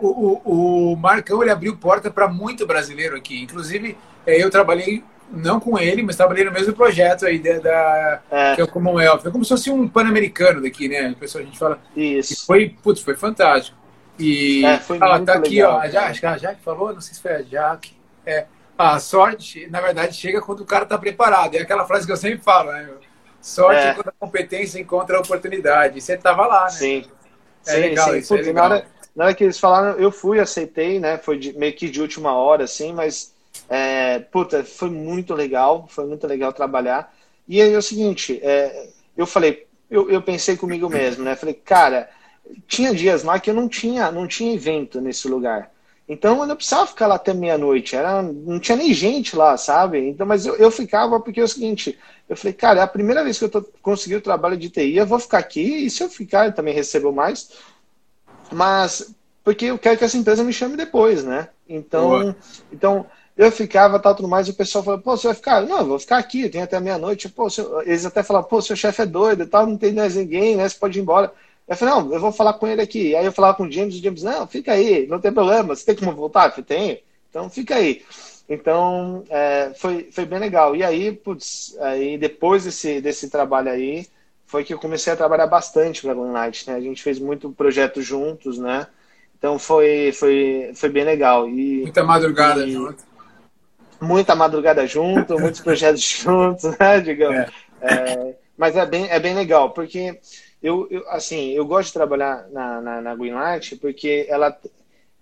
o, 0.00 0.40
o, 0.44 0.92
o 0.92 0.96
Marcão 0.96 1.42
ele 1.42 1.50
abriu 1.50 1.76
porta 1.76 2.10
para 2.10 2.28
muito 2.28 2.66
brasileiro 2.66 3.16
aqui. 3.16 3.42
Inclusive, 3.42 3.96
é, 4.26 4.42
eu 4.42 4.50
trabalhei 4.50 5.02
não 5.30 5.58
com 5.58 5.78
ele, 5.78 6.02
mas 6.02 6.16
trabalhei 6.16 6.44
no 6.44 6.52
mesmo 6.52 6.72
projeto 6.72 7.26
aí 7.26 7.38
da, 7.38 7.58
da 7.58 8.20
é. 8.30 8.54
que 8.54 8.60
é 8.60 8.64
o 8.64 8.68
Commonwealth. 8.68 9.22
É 9.26 9.30
como 9.30 9.44
se 9.44 9.48
fosse 9.48 9.70
um 9.70 9.88
pan-americano 9.88 10.62
daqui, 10.62 10.88
né? 10.88 11.08
A 11.08 11.18
pessoa 11.18 11.42
a 11.42 11.44
gente 11.44 11.58
fala. 11.58 11.80
Isso. 11.96 12.34
E 12.34 12.36
foi, 12.46 12.76
putz, 12.82 13.00
foi 13.00 13.16
fantástico. 13.16 13.76
E 14.18 14.64
é, 14.64 14.78
foi 14.78 14.98
ah, 15.00 15.20
tá 15.20 15.34
aqui, 15.34 15.56
legal, 15.56 15.74
ó, 15.74 15.80
a 15.80 15.88
Jaque, 15.88 16.26
a 16.26 16.38
Jaque 16.38 16.62
falou, 16.62 16.94
não 16.94 17.00
sei 17.00 17.14
se 17.14 17.20
foi 17.20 17.32
a 17.32 17.42
Jaque. 17.42 17.94
É, 18.24 18.46
a 18.78 18.98
sorte, 18.98 19.68
na 19.70 19.80
verdade, 19.80 20.16
chega 20.16 20.40
quando 20.40 20.60
o 20.60 20.66
cara 20.66 20.84
está 20.84 20.98
preparado. 20.98 21.54
É 21.54 21.60
aquela 21.60 21.86
frase 21.86 22.06
que 22.06 22.12
eu 22.12 22.16
sempre 22.16 22.38
falo, 22.38 22.72
né? 22.72 22.88
Sorte 23.40 23.80
é. 23.80 23.94
quando 23.94 24.08
a 24.08 24.12
competência 24.18 24.80
encontra 24.80 25.16
a 25.16 25.20
oportunidade. 25.20 25.98
E 25.98 26.00
você 26.00 26.14
estava 26.14 26.46
lá, 26.46 26.64
né? 26.64 26.70
Sim. 26.70 27.04
É 27.66 27.72
sim, 27.72 27.80
legal, 27.80 28.10
sim. 28.10 28.18
Isso 28.18 28.34
é 28.34 28.42
legal. 28.42 28.68
Na, 28.68 28.74
hora, 28.74 28.86
na 29.14 29.24
hora 29.24 29.34
que 29.34 29.44
eles 29.44 29.58
falaram, 29.58 29.98
eu 29.98 30.10
fui, 30.10 30.40
aceitei, 30.40 30.98
né? 30.98 31.16
Foi 31.16 31.38
de, 31.38 31.56
meio 31.56 31.74
que 31.74 31.88
de 31.88 32.00
última 32.00 32.34
hora, 32.34 32.64
assim, 32.64 32.92
mas 32.92 33.34
é, 33.68 34.18
puta, 34.18 34.64
foi 34.64 34.90
muito 34.90 35.34
legal, 35.34 35.86
foi 35.88 36.06
muito 36.06 36.26
legal 36.26 36.52
trabalhar. 36.52 37.14
E 37.48 37.62
aí 37.62 37.72
é 37.72 37.78
o 37.78 37.82
seguinte, 37.82 38.40
é, 38.42 38.88
eu 39.16 39.26
falei, 39.26 39.66
eu, 39.90 40.10
eu 40.10 40.20
pensei 40.20 40.56
comigo 40.56 40.88
mesmo, 40.88 41.24
né? 41.24 41.36
Falei, 41.36 41.54
cara, 41.54 42.10
tinha 42.66 42.94
dias 42.94 43.22
lá 43.22 43.38
que 43.38 43.50
eu 43.50 43.54
não 43.54 43.68
tinha, 43.68 44.10
não 44.10 44.26
tinha 44.26 44.54
evento 44.54 45.00
nesse 45.00 45.28
lugar. 45.28 45.70
Então 46.08 46.40
eu 46.40 46.46
não 46.46 46.54
precisava 46.54 46.86
ficar 46.86 47.08
lá 47.08 47.16
até 47.16 47.34
meia-noite, 47.34 47.96
era 47.96 48.22
não 48.22 48.60
tinha 48.60 48.76
nem 48.76 48.94
gente 48.94 49.34
lá, 49.34 49.56
sabe? 49.56 49.98
Então, 50.08 50.24
mas 50.24 50.46
eu, 50.46 50.54
eu 50.56 50.70
ficava 50.70 51.18
porque 51.18 51.40
é 51.40 51.44
o 51.44 51.48
seguinte, 51.48 51.98
eu 52.28 52.36
falei, 52.36 52.52
cara, 52.52 52.80
é 52.80 52.82
a 52.82 52.88
primeira 52.88 53.24
vez 53.24 53.38
que 53.38 53.44
eu 53.44 53.48
tô, 53.48 53.62
consegui 53.82 54.14
o 54.14 54.20
trabalho 54.20 54.56
de 54.56 54.70
TI, 54.70 54.96
eu 54.96 55.06
vou 55.06 55.18
ficar 55.18 55.38
aqui, 55.38 55.86
e 55.86 55.90
se 55.90 56.02
eu 56.02 56.08
ficar, 56.08 56.46
eu 56.46 56.52
também 56.52 56.74
recebo 56.74 57.12
mais. 57.12 57.50
Mas 58.52 59.12
porque 59.42 59.66
eu 59.66 59.78
quero 59.78 59.98
que 59.98 60.04
essa 60.04 60.16
empresa 60.16 60.44
me 60.44 60.52
chame 60.52 60.76
depois, 60.76 61.24
né? 61.24 61.48
Então, 61.68 62.34
então 62.72 63.06
eu 63.36 63.52
ficava, 63.52 63.98
tal, 63.98 64.14
tudo 64.14 64.28
mais, 64.28 64.48
e 64.48 64.50
o 64.50 64.54
pessoal 64.54 64.82
falou, 64.82 65.00
pô, 65.00 65.16
você 65.16 65.26
vai 65.26 65.36
ficar? 65.36 65.60
Não, 65.62 65.78
eu 65.78 65.86
vou 65.86 65.98
ficar 65.98 66.18
aqui, 66.18 66.48
tem 66.48 66.62
até 66.62 66.80
meia-noite. 66.80 67.28
Pô, 67.28 67.50
seu... 67.50 67.82
eles 67.82 68.06
até 68.06 68.22
falaram, 68.22 68.46
pô, 68.46 68.62
seu 68.62 68.74
chefe 68.74 69.02
é 69.02 69.06
doido 69.06 69.42
e 69.42 69.46
tal, 69.46 69.66
não 69.66 69.76
tem 69.76 69.92
mais 69.92 70.16
ninguém, 70.16 70.56
né? 70.56 70.68
Você 70.68 70.76
pode 70.76 70.98
ir 70.98 71.02
embora. 71.02 71.32
Eu 71.68 71.76
falei, 71.76 71.94
não, 71.94 72.12
eu 72.12 72.20
vou 72.20 72.32
falar 72.32 72.54
com 72.54 72.66
ele 72.66 72.80
aqui. 72.80 73.14
Aí 73.16 73.24
eu 73.24 73.32
falava 73.32 73.56
com 73.56 73.64
o 73.64 73.72
James, 73.72 73.96
o 73.96 74.02
James, 74.02 74.22
não, 74.22 74.46
fica 74.46 74.72
aí, 74.72 75.06
não 75.06 75.20
tem 75.20 75.32
problema, 75.32 75.74
você 75.74 75.84
tem 75.84 75.96
como 75.96 76.16
voltar? 76.16 76.54
Eu 76.56 76.62
tem, 76.62 77.02
então 77.28 77.50
fica 77.50 77.74
aí. 77.74 78.04
Então, 78.48 79.24
é, 79.28 79.72
foi, 79.76 80.08
foi 80.12 80.24
bem 80.24 80.38
legal. 80.38 80.76
E 80.76 80.84
aí, 80.84 81.12
putz, 81.12 81.76
aí 81.80 82.16
depois 82.16 82.64
desse, 82.64 83.00
desse 83.00 83.28
trabalho 83.28 83.70
aí, 83.70 84.06
foi 84.46 84.62
que 84.62 84.72
eu 84.72 84.78
comecei 84.78 85.12
a 85.12 85.16
trabalhar 85.16 85.48
bastante 85.48 86.02
para 86.02 86.12
a 86.12 86.14
Night, 86.14 86.70
né? 86.70 86.76
A 86.76 86.80
gente 86.80 87.02
fez 87.02 87.18
muito 87.18 87.50
projeto 87.50 88.00
juntos, 88.00 88.58
né? 88.58 88.86
Então 89.36 89.58
foi, 89.58 90.12
foi, 90.12 90.70
foi 90.74 90.88
bem 90.88 91.04
legal. 91.04 91.48
E, 91.48 91.82
muita 91.82 92.04
madrugada 92.04 92.64
e, 92.64 92.72
junto. 92.72 93.04
Muita 94.00 94.34
madrugada 94.36 94.86
junto, 94.86 95.38
muitos 95.38 95.60
projetos 95.60 96.02
juntos, 96.06 96.64
né, 96.78 97.00
digamos. 97.00 97.50
É. 97.80 97.92
É, 97.92 98.34
mas 98.56 98.76
é 98.76 98.86
bem, 98.86 99.08
é 99.10 99.18
bem 99.18 99.34
legal, 99.34 99.70
porque 99.70 100.18
eu, 100.66 100.88
eu, 100.90 101.08
assim, 101.10 101.52
eu 101.52 101.64
gosto 101.64 101.88
de 101.88 101.92
trabalhar 101.92 102.48
na, 102.50 102.80
na, 102.80 103.00
na 103.00 103.14
Greenlight 103.14 103.76
porque 103.76 104.26
ela 104.28 104.58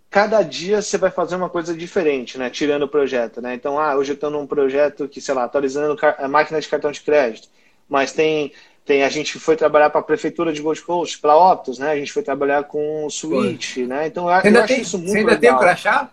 cada 0.09 0.42
dia 0.42 0.80
você 0.80 0.96
vai 0.96 1.11
fazer 1.11 1.37
uma 1.37 1.50
coisa 1.50 1.74
diferente, 1.74 2.38
né? 2.38 2.48
Tirando 2.48 2.85
o 2.85 2.88
projeto, 2.88 3.42
né? 3.42 3.52
Então, 3.52 3.78
ah, 3.78 3.94
hoje 3.96 4.12
eu 4.12 4.14
estou 4.14 4.30
num 4.30 4.46
projeto 4.46 5.09
que, 5.09 5.20
sei 5.20 5.35
lá, 5.35 5.44
atualizando 5.44 5.98
a 6.18 6.28
máquina 6.28 6.61
de 6.61 6.68
cartão 6.68 6.90
de 6.90 7.00
crédito, 7.00 7.48
mas 7.88 8.12
tem 8.12 8.52
tem 8.87 9.02
a 9.02 9.09
gente 9.09 9.38
foi 9.38 9.57
trabalhar 9.57 9.90
para 9.90 10.00
a 10.00 10.04
prefeitura 10.04 10.52
de 10.52 10.62
Gold 10.62 10.80
Coast, 10.83 11.18
para 11.18 11.37
Optus, 11.37 11.78
né? 11.78 11.90
A 11.90 11.96
gente 11.96 12.12
foi 12.12 12.22
trabalhar 12.22 12.64
com 12.64 13.04
o 13.07 13.11
Switch, 13.11 13.74
foi. 13.74 13.87
né? 13.87 14.07
Então, 14.07 14.28
eu, 14.28 14.35
ainda 14.35 14.61
eu 14.61 14.66
tem, 14.66 14.76
acho 14.76 14.83
isso 14.83 14.98
muito 14.98 15.12
Você 15.12 15.18
ainda 15.18 15.30
legal. 15.33 15.40
tem 15.40 15.52
o 15.52 15.59
crachá? 15.59 16.11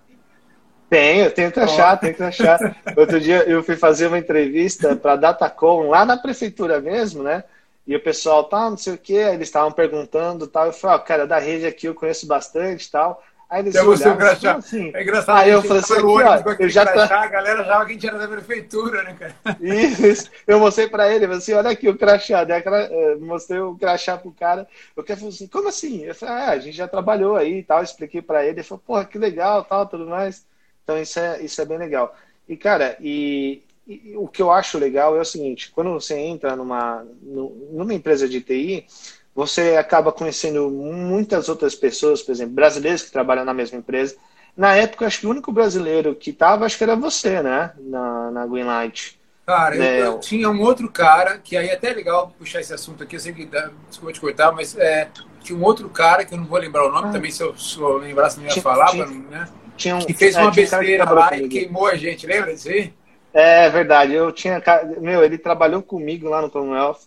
Tenho, 0.90 1.32
tenho 1.32 1.52
crachá, 1.52 1.94
oh. 1.94 1.98
tenho 1.98 2.16
crachá. 2.16 2.76
Outro 2.98 3.20
dia 3.20 3.44
eu 3.44 3.64
fui 3.64 3.78
fazer 3.78 4.08
uma 4.08 4.18
entrevista 4.18 4.96
para 4.96 5.14
a 5.14 5.16
Datacom, 5.16 5.88
lá 5.88 6.06
na 6.06 6.18
prefeitura 6.18 6.82
mesmo, 6.82 7.24
né? 7.24 7.44
E 7.86 7.96
o 7.96 8.04
pessoal, 8.04 8.44
tá, 8.44 8.70
não 8.70 8.78
sei 8.78 8.94
o 8.94 8.98
que, 8.98 9.14
eles 9.14 9.48
estavam 9.48 9.72
perguntando 9.72 10.48
tal. 10.48 10.68
Eu 10.68 10.74
falei, 10.74 10.98
ó, 10.98 11.00
oh, 11.00 11.04
cara, 11.04 11.28
da 11.28 11.40
rede 11.40 11.66
aqui 11.66 11.88
eu 11.88 11.96
conheço 11.96 12.28
bastante 12.28 12.90
tal. 12.92 13.24
Aí 13.52 13.60
eles 13.60 13.76
olharam, 13.76 14.16
crachá. 14.16 14.56
Assim? 14.56 14.92
É 14.94 15.02
engraçado. 15.04 15.38
Aí 15.38 15.50
eu 15.50 15.62
falei 15.62 15.80
assim, 15.80 15.94
aqui, 15.94 16.06
ó, 16.06 16.56
eu 16.58 16.70
já 16.70 16.86
crachá, 16.86 17.08
tá... 17.10 17.22
a 17.24 17.28
galera 17.28 17.64
já 17.66 17.86
que 17.86 17.92
a 17.92 17.94
gente 17.94 18.08
era 18.08 18.18
da 18.18 18.28
prefeitura, 18.30 19.04
né, 19.04 19.14
cara? 19.20 19.36
Isso, 19.60 20.32
eu 20.48 20.58
mostrei 20.58 20.88
pra 20.88 21.14
ele, 21.14 21.26
falei 21.26 21.38
assim, 21.38 21.54
olha 21.54 21.70
aqui 21.70 21.90
o 21.90 21.98
crachá. 21.98 22.46
Daí, 22.46 22.64
eh, 22.66 23.16
mostrei 23.20 23.60
o 23.60 23.76
crachá 23.76 24.18
pro 24.18 24.32
cara. 24.32 24.66
O 24.96 25.04
cara 25.04 25.20
falou 25.20 25.34
assim, 25.34 25.48
como 25.48 25.68
assim? 25.68 26.06
Eu 26.06 26.16
falei, 26.16 26.36
ah, 26.36 26.50
a 26.52 26.60
gente 26.60 26.78
já 26.78 26.88
trabalhou 26.88 27.36
aí 27.36 27.58
e 27.58 27.64
tal. 27.64 27.84
Expliquei 27.84 28.22
pra 28.22 28.42
ele. 28.46 28.60
Ele 28.60 28.64
falou, 28.64 28.84
porra, 28.88 29.04
que 29.04 29.18
legal, 29.18 29.66
tal, 29.66 29.86
tudo 29.86 30.08
mais. 30.08 30.46
Então 30.86 30.98
isso 30.98 31.20
é, 31.20 31.42
isso 31.42 31.62
é 31.62 31.66
bem 31.66 31.78
legal. 31.78 32.16
E, 32.48 32.56
cara, 32.56 32.96
e, 33.02 33.62
e, 33.88 34.14
o 34.16 34.28
que 34.28 34.42
eu 34.42 34.52
acho 34.52 34.78
legal 34.78 35.16
é 35.16 35.22
o 35.22 35.26
seguinte, 35.26 35.72
quando 35.72 35.92
você 35.92 36.18
entra 36.18 36.56
numa, 36.56 37.06
numa 37.22 37.94
empresa 37.94 38.28
de 38.28 38.42
TI, 38.42 38.86
você 39.34 39.76
acaba 39.78 40.12
conhecendo 40.12 40.70
muitas 40.70 41.50
outras 41.50 41.74
pessoas, 41.76 42.22
por 42.22 42.32
exemplo, 42.32 42.54
brasileiros 42.54 43.04
que 43.04 43.12
trabalham 43.12 43.46
na 43.46 43.54
mesma 43.54 43.78
empresa. 43.78 44.16
Na 44.56 44.76
época, 44.76 45.06
acho 45.06 45.22
que 45.22 45.28
o 45.28 45.30
único 45.30 45.52
brasileiro 45.52 46.14
que 46.14 46.32
estava, 46.32 46.66
acho 46.66 46.78
que 46.78 46.84
era 46.84 46.96
você, 46.96 47.42
né? 47.42 47.72
Na, 47.80 48.32
na 48.32 48.46
Greenlight. 48.46 49.20
Cara, 49.46 49.76
eu, 49.76 50.06
eu, 50.06 50.20
tinha 50.20 50.50
um 50.50 50.62
outro 50.62 50.90
cara, 50.90 51.38
que 51.38 51.58
aí 51.58 51.70
é 51.70 51.74
até 51.74 51.92
legal 51.92 52.34
puxar 52.38 52.62
esse 52.62 52.74
assunto 52.74 53.04
aqui, 53.04 53.16
eu 53.16 53.20
sei 53.20 53.34
que 53.34 53.46
dá, 53.46 53.72
desculpa 53.90 54.14
te 54.14 54.22
cortar, 54.22 54.52
mas 54.52 54.78
é, 54.78 55.10
tinha 55.42 55.58
um 55.58 55.64
outro 55.64 55.90
cara, 55.90 56.24
que 56.24 56.34
eu 56.34 56.38
não 56.38 56.46
vou 56.46 56.60
lembrar 56.60 56.88
o 56.88 56.92
nome 56.92 57.10
ah. 57.10 57.12
também, 57.12 57.32
se 57.32 57.42
eu, 57.42 57.58
se 57.58 57.80
eu 57.80 57.98
lembrasse 57.98 58.38
não 58.38 58.46
ia 58.46 58.52
tinha, 58.52 58.64
falar, 58.64 58.92
tinha, 58.92 59.06
né? 59.06 59.50
Tinha 59.76 59.96
um, 59.96 60.00
que 60.00 60.14
fez 60.14 60.36
é, 60.36 60.42
uma 60.42 60.52
besteira 60.52 61.10
um 61.10 61.16
lá 61.16 61.36
e 61.36 61.50
queimou 61.50 61.88
a 61.88 61.96
gente, 61.96 62.28
lembra 62.28 62.54
disso 62.54 62.70
aí? 62.70 62.94
É 63.34 63.70
verdade, 63.70 64.14
eu 64.14 64.32
tinha. 64.32 64.62
Meu, 65.00 65.24
ele 65.24 65.38
trabalhou 65.38 65.82
comigo 65.82 66.28
lá 66.28 66.42
no 66.42 66.50
Commonwealth 66.50 67.00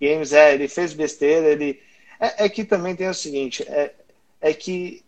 Games, 0.00 0.32
é, 0.32 0.54
ele 0.54 0.68
fez 0.68 0.92
besteira, 0.92 1.48
ele. 1.48 1.80
É, 2.18 2.44
é 2.44 2.48
que 2.48 2.64
também 2.64 2.94
tem 2.94 3.08
o 3.08 3.14
seguinte, 3.14 3.62
é, 3.66 3.92
é 4.40 4.52
que 4.52 5.02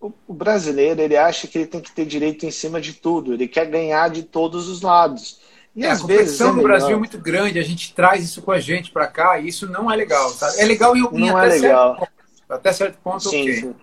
o, 0.00 0.12
o 0.26 0.32
brasileiro 0.32 1.00
ele 1.00 1.16
acha 1.16 1.46
que 1.46 1.58
ele 1.58 1.66
tem 1.66 1.80
que 1.80 1.92
ter 1.92 2.06
direito 2.06 2.46
em 2.46 2.50
cima 2.50 2.80
de 2.80 2.94
tudo, 2.94 3.34
ele 3.34 3.46
quer 3.46 3.66
ganhar 3.66 4.08
de 4.08 4.22
todos 4.22 4.68
os 4.68 4.80
lados. 4.80 5.40
E 5.76 5.84
é, 5.84 5.90
às 5.90 5.98
a 5.98 6.02
competição 6.02 6.26
vezes 6.26 6.40
é 6.40 6.52
no 6.52 6.62
Brasil 6.62 6.96
é 6.96 6.98
muito 6.98 7.18
grande, 7.18 7.58
a 7.58 7.62
gente 7.62 7.92
traz 7.94 8.24
isso 8.24 8.40
com 8.42 8.52
a 8.52 8.60
gente 8.60 8.92
para 8.92 9.06
cá 9.06 9.38
e 9.38 9.48
isso 9.48 9.68
não 9.68 9.90
é 9.90 9.96
legal. 9.96 10.30
Sabe? 10.30 10.60
É 10.60 10.64
legal 10.64 10.96
em, 10.96 11.00
em 11.00 11.26
não 11.26 11.36
até, 11.36 11.56
é 11.56 11.60
legal. 11.60 11.98
Certo, 11.98 12.12
até 12.48 12.72
certo 12.72 12.98
ponto, 13.02 13.28
sim, 13.28 13.42
ok. 13.42 13.54
Sim. 13.56 13.74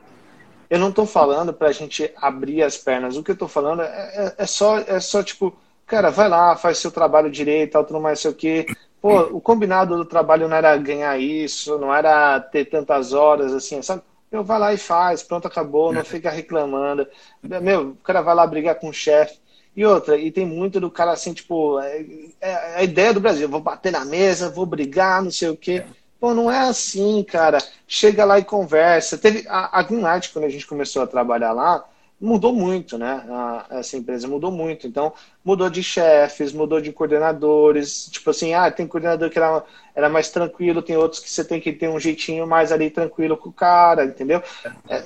Eu 0.69 0.79
não 0.79 0.87
estou 0.87 1.05
falando 1.05 1.51
para 1.53 1.67
a 1.67 1.71
gente 1.73 2.09
abrir 2.15 2.63
as 2.63 2.77
pernas. 2.77 3.17
O 3.17 3.23
que 3.23 3.31
eu 3.31 3.33
estou 3.33 3.49
falando 3.49 3.81
é, 3.81 3.85
é, 3.85 4.35
é, 4.37 4.45
só, 4.47 4.77
é 4.77 5.01
só 5.01 5.21
tipo, 5.21 5.53
cara, 5.91 6.09
vai 6.09 6.29
lá, 6.29 6.55
faz 6.55 6.77
seu 6.77 6.89
trabalho 6.89 7.29
direito, 7.29 7.73
tal, 7.73 7.83
tudo 7.83 7.99
mais, 7.99 8.21
sei 8.21 8.31
o 8.31 8.33
quê. 8.33 8.65
Pô, 9.01 9.23
o 9.23 9.41
combinado 9.41 9.97
do 9.97 10.05
trabalho 10.05 10.47
não 10.47 10.55
era 10.55 10.77
ganhar 10.77 11.19
isso, 11.19 11.77
não 11.77 11.93
era 11.93 12.39
ter 12.39 12.65
tantas 12.65 13.11
horas, 13.11 13.51
assim, 13.51 13.81
sabe? 13.81 14.01
Meu, 14.31 14.41
vai 14.41 14.57
lá 14.57 14.73
e 14.73 14.77
faz, 14.77 15.21
pronto, 15.21 15.47
acabou, 15.47 15.91
não 15.91 16.05
fica 16.05 16.29
reclamando. 16.29 17.05
Meu, 17.43 17.89
o 17.89 17.95
cara 17.97 18.21
vai 18.21 18.33
lá 18.33 18.47
brigar 18.47 18.75
com 18.75 18.87
o 18.87 18.93
chefe. 18.93 19.37
E 19.75 19.85
outra, 19.85 20.17
e 20.17 20.31
tem 20.31 20.45
muito 20.45 20.79
do 20.79 20.89
cara 20.89 21.11
assim, 21.11 21.33
tipo, 21.33 21.79
é, 21.79 22.05
é, 22.39 22.75
a 22.77 22.83
ideia 22.83 23.13
do 23.13 23.19
Brasil, 23.19 23.49
vou 23.49 23.59
bater 23.59 23.91
na 23.91 24.05
mesa, 24.05 24.49
vou 24.49 24.65
brigar, 24.65 25.21
não 25.21 25.31
sei 25.31 25.49
o 25.49 25.57
quê. 25.57 25.83
Pô, 26.19 26.33
não 26.33 26.49
é 26.49 26.59
assim, 26.59 27.23
cara. 27.23 27.57
Chega 27.87 28.23
lá 28.23 28.39
e 28.39 28.45
conversa. 28.45 29.17
Teve 29.17 29.45
a, 29.49 29.79
a 29.79 29.83
Greenlight, 29.83 30.31
quando 30.31 30.45
a 30.45 30.49
gente 30.49 30.67
começou 30.67 31.01
a 31.01 31.07
trabalhar 31.07 31.51
lá, 31.51 31.83
mudou 32.22 32.53
muito, 32.53 32.97
né? 32.97 33.24
A, 33.28 33.65
essa 33.72 33.97
empresa 33.97 34.28
mudou 34.28 34.51
muito. 34.51 34.86
Então, 34.86 35.11
mudou 35.43 35.69
de 35.69 35.82
chefes, 35.82 36.53
mudou 36.53 36.80
de 36.80 36.91
coordenadores. 36.93 38.07
Tipo 38.11 38.30
assim, 38.30 38.53
ah, 38.53 38.69
tem 38.69 38.86
coordenador 38.86 39.30
que 39.30 39.39
era, 39.39 39.63
era 39.95 40.07
mais 40.07 40.30
tranquilo, 40.30 40.84
tem 40.84 40.95
outros 40.95 41.19
que 41.19 41.30
você 41.30 41.43
tem 41.43 41.59
que 41.59 41.74
ter 41.74 41.89
um 41.89 41.99
jeitinho 41.99 42.45
mais 42.45 42.72
ali 42.72 42.91
tranquilo 42.91 43.36
com 43.36 43.49
o 43.49 43.53
cara, 43.53 44.05
entendeu? 44.05 44.43
É, 44.88 45.03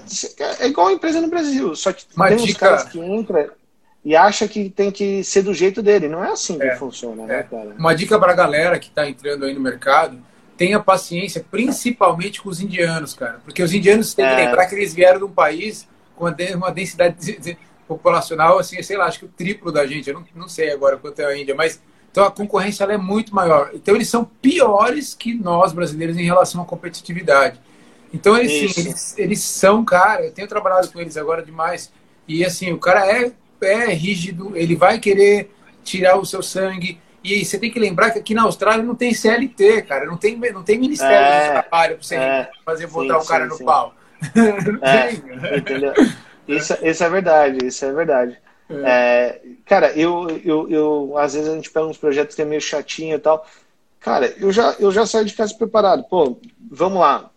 é 0.59 0.67
igual 0.67 0.87
a 0.87 0.93
empresa 0.93 1.21
no 1.21 1.29
Brasil, 1.29 1.73
só 1.75 1.93
que 1.93 2.05
Uma 2.15 2.27
tem 2.27 2.37
dica... 2.37 2.49
uns 2.51 2.57
caras 2.57 2.83
que 2.83 2.99
entram 2.99 3.49
e 4.03 4.15
acha 4.15 4.47
que 4.47 4.69
tem 4.69 4.91
que 4.91 5.23
ser 5.23 5.41
do 5.41 5.53
jeito 5.53 5.81
dele. 5.81 6.09
Não 6.09 6.23
é 6.23 6.31
assim 6.31 6.59
que 6.59 6.65
é, 6.65 6.75
funciona, 6.75 7.25
né, 7.25 7.39
é. 7.39 7.43
cara? 7.43 7.75
Uma 7.79 7.95
dica 7.95 8.19
para 8.19 8.33
a 8.33 8.35
galera 8.35 8.77
que 8.77 8.89
está 8.89 9.09
entrando 9.09 9.45
aí 9.45 9.53
no 9.53 9.61
mercado 9.61 10.21
tenha 10.57 10.79
paciência, 10.79 11.45
principalmente 11.49 12.41
com 12.41 12.49
os 12.49 12.61
indianos, 12.61 13.13
cara. 13.13 13.39
Porque 13.43 13.61
os 13.61 13.73
indianos 13.73 14.13
têm 14.13 14.25
que 14.25 14.31
é. 14.31 14.45
lembrar 14.45 14.67
que 14.67 14.75
eles 14.75 14.93
vieram 14.93 15.19
de 15.19 15.25
um 15.25 15.31
país 15.31 15.87
com 16.15 16.25
uma 16.25 16.71
densidade 16.71 17.57
populacional, 17.87 18.57
assim, 18.57 18.81
sei 18.81 18.97
lá, 18.97 19.05
acho 19.05 19.19
que 19.19 19.25
o 19.25 19.29
triplo 19.29 19.71
da 19.71 19.85
gente. 19.85 20.09
Eu 20.09 20.15
não, 20.15 20.25
não 20.35 20.47
sei 20.47 20.71
agora 20.71 20.97
quanto 20.97 21.19
é 21.19 21.25
a 21.25 21.37
Índia, 21.37 21.55
mas 21.55 21.81
então 22.11 22.23
a 22.23 22.31
concorrência 22.31 22.83
é 22.85 22.97
muito 22.97 23.33
maior. 23.35 23.71
Então 23.73 23.95
eles 23.95 24.09
são 24.09 24.23
piores 24.23 25.13
que 25.13 25.33
nós 25.33 25.73
brasileiros 25.73 26.17
em 26.17 26.23
relação 26.23 26.61
à 26.61 26.65
competitividade. 26.65 27.59
Então 28.13 28.37
eles, 28.37 28.73
sim, 28.73 28.81
eles, 28.81 29.17
eles 29.17 29.39
são, 29.41 29.83
cara, 29.83 30.25
eu 30.25 30.31
tenho 30.31 30.47
trabalhado 30.47 30.89
com 30.91 30.99
eles 30.99 31.17
agora 31.17 31.43
demais. 31.43 31.91
E 32.27 32.45
assim, 32.45 32.71
o 32.71 32.77
cara 32.77 33.05
é, 33.05 33.31
é 33.61 33.93
rígido, 33.93 34.55
ele 34.55 34.75
vai 34.75 34.99
querer 34.99 35.51
tirar 35.83 36.17
o 36.17 36.25
seu 36.25 36.41
sangue, 36.41 36.99
e 37.25 37.43
você 37.43 37.57
tem 37.57 37.71
que 37.71 37.79
lembrar 37.79 38.11
que 38.11 38.19
aqui 38.19 38.35
na 38.35 38.43
Austrália 38.43 38.83
não 38.83 38.93
tem 38.93 39.11
CLT, 39.11 39.81
cara. 39.81 40.05
Não 40.05 40.15
tem, 40.15 40.37
não 40.53 40.61
tem 40.61 40.77
Ministério 40.77 41.15
é, 41.15 41.47
do 41.47 41.61
Trabalho 41.61 41.95
para 41.95 42.03
você 42.03 42.15
é, 42.15 42.49
fazer 42.63 42.85
botar 42.85 43.19
sim, 43.19 43.25
o 43.25 43.27
cara 43.27 43.49
sim, 43.49 43.59
no 43.59 43.65
pau. 43.65 43.95
É. 44.81 45.13
Entendeu? 45.57 45.93
Isso, 46.47 46.77
isso 46.81 47.03
é 47.03 47.09
verdade, 47.09 47.65
isso 47.65 47.85
é 47.85 47.93
verdade. 47.93 48.37
É. 48.69 48.75
É, 48.83 49.41
cara, 49.65 49.91
eu, 49.93 50.27
eu, 50.43 50.69
eu, 50.69 51.17
às 51.17 51.33
vezes 51.33 51.49
a 51.49 51.55
gente 51.55 51.69
pega 51.69 51.85
uns 51.85 51.97
projetos 51.97 52.35
que 52.35 52.41
é 52.41 52.45
meio 52.45 52.61
chatinho 52.61 53.15
e 53.15 53.19
tal. 53.19 53.45
Cara, 53.99 54.33
eu 54.37 54.51
já, 54.51 54.75
eu 54.79 54.91
já 54.91 55.05
saio 55.05 55.25
de 55.25 55.33
casa 55.33 55.55
preparado. 55.55 56.03
Pô, 56.03 56.37
vamos 56.71 56.99
lá. 56.99 57.29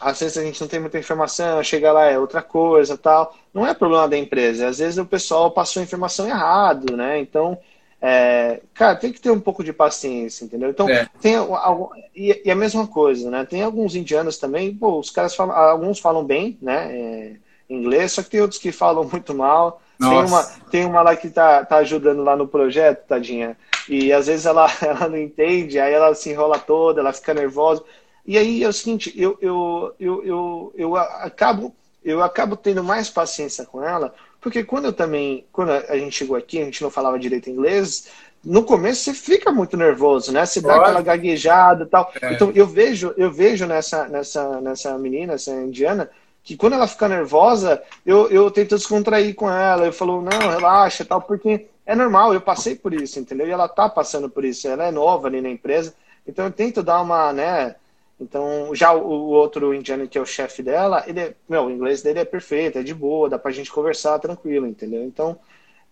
Às 0.00 0.20
vezes 0.20 0.36
a 0.36 0.42
gente 0.42 0.60
não 0.60 0.68
tem 0.68 0.80
muita 0.80 0.98
informação, 0.98 1.62
chega 1.62 1.92
lá 1.92 2.04
é 2.04 2.18
outra 2.18 2.42
coisa 2.42 2.98
tal. 2.98 3.34
Não 3.52 3.66
é 3.66 3.72
problema 3.74 4.08
da 4.08 4.16
empresa. 4.16 4.68
Às 4.68 4.78
vezes 4.78 4.98
o 4.98 5.06
pessoal 5.06 5.50
passou 5.50 5.80
a 5.80 5.84
informação 5.84 6.26
errado, 6.26 6.96
né? 6.96 7.18
Então, 7.18 7.58
é, 8.00 8.60
cara, 8.74 8.94
tem 8.94 9.12
que 9.12 9.20
ter 9.20 9.30
um 9.30 9.40
pouco 9.40 9.64
de 9.64 9.72
paciência, 9.72 10.44
entendeu? 10.44 10.70
Então, 10.70 10.88
é. 10.88 11.08
tem 11.20 11.34
algo, 11.34 11.92
e, 12.14 12.42
e, 12.44 12.50
a 12.50 12.54
mesma 12.54 12.86
coisa, 12.86 13.30
né? 13.30 13.44
Tem 13.44 13.62
alguns 13.62 13.96
indianos 13.96 14.38
também, 14.38 14.74
pô, 14.74 14.98
os 14.98 15.10
caras 15.10 15.34
falam, 15.34 15.56
alguns 15.56 15.98
falam 15.98 16.24
bem, 16.24 16.58
né? 16.60 16.94
É, 16.94 17.32
inglês, 17.68 18.12
só 18.12 18.22
que 18.22 18.30
tem 18.30 18.40
outros 18.40 18.60
que 18.60 18.70
falam 18.70 19.04
muito 19.04 19.34
mal. 19.34 19.80
Tem 19.98 20.08
uma, 20.08 20.42
tem 20.70 20.84
uma 20.84 21.00
lá 21.00 21.16
que 21.16 21.30
tá, 21.30 21.64
tá 21.64 21.76
ajudando 21.78 22.22
lá 22.22 22.36
no 22.36 22.46
projeto, 22.46 23.06
tadinha. 23.06 23.56
E 23.88 24.12
às 24.12 24.26
vezes 24.26 24.44
ela, 24.44 24.70
ela 24.82 25.08
não 25.08 25.16
entende, 25.16 25.78
aí 25.78 25.92
ela 25.92 26.14
se 26.14 26.30
enrola 26.30 26.58
toda, 26.58 27.00
ela 27.00 27.14
fica 27.14 27.32
nervosa. 27.32 27.82
E 28.26 28.36
aí 28.36 28.62
é 28.62 28.68
o 28.68 28.72
seguinte, 28.72 29.12
eu, 29.16 29.38
eu, 29.40 29.94
eu, 29.98 30.24
eu, 30.24 30.72
eu 30.76 30.96
acabo 30.96 31.74
eu 32.06 32.22
acabo 32.22 32.56
tendo 32.56 32.84
mais 32.84 33.10
paciência 33.10 33.66
com 33.66 33.82
ela, 33.82 34.14
porque 34.46 34.62
quando 34.62 34.84
eu 34.84 34.92
também, 34.92 35.44
quando 35.50 35.72
a 35.72 35.98
gente 35.98 36.14
chegou 36.14 36.36
aqui, 36.36 36.62
a 36.62 36.64
gente 36.64 36.80
não 36.80 36.88
falava 36.88 37.18
direito 37.18 37.50
inglês, 37.50 38.06
no 38.44 38.62
começo 38.62 39.02
você 39.02 39.12
fica 39.12 39.50
muito 39.50 39.76
nervoso, 39.76 40.30
né? 40.30 40.46
Você 40.46 40.60
dá 40.60 40.76
aquela 40.76 41.02
gaguejada 41.02 41.82
e 41.82 41.86
tal. 41.88 42.12
É. 42.22 42.32
Então 42.32 42.52
eu 42.54 42.64
vejo, 42.64 43.12
eu 43.16 43.28
vejo 43.28 43.66
nessa, 43.66 44.06
nessa, 44.06 44.60
nessa 44.60 44.96
menina, 44.98 45.32
essa 45.32 45.50
indiana, 45.50 46.08
que 46.44 46.56
quando 46.56 46.74
ela 46.74 46.86
fica 46.86 47.08
nervosa, 47.08 47.82
eu, 48.06 48.30
eu 48.30 48.48
tento 48.48 48.76
descontrair 48.76 49.34
com 49.34 49.50
ela. 49.50 49.84
Eu 49.84 49.92
falo, 49.92 50.22
não, 50.22 50.48
relaxa 50.48 51.04
tal, 51.04 51.20
porque 51.20 51.66
é 51.84 51.96
normal, 51.96 52.32
eu 52.32 52.40
passei 52.40 52.76
por 52.76 52.94
isso, 52.94 53.18
entendeu? 53.18 53.48
E 53.48 53.50
ela 53.50 53.66
tá 53.66 53.88
passando 53.88 54.30
por 54.30 54.44
isso, 54.44 54.68
ela 54.68 54.84
é 54.84 54.92
nova 54.92 55.26
ali 55.26 55.40
na 55.40 55.50
empresa. 55.50 55.92
Então 56.24 56.44
eu 56.44 56.52
tento 56.52 56.84
dar 56.84 57.02
uma, 57.02 57.32
né? 57.32 57.74
Então, 58.20 58.74
já 58.74 58.92
o, 58.92 59.06
o 59.06 59.28
outro 59.28 59.74
indiano 59.74 60.08
que 60.08 60.16
é 60.16 60.20
o 60.20 60.26
chefe 60.26 60.62
dela, 60.62 61.04
ele 61.06 61.20
é, 61.20 61.34
meu, 61.48 61.64
o 61.64 61.70
inglês 61.70 62.02
dele 62.02 62.20
é 62.20 62.24
perfeito, 62.24 62.78
é 62.78 62.82
de 62.82 62.94
boa, 62.94 63.28
dá 63.28 63.38
pra 63.38 63.50
gente 63.50 63.70
conversar 63.70 64.18
tranquilo, 64.18 64.66
entendeu? 64.66 65.04
Então, 65.04 65.38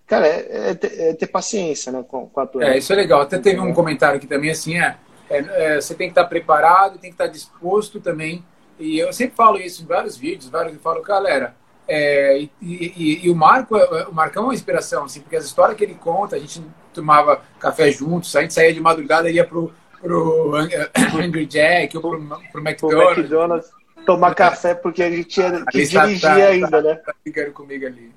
cara, 0.07 0.27
é, 0.27 0.71
é, 0.71 0.75
ter, 0.75 1.01
é 1.01 1.15
ter, 1.15 1.27
paciência, 1.27 1.93
né, 1.93 2.03
com, 2.07 2.27
com 2.27 2.41
a 2.41 2.47
tua. 2.47 2.65
É, 2.65 2.79
isso 2.79 2.93
é 2.93 2.97
legal. 2.97 3.21
Até 3.21 3.39
teve 3.39 3.61
um 3.61 3.75
comentário 3.75 4.17
aqui 4.17 4.27
também, 4.27 4.51
assim, 4.51 4.79
é, 4.79 4.97
é, 5.29 5.39
é, 5.77 5.81
você 5.81 5.95
tem 5.95 6.09
que 6.09 6.13
estar 6.13 6.25
preparado, 6.25 6.99
tem 6.99 7.11
que 7.11 7.15
estar 7.15 7.27
disposto 7.27 8.01
também. 8.01 8.43
E 8.79 8.99
eu 8.99 9.13
sempre 9.13 9.37
falo 9.37 9.59
isso 9.59 9.83
em 9.83 9.87
vários 9.87 10.17
vídeos, 10.17 10.49
vários, 10.49 10.75
eu 10.75 10.81
falo, 10.81 11.03
galera, 11.03 11.55
é, 11.87 12.41
e, 12.41 12.51
e, 12.63 13.27
e, 13.27 13.31
o 13.31 13.37
Marco, 13.37 13.77
é, 13.77 14.07
o 14.09 14.15
Marcão 14.15 14.45
é 14.45 14.47
uma 14.47 14.55
inspiração, 14.55 15.05
assim, 15.05 15.21
porque 15.21 15.37
as 15.37 15.45
histórias 15.45 15.77
que 15.77 15.85
ele 15.85 15.95
conta, 15.95 16.37
a 16.37 16.39
gente 16.39 16.63
tomava 16.95 17.43
café 17.61 17.91
juntos, 17.91 18.35
a 18.35 18.41
gente 18.41 18.55
saía 18.55 18.73
de 18.73 18.81
madrugada 18.81 19.31
e 19.31 19.35
ia 19.35 19.45
pro 19.45 19.73
pro 20.05 20.53
Angry 21.19 21.47
Jack 21.49 21.97
ou 21.97 22.03
pro, 22.03 22.21
pro 22.53 22.61
McDonald's. 22.61 23.15
Pro 23.15 23.21
McDonald's 23.21 23.71
tomar 24.05 24.35
café 24.35 24.75
porque 24.75 25.03
a 25.03 25.11
gente 25.11 25.25
tinha 25.25 25.65
que 25.67 25.87
dirigir 25.87 26.21
tá, 26.21 26.37
tá, 26.37 26.47
ainda, 26.47 26.83
né? 26.83 26.95
Tá 26.97 27.15
ficando 27.25 27.53
comigo 27.53 27.87
ali. 27.87 28.13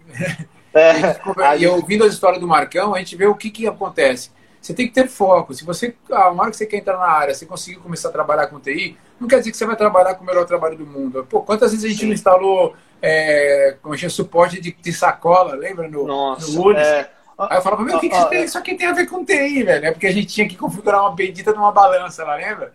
É, 0.74 1.58
e 1.58 1.68
ouvindo 1.68 2.04
as 2.04 2.14
histórias 2.14 2.40
do 2.40 2.48
Marcão, 2.48 2.94
a 2.94 3.00
gente 3.00 3.16
vê 3.16 3.26
o 3.26 3.36
que, 3.36 3.50
que 3.50 3.68
acontece. 3.68 4.32
Você 4.62 4.74
tem 4.74 4.88
que 4.88 4.94
ter 4.94 5.08
foco. 5.08 5.54
Se 5.54 5.64
você, 5.64 5.96
ah, 6.12 6.30
uma 6.30 6.44
hora 6.44 6.52
que 6.52 6.58
você 6.58 6.66
quer 6.66 6.78
entrar 6.78 6.98
na 6.98 7.08
área, 7.08 7.34
você 7.34 7.46
conseguiu 7.46 7.80
começar 7.80 8.10
a 8.10 8.12
trabalhar 8.12 8.48
com 8.48 8.60
TI, 8.60 8.98
não 9.20 9.28
quer 9.28 9.40
dizer 9.40 9.52
que 9.52 9.58
você 9.58 9.66
vai 9.66 9.78
trabalhar 9.78 10.16
com 10.16 10.24
o 10.24 10.28
melhor 10.28 10.46
trabalho 10.46 10.78
do 10.78 10.86
mundo. 10.86 11.26
Pô, 11.30 11.42
quantas 11.42 11.72
vezes 11.72 11.86
a 11.86 11.88
gente 11.88 12.02
Sim. 12.02 12.08
não 12.08 12.14
instalou 12.14 12.76
é, 13.02 13.78
como 13.82 13.98
chama, 13.98 14.10
suporte 14.10 14.60
de, 14.60 14.74
de, 14.74 14.94
sacola, 14.94 15.56
lembra? 15.56 15.88
No, 15.88 16.06
Nossa, 16.06 16.52
no 16.52 16.72
É. 16.72 17.10
Aí 17.38 17.58
eu 17.58 17.62
falava, 17.62 17.84
meu, 17.84 17.98
o 17.98 18.00
que, 18.00 18.10
que 18.10 18.16
isso, 18.16 18.30
tem, 18.30 18.44
isso 18.44 18.58
aqui 18.58 18.76
tem 18.76 18.88
a 18.88 18.94
ver 18.94 19.08
com 19.08 19.24
TI, 19.24 19.64
velho? 19.64 19.86
É 19.86 19.92
porque 19.92 20.08
a 20.08 20.12
gente 20.12 20.28
tinha 20.28 20.48
que 20.48 20.56
configurar 20.56 21.02
uma 21.02 21.16
bendita 21.16 21.54
de 21.54 21.60
uma 21.60 21.72
balança 21.72 22.24
lá, 22.24 22.36
lembra? 22.36 22.74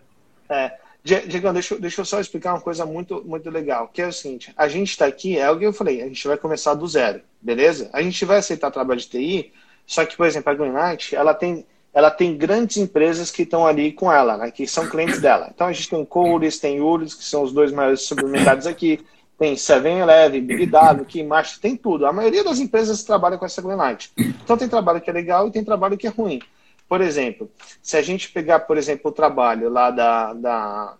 É. 0.49 0.71
Diego, 1.03 1.51
deixa, 1.51 1.77
deixa 1.77 1.99
eu 1.99 2.05
só 2.05 2.21
explicar 2.21 2.53
uma 2.53 2.61
coisa 2.61 2.85
muito, 2.85 3.21
muito 3.25 3.49
legal, 3.49 3.89
que 3.89 4.01
é 4.01 4.07
o 4.07 4.13
seguinte, 4.13 4.53
a 4.55 4.69
gente 4.69 4.91
está 4.91 5.05
aqui, 5.05 5.37
é 5.37 5.51
o 5.51 5.59
que 5.59 5.65
eu 5.65 5.73
falei, 5.73 6.01
a 6.01 6.07
gente 6.07 6.25
vai 6.25 6.37
começar 6.37 6.75
do 6.75 6.87
zero, 6.87 7.19
beleza? 7.41 7.89
A 7.91 8.01
gente 8.01 8.23
vai 8.23 8.37
aceitar 8.37 8.71
trabalho 8.71 9.01
de 9.01 9.09
TI, 9.09 9.51
só 9.85 10.05
que, 10.05 10.15
por 10.15 10.25
exemplo, 10.25 10.49
a 10.49 10.55
Greenlight, 10.55 11.13
ela 11.13 11.33
tem, 11.33 11.65
ela 11.93 12.09
tem 12.09 12.37
grandes 12.37 12.77
empresas 12.77 13.29
que 13.29 13.41
estão 13.41 13.67
ali 13.67 13.91
com 13.91 14.09
ela, 14.09 14.37
né, 14.37 14.49
que 14.49 14.65
são 14.65 14.87
clientes 14.87 15.19
dela. 15.19 15.51
Então 15.53 15.67
a 15.67 15.73
gente 15.73 15.89
tem 15.89 16.05
Coles, 16.05 16.57
tem 16.57 16.79
Ulis, 16.79 17.13
que 17.13 17.25
são 17.25 17.43
os 17.43 17.51
dois 17.51 17.73
maiores 17.73 18.03
supermercados 18.03 18.65
aqui, 18.65 19.05
tem 19.37 19.55
7-Eleven, 19.55 20.41
Big 20.41 20.65
W, 20.71 21.05
Keymaster, 21.05 21.59
tem 21.59 21.75
tudo. 21.75 22.05
A 22.05 22.13
maioria 22.13 22.43
das 22.43 22.59
empresas 22.59 23.03
trabalha 23.03 23.37
com 23.37 23.45
essa 23.45 23.61
Greenlight. 23.61 24.11
Então 24.17 24.57
tem 24.57 24.67
trabalho 24.67 25.01
que 25.01 25.09
é 25.09 25.13
legal 25.13 25.47
e 25.47 25.51
tem 25.51 25.63
trabalho 25.63 25.97
que 25.97 26.07
é 26.07 26.09
ruim. 26.09 26.41
Por 26.87 27.01
exemplo, 27.01 27.49
se 27.81 27.97
a 27.97 28.01
gente 28.01 28.31
pegar, 28.31 28.61
por 28.61 28.77
exemplo, 28.77 29.09
o 29.09 29.13
trabalho 29.13 29.69
lá 29.69 29.89
da, 29.89 30.33
da 30.33 30.93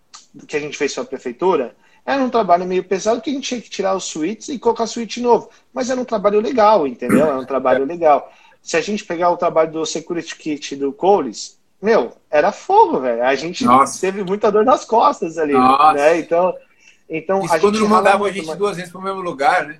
que 0.48 0.56
a 0.56 0.60
gente 0.60 0.76
fez 0.76 0.94
com 0.94 1.02
a 1.02 1.04
prefeitura, 1.04 1.76
era 2.04 2.22
um 2.22 2.28
trabalho 2.28 2.66
meio 2.66 2.84
pesado 2.84 3.20
que 3.20 3.30
a 3.30 3.32
gente 3.32 3.48
tinha 3.48 3.60
que 3.60 3.70
tirar 3.70 3.94
os 3.94 4.04
suítes 4.04 4.48
e 4.48 4.58
colocar 4.58 4.86
suíte 4.86 5.20
novo. 5.20 5.48
Mas 5.72 5.88
era 5.88 6.00
um 6.00 6.04
trabalho 6.04 6.40
legal, 6.40 6.86
entendeu? 6.86 7.26
Era 7.26 7.38
um 7.38 7.46
trabalho 7.46 7.84
legal. 7.84 8.30
Se 8.60 8.76
a 8.76 8.80
gente 8.80 9.04
pegar 9.04 9.30
o 9.30 9.36
trabalho 9.36 9.72
do 9.72 9.86
Security 9.86 10.36
Kit 10.36 10.76
do 10.76 10.92
Coles, 10.92 11.58
meu, 11.80 12.12
era 12.30 12.50
fogo, 12.50 13.00
velho. 13.00 13.22
A 13.22 13.34
gente 13.34 13.64
Nossa. 13.64 14.00
teve 14.00 14.24
muita 14.24 14.50
dor 14.50 14.64
nas 14.64 14.84
costas 14.84 15.38
ali, 15.38 15.52
Nossa. 15.52 15.92
né? 15.92 16.18
Então, 16.18 16.54
então 17.08 17.44
isso 17.44 17.54
a 17.54 17.60
quando 17.60 17.80
não 17.80 17.88
mandava 17.88 18.26
a 18.26 18.32
gente 18.32 18.54
duas 18.56 18.76
vezes 18.76 18.90
pro 18.90 19.02
mesmo 19.02 19.20
lugar, 19.20 19.66
né? 19.66 19.78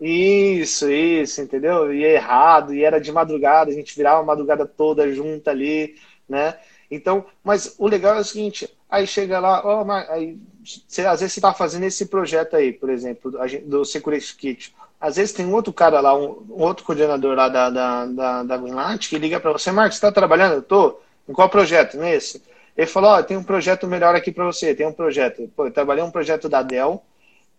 Isso, 0.00 0.90
isso, 0.90 1.40
entendeu? 1.40 1.94
E 1.94 2.04
errado, 2.04 2.74
e 2.74 2.82
era 2.82 3.00
de 3.00 3.12
madrugada, 3.12 3.70
a 3.70 3.74
gente 3.74 3.94
virava 3.94 4.20
a 4.20 4.24
madrugada 4.24 4.66
toda 4.66 5.12
junta 5.12 5.52
ali, 5.52 5.94
né? 6.28 6.58
Então, 6.90 7.24
mas 7.42 7.76
o 7.78 7.86
legal 7.86 8.16
é 8.16 8.20
o 8.20 8.24
seguinte, 8.24 8.68
aí 8.90 9.06
chega 9.06 9.38
lá, 9.38 9.64
ó, 9.64 9.84
aí, 10.10 10.38
você, 10.62 11.06
às 11.06 11.20
vezes 11.20 11.34
você 11.34 11.40
tá 11.40 11.54
fazendo 11.54 11.84
esse 11.84 12.06
projeto 12.06 12.56
aí, 12.56 12.72
por 12.72 12.90
exemplo, 12.90 13.32
do 13.64 13.84
Security 13.84 14.36
Kit. 14.36 14.74
Às 15.00 15.16
vezes 15.16 15.32
tem 15.32 15.46
um 15.46 15.54
outro 15.54 15.72
cara 15.72 16.00
lá, 16.00 16.16
um, 16.16 16.46
um 16.50 16.62
outro 16.62 16.84
coordenador 16.84 17.34
lá 17.36 17.48
da, 17.48 17.70
da, 17.70 18.06
da, 18.06 18.42
da 18.42 18.56
Greenlight 18.56 19.08
que 19.08 19.18
liga 19.18 19.40
para 19.40 19.52
você, 19.52 19.72
Marcos, 19.72 19.96
você 19.98 20.02
tá 20.02 20.12
trabalhando? 20.12 20.54
Eu 20.54 20.62
tô. 20.62 21.00
Em 21.28 21.32
qual 21.32 21.48
projeto? 21.48 21.96
Nesse? 21.96 22.42
Ele 22.76 22.86
falou, 22.86 23.10
ó, 23.10 23.18
oh, 23.18 23.22
tem 23.22 23.36
um 23.36 23.42
projeto 23.42 23.86
melhor 23.86 24.14
aqui 24.14 24.32
para 24.32 24.44
você, 24.44 24.74
tem 24.74 24.86
um 24.86 24.92
projeto. 24.92 25.50
Pô, 25.54 25.66
eu 25.66 25.72
trabalhei 25.72 26.02
um 26.02 26.10
projeto 26.10 26.48
da 26.48 26.62
Dell, 26.62 27.02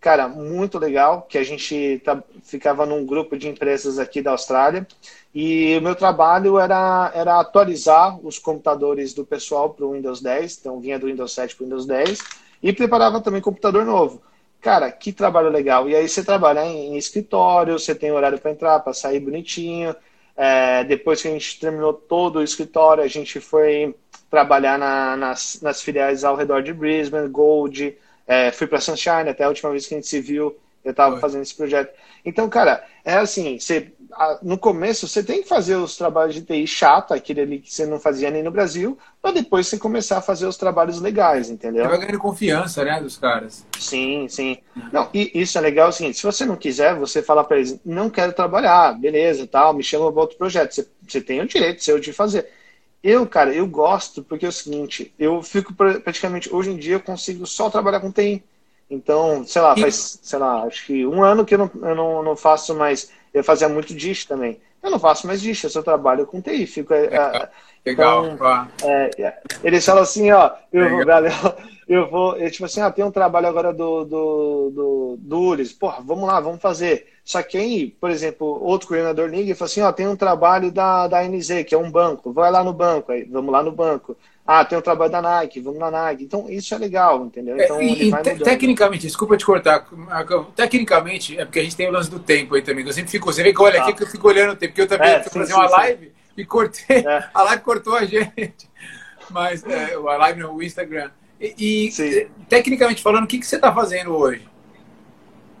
cara, 0.00 0.28
muito 0.28 0.78
legal, 0.78 1.22
que 1.22 1.38
a 1.38 1.44
gente 1.44 2.00
tá, 2.04 2.22
ficava 2.42 2.84
num 2.84 3.06
grupo 3.06 3.38
de 3.38 3.48
empresas 3.48 3.98
aqui 3.98 4.20
da 4.20 4.32
Austrália, 4.32 4.86
e 5.34 5.76
o 5.78 5.82
meu 5.82 5.94
trabalho 5.94 6.58
era, 6.58 7.10
era 7.14 7.40
atualizar 7.40 8.18
os 8.24 8.38
computadores 8.38 9.14
do 9.14 9.24
pessoal 9.24 9.70
para 9.70 9.86
o 9.86 9.92
Windows 9.92 10.20
10, 10.20 10.58
então 10.58 10.80
vinha 10.80 10.98
do 10.98 11.06
Windows 11.06 11.32
7 11.32 11.56
para 11.56 11.62
o 11.62 11.66
Windows 11.66 11.86
10, 11.86 12.18
e 12.62 12.72
preparava 12.72 13.20
também 13.20 13.40
computador 13.40 13.84
novo. 13.84 14.20
Cara, 14.60 14.90
que 14.90 15.12
trabalho 15.12 15.50
legal. 15.50 15.88
E 15.90 15.94
aí 15.94 16.08
você 16.08 16.24
trabalha 16.24 16.64
em, 16.64 16.96
escritório, 16.96 17.78
você 17.78 17.94
tem 17.94 18.10
horário 18.10 18.38
para 18.38 18.50
entrar, 18.50 18.80
para 18.80 18.94
sair 18.94 19.20
bonitinho. 19.20 19.94
É, 20.34 20.82
depois 20.84 21.20
que 21.20 21.28
a 21.28 21.30
gente 21.30 21.60
terminou 21.60 21.92
todo 21.92 22.38
o 22.38 22.42
escritório, 22.42 23.04
a 23.04 23.06
gente 23.06 23.40
foi 23.40 23.94
trabalhar 24.34 24.76
na, 24.76 25.16
nas, 25.16 25.60
nas 25.62 25.80
filiais 25.80 26.24
ao 26.24 26.34
redor 26.34 26.60
de 26.60 26.72
Brisbane, 26.72 27.28
Gold, 27.28 27.96
é, 28.26 28.50
fui 28.50 28.66
para 28.66 28.80
Sunshine, 28.80 29.28
até 29.28 29.44
a 29.44 29.48
última 29.48 29.70
vez 29.70 29.86
que 29.86 29.94
a 29.94 29.96
gente 29.96 30.08
se 30.08 30.20
viu, 30.20 30.56
eu 30.84 30.90
estava 30.90 31.20
fazendo 31.20 31.42
esse 31.42 31.54
projeto. 31.54 31.94
Então, 32.24 32.48
cara, 32.48 32.84
é 33.04 33.14
assim, 33.14 33.60
você, 33.60 33.92
no 34.42 34.58
começo 34.58 35.06
você 35.06 35.22
tem 35.22 35.40
que 35.40 35.48
fazer 35.48 35.76
os 35.76 35.96
trabalhos 35.96 36.34
de 36.34 36.42
TI 36.42 36.66
chato, 36.66 37.14
aquele 37.14 37.42
ali 37.42 37.58
que 37.60 37.72
você 37.72 37.86
não 37.86 38.00
fazia 38.00 38.28
nem 38.28 38.42
no 38.42 38.50
Brasil, 38.50 38.98
para 39.22 39.30
depois 39.30 39.68
você 39.68 39.78
começar 39.78 40.18
a 40.18 40.22
fazer 40.22 40.46
os 40.46 40.56
trabalhos 40.56 41.00
legais, 41.00 41.48
entendeu? 41.48 41.84
Você 41.84 41.90
vai 41.90 41.98
ganhando 42.00 42.18
confiança, 42.18 42.84
né, 42.84 43.00
dos 43.00 43.16
caras. 43.16 43.64
Sim, 43.78 44.26
sim. 44.28 44.58
Não, 44.92 45.08
e 45.14 45.30
isso 45.32 45.56
é 45.56 45.60
legal, 45.60 45.86
é 45.86 45.90
o 45.90 45.92
seguinte, 45.92 46.18
se 46.18 46.24
você 46.24 46.44
não 46.44 46.56
quiser, 46.56 46.96
você 46.96 47.22
fala 47.22 47.44
para 47.44 47.58
eles, 47.58 47.78
não 47.84 48.10
quero 48.10 48.32
trabalhar, 48.32 48.98
beleza, 48.98 49.46
tal, 49.46 49.72
me 49.72 49.84
chama 49.84 50.10
para 50.10 50.22
outro 50.22 50.36
projeto. 50.36 50.74
Você, 50.74 50.88
você 51.06 51.20
tem 51.20 51.40
o 51.40 51.46
direito 51.46 51.84
seu 51.84 52.00
de 52.00 52.12
fazer. 52.12 52.50
Eu, 53.04 53.26
cara, 53.26 53.54
eu 53.54 53.66
gosto 53.66 54.22
porque 54.22 54.46
é 54.46 54.48
o 54.48 54.52
seguinte, 54.52 55.12
eu 55.18 55.42
fico 55.42 55.74
praticamente, 55.74 56.52
hoje 56.52 56.70
em 56.70 56.76
dia 56.76 56.94
eu 56.94 57.00
consigo 57.00 57.46
só 57.46 57.68
trabalhar 57.68 58.00
com 58.00 58.10
TI. 58.10 58.42
Então, 58.90 59.44
sei 59.46 59.60
lá, 59.60 59.76
faz, 59.76 60.18
sei 60.22 60.38
lá, 60.38 60.62
acho 60.62 60.86
que 60.86 61.06
um 61.06 61.22
ano 61.22 61.44
que 61.44 61.54
eu 61.54 61.58
não, 61.58 61.70
eu 61.82 61.94
não, 61.94 62.22
não 62.22 62.36
faço 62.36 62.74
mais, 62.74 63.10
eu 63.34 63.44
fazia 63.44 63.68
muito 63.68 63.94
dish 63.94 64.24
também. 64.24 64.58
Eu 64.82 64.90
não 64.90 64.98
faço 64.98 65.26
mais 65.26 65.42
dish, 65.42 65.64
eu 65.64 65.70
só 65.70 65.82
trabalho 65.82 66.26
com 66.26 66.40
TI. 66.40 66.66
Fico, 66.66 66.94
é, 66.94 67.04
é 67.06 67.48
Legal. 67.84 68.26
Então, 68.26 68.68
é, 68.82 69.10
é, 69.18 69.38
eles 69.62 69.84
falam 69.84 70.02
assim, 70.02 70.30
ó, 70.30 70.50
eu 70.72 70.88
vou, 70.96 71.04
galera, 71.04 71.34
eu 71.86 72.10
vou, 72.10 72.36
eu, 72.36 72.50
tipo 72.50 72.64
assim, 72.64 72.80
ah, 72.80 72.90
tem 72.90 73.04
um 73.04 73.10
trabalho 73.10 73.46
agora 73.46 73.72
do, 73.72 74.04
do, 74.04 74.70
do, 74.70 75.16
do 75.18 75.38
Ulis, 75.38 75.72
porra, 75.72 76.02
vamos 76.02 76.26
lá, 76.26 76.40
vamos 76.40 76.60
fazer. 76.60 77.06
Só 77.24 77.42
que 77.42 77.56
aí, 77.56 77.96
por 78.00 78.10
exemplo, 78.10 78.46
outro 78.62 78.88
coordenador 78.88 79.28
liga 79.28 79.52
e 79.52 79.54
fala 79.54 79.70
assim, 79.70 79.80
ó, 79.80 79.92
tem 79.92 80.08
um 80.08 80.16
trabalho 80.16 80.70
da, 80.70 81.06
da 81.08 81.22
NZ, 81.22 81.64
que 81.66 81.74
é 81.74 81.78
um 81.78 81.90
banco, 81.90 82.32
vai 82.32 82.50
lá 82.50 82.62
no 82.62 82.72
banco, 82.72 83.12
aí 83.12 83.24
vamos 83.24 83.52
lá 83.52 83.62
no 83.62 83.72
banco. 83.72 84.16
Ah, 84.46 84.62
tem 84.62 84.76
um 84.76 84.82
trabalho 84.82 85.10
da 85.10 85.22
Nike, 85.22 85.58
vamos 85.58 85.80
na 85.80 85.90
Nike. 85.90 86.24
Então, 86.24 86.50
isso 86.50 86.74
é 86.74 86.78
legal, 86.78 87.24
entendeu? 87.24 87.56
Então, 87.58 87.80
é, 87.80 87.84
e, 87.84 88.12
te, 88.12 88.44
tecnicamente, 88.44 89.06
desculpa 89.06 89.38
te 89.38 89.46
cortar, 89.46 89.86
tecnicamente, 90.54 91.38
é 91.38 91.46
porque 91.46 91.60
a 91.60 91.62
gente 91.62 91.74
tem 91.74 91.88
o 91.88 91.92
lance 91.92 92.10
do 92.10 92.18
tempo 92.18 92.54
aí 92.54 92.60
também. 92.60 92.84
Eu 92.84 92.92
sempre 92.92 93.10
fico, 93.10 93.32
você 93.32 93.42
vê 93.42 93.54
que 93.54 93.62
olha 93.62 93.80
aqui 93.80 93.92
tá. 93.92 93.96
que 93.96 94.02
eu 94.02 94.06
fico 94.06 94.28
olhando 94.28 94.52
o 94.52 94.56
tempo, 94.56 94.72
porque 94.72 94.82
eu 94.82 94.86
também 94.86 95.12
é, 95.12 95.22
fui 95.22 95.32
fazer 95.32 95.52
sim, 95.52 95.58
uma 95.58 95.68
sim, 95.68 95.74
live 95.74 96.12
e 96.36 96.44
cortei, 96.44 96.98
é. 96.98 97.28
a 97.32 97.42
live 97.42 97.62
cortou 97.62 97.96
a 97.96 98.04
gente. 98.04 98.68
Mas 99.30 99.64
é, 99.64 99.94
a 99.94 100.16
live 100.16 100.40
no 100.40 100.62
Instagram. 100.62 101.10
E, 101.58 102.28
tecnicamente 102.48 103.02
falando, 103.02 103.24
o 103.24 103.26
que, 103.26 103.38
que 103.38 103.46
você 103.46 103.56
está 103.56 103.72
fazendo 103.72 104.16
hoje? 104.16 104.48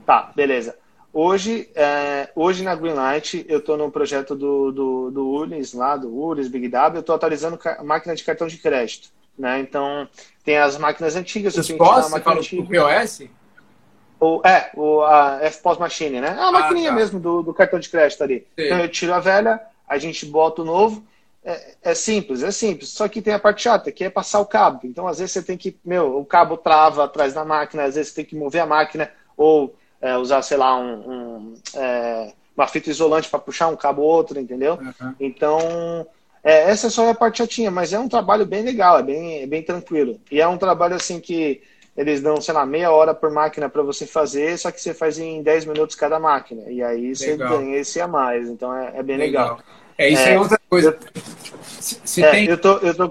Tá, 0.06 0.32
beleza. 0.34 0.76
Hoje, 1.12 1.68
é, 1.74 2.28
hoje 2.34 2.64
na 2.64 2.74
Greenlight, 2.74 3.46
eu 3.48 3.58
estou 3.58 3.76
no 3.76 3.90
projeto 3.90 4.34
do, 4.34 4.72
do, 4.72 5.10
do 5.10 5.28
URIS, 5.28 5.72
lá, 5.72 5.96
do 5.96 6.12
URIS, 6.12 6.48
Big 6.48 6.68
W, 6.68 6.96
eu 6.96 7.00
estou 7.00 7.14
atualizando 7.14 7.58
máquina 7.84 8.16
de 8.16 8.24
cartão 8.24 8.48
de 8.48 8.58
crédito. 8.58 9.10
Né? 9.38 9.60
Então, 9.60 10.08
tem 10.44 10.58
as 10.58 10.76
máquinas 10.78 11.16
antigas. 11.16 11.56
Os 11.56 11.70
POS, 11.70 12.10
você 12.10 12.20
fala 12.20 12.40
o 12.40 12.66
POS? 12.66 13.28
O, 14.20 14.40
é, 14.44 14.70
o, 14.74 15.02
a 15.02 15.40
FPOS 15.50 15.78
Machine, 15.78 16.20
né? 16.20 16.34
É 16.36 16.40
a 16.40 16.46
ah, 16.46 16.52
maquininha 16.52 16.90
tá. 16.90 16.96
mesmo 16.96 17.20
do, 17.20 17.42
do, 17.42 17.52
cartão 17.52 17.78
de 17.78 17.88
crédito 17.88 18.22
ali. 18.22 18.46
Sim. 18.58 18.64
Então, 18.64 18.78
eu 18.78 18.88
tiro 18.88 19.12
a 19.12 19.20
velha, 19.20 19.60
a 19.88 19.98
gente 19.98 20.24
bota 20.24 20.62
o 20.62 20.64
novo. 20.64 21.04
É, 21.44 21.74
é, 21.82 21.94
simples, 21.94 22.42
é 22.42 22.50
simples. 22.50 22.88
Só 22.90 23.06
que 23.06 23.20
tem 23.20 23.34
a 23.34 23.38
parte 23.38 23.62
chata, 23.62 23.92
que 23.92 24.04
é 24.04 24.10
passar 24.10 24.40
o 24.40 24.46
cabo. 24.46 24.80
Então, 24.84 25.06
às 25.06 25.18
vezes, 25.18 25.32
você 25.32 25.42
tem 25.42 25.56
que... 25.56 25.76
Meu, 25.84 26.18
o 26.18 26.24
cabo 26.24 26.56
trava 26.56 27.04
atrás 27.04 27.34
da 27.34 27.44
máquina, 27.44 27.84
às 27.84 27.94
vezes 27.96 28.12
você 28.12 28.16
tem 28.16 28.24
que 28.24 28.36
mover 28.36 28.62
a 28.62 28.66
máquina, 28.66 29.10
ou 29.36 29.76
é, 30.00 30.16
usar, 30.16 30.42
sei 30.42 30.56
lá, 30.56 30.76
um, 30.76 30.94
um 30.94 31.54
é, 31.74 32.32
uma 32.56 32.66
fita 32.66 32.90
isolante 32.90 33.28
para 33.28 33.38
puxar 33.38 33.68
um 33.68 33.76
cabo 33.76 34.02
ou 34.02 34.08
outro, 34.08 34.38
entendeu? 34.38 34.74
Uhum. 34.74 35.14
Então, 35.18 35.58
é, 36.42 36.70
essa 36.70 36.86
é 36.86 36.90
só 36.90 37.08
a 37.10 37.14
parte 37.14 37.38
chatinha, 37.38 37.70
mas 37.70 37.92
é 37.92 37.98
um 37.98 38.08
trabalho 38.08 38.46
bem 38.46 38.62
legal, 38.62 38.98
é 38.98 39.02
bem, 39.02 39.42
é 39.42 39.46
bem 39.46 39.62
tranquilo. 39.62 40.20
E 40.30 40.40
é 40.40 40.46
um 40.46 40.58
trabalho 40.58 40.94
assim 40.94 41.20
que 41.20 41.62
eles 41.96 42.20
dão, 42.20 42.40
sei 42.40 42.54
lá, 42.54 42.66
meia 42.66 42.90
hora 42.90 43.14
por 43.14 43.30
máquina 43.30 43.68
para 43.68 43.82
você 43.82 44.06
fazer, 44.06 44.58
só 44.58 44.70
que 44.70 44.80
você 44.80 44.92
faz 44.92 45.18
em 45.18 45.42
10 45.42 45.64
minutos 45.64 45.96
cada 45.96 46.18
máquina. 46.18 46.62
E 46.70 46.82
aí 46.82 47.00
legal. 47.00 47.14
você 47.14 47.36
ganha 47.36 47.76
esse 47.76 48.00
a 48.00 48.06
mais. 48.06 48.48
Então 48.48 48.76
é, 48.76 48.98
é 48.98 49.02
bem 49.02 49.16
legal. 49.16 49.56
legal. 49.56 49.64
É, 49.96 50.08
isso 50.08 50.22
é, 50.22 50.34
é 50.34 50.38
outra 50.38 50.60
coisa. 50.68 50.96
Eu, 51.14 51.22
se, 51.62 52.00
se 52.04 52.22
é, 52.22 52.30
tem... 52.30 52.46
eu 52.46 52.60
tô. 52.60 52.78
Eu 52.78 52.94
tô... 52.94 53.10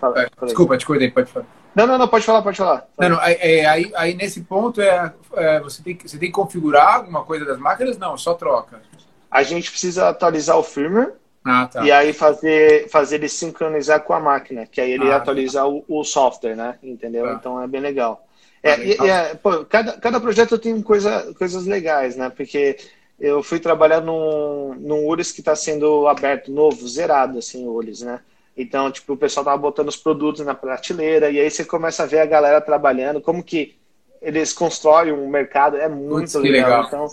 Fala, 0.00 0.22
é, 0.22 0.28
desculpa, 0.44 0.76
te 0.76 0.84
cuidei, 0.84 1.10
pode 1.10 1.30
falar. 1.30 1.46
Não, 1.74 1.86
não, 1.86 1.98
não, 1.98 2.08
pode 2.08 2.24
falar, 2.24 2.42
pode 2.42 2.56
falar. 2.56 2.88
Não, 2.98 3.10
não, 3.10 3.20
aí, 3.20 3.64
aí, 3.64 3.92
aí, 3.94 4.14
nesse 4.14 4.40
ponto 4.40 4.80
é, 4.80 5.12
é, 5.34 5.60
você, 5.60 5.80
tem, 5.80 5.96
você 5.96 6.18
tem 6.18 6.28
que 6.28 6.34
configurar 6.34 6.96
alguma 6.96 7.24
coisa 7.24 7.44
das 7.44 7.58
máquinas? 7.58 7.96
Não, 7.96 8.16
só 8.16 8.34
troca. 8.34 8.82
A 9.30 9.44
gente 9.44 9.70
precisa 9.70 10.08
atualizar 10.08 10.58
o 10.58 10.62
firmware 10.62 11.12
ah, 11.44 11.66
tá. 11.66 11.84
e 11.84 11.92
aí 11.92 12.12
fazer, 12.12 12.88
fazer 12.88 13.16
ele 13.16 13.28
sincronizar 13.28 14.02
com 14.02 14.12
a 14.12 14.18
máquina, 14.18 14.66
que 14.66 14.80
aí 14.80 14.90
ele 14.90 15.06
ah, 15.06 15.10
tá. 15.10 15.16
atualiza 15.18 15.60
tá. 15.60 15.68
o, 15.68 15.84
o, 15.86 16.02
software, 16.02 16.56
né? 16.56 16.76
Entendeu? 16.82 17.26
Tá. 17.26 17.32
Então 17.34 17.62
é 17.62 17.68
bem 17.68 17.80
legal. 17.80 18.26
É, 18.60 18.80
e, 18.80 18.96
e 19.00 19.08
é, 19.08 19.34
pô, 19.34 19.64
cada, 19.64 19.92
cada 19.92 20.20
projeto 20.20 20.58
tem 20.58 20.82
coisa, 20.82 21.32
coisas 21.38 21.64
legais, 21.64 22.16
né? 22.16 22.28
Porque 22.28 22.76
eu 23.18 23.42
fui 23.42 23.58
trabalhar 23.58 24.00
num, 24.00 24.74
num 24.74 25.06
URIS 25.06 25.32
que 25.32 25.40
está 25.40 25.56
sendo 25.56 26.06
aberto 26.06 26.52
novo, 26.52 26.86
zerado, 26.86 27.38
assim, 27.38 27.66
o 27.66 27.72
URIS, 27.72 28.02
né? 28.02 28.20
Então, 28.56 28.90
tipo, 28.90 29.12
o 29.12 29.16
pessoal 29.16 29.44
tava 29.44 29.56
botando 29.56 29.88
os 29.88 29.96
produtos 29.96 30.44
na 30.44 30.54
prateleira 30.54 31.30
e 31.30 31.38
aí 31.38 31.50
você 31.50 31.64
começa 31.64 32.02
a 32.02 32.06
ver 32.06 32.20
a 32.20 32.26
galera 32.26 32.60
trabalhando, 32.60 33.20
como 33.20 33.42
que 33.42 33.76
eles 34.20 34.52
constroem 34.52 35.12
um 35.12 35.28
mercado, 35.28 35.76
é 35.76 35.88
muito 35.88 36.38
legal. 36.38 36.82
legal. 36.82 36.84
Então, 36.86 37.08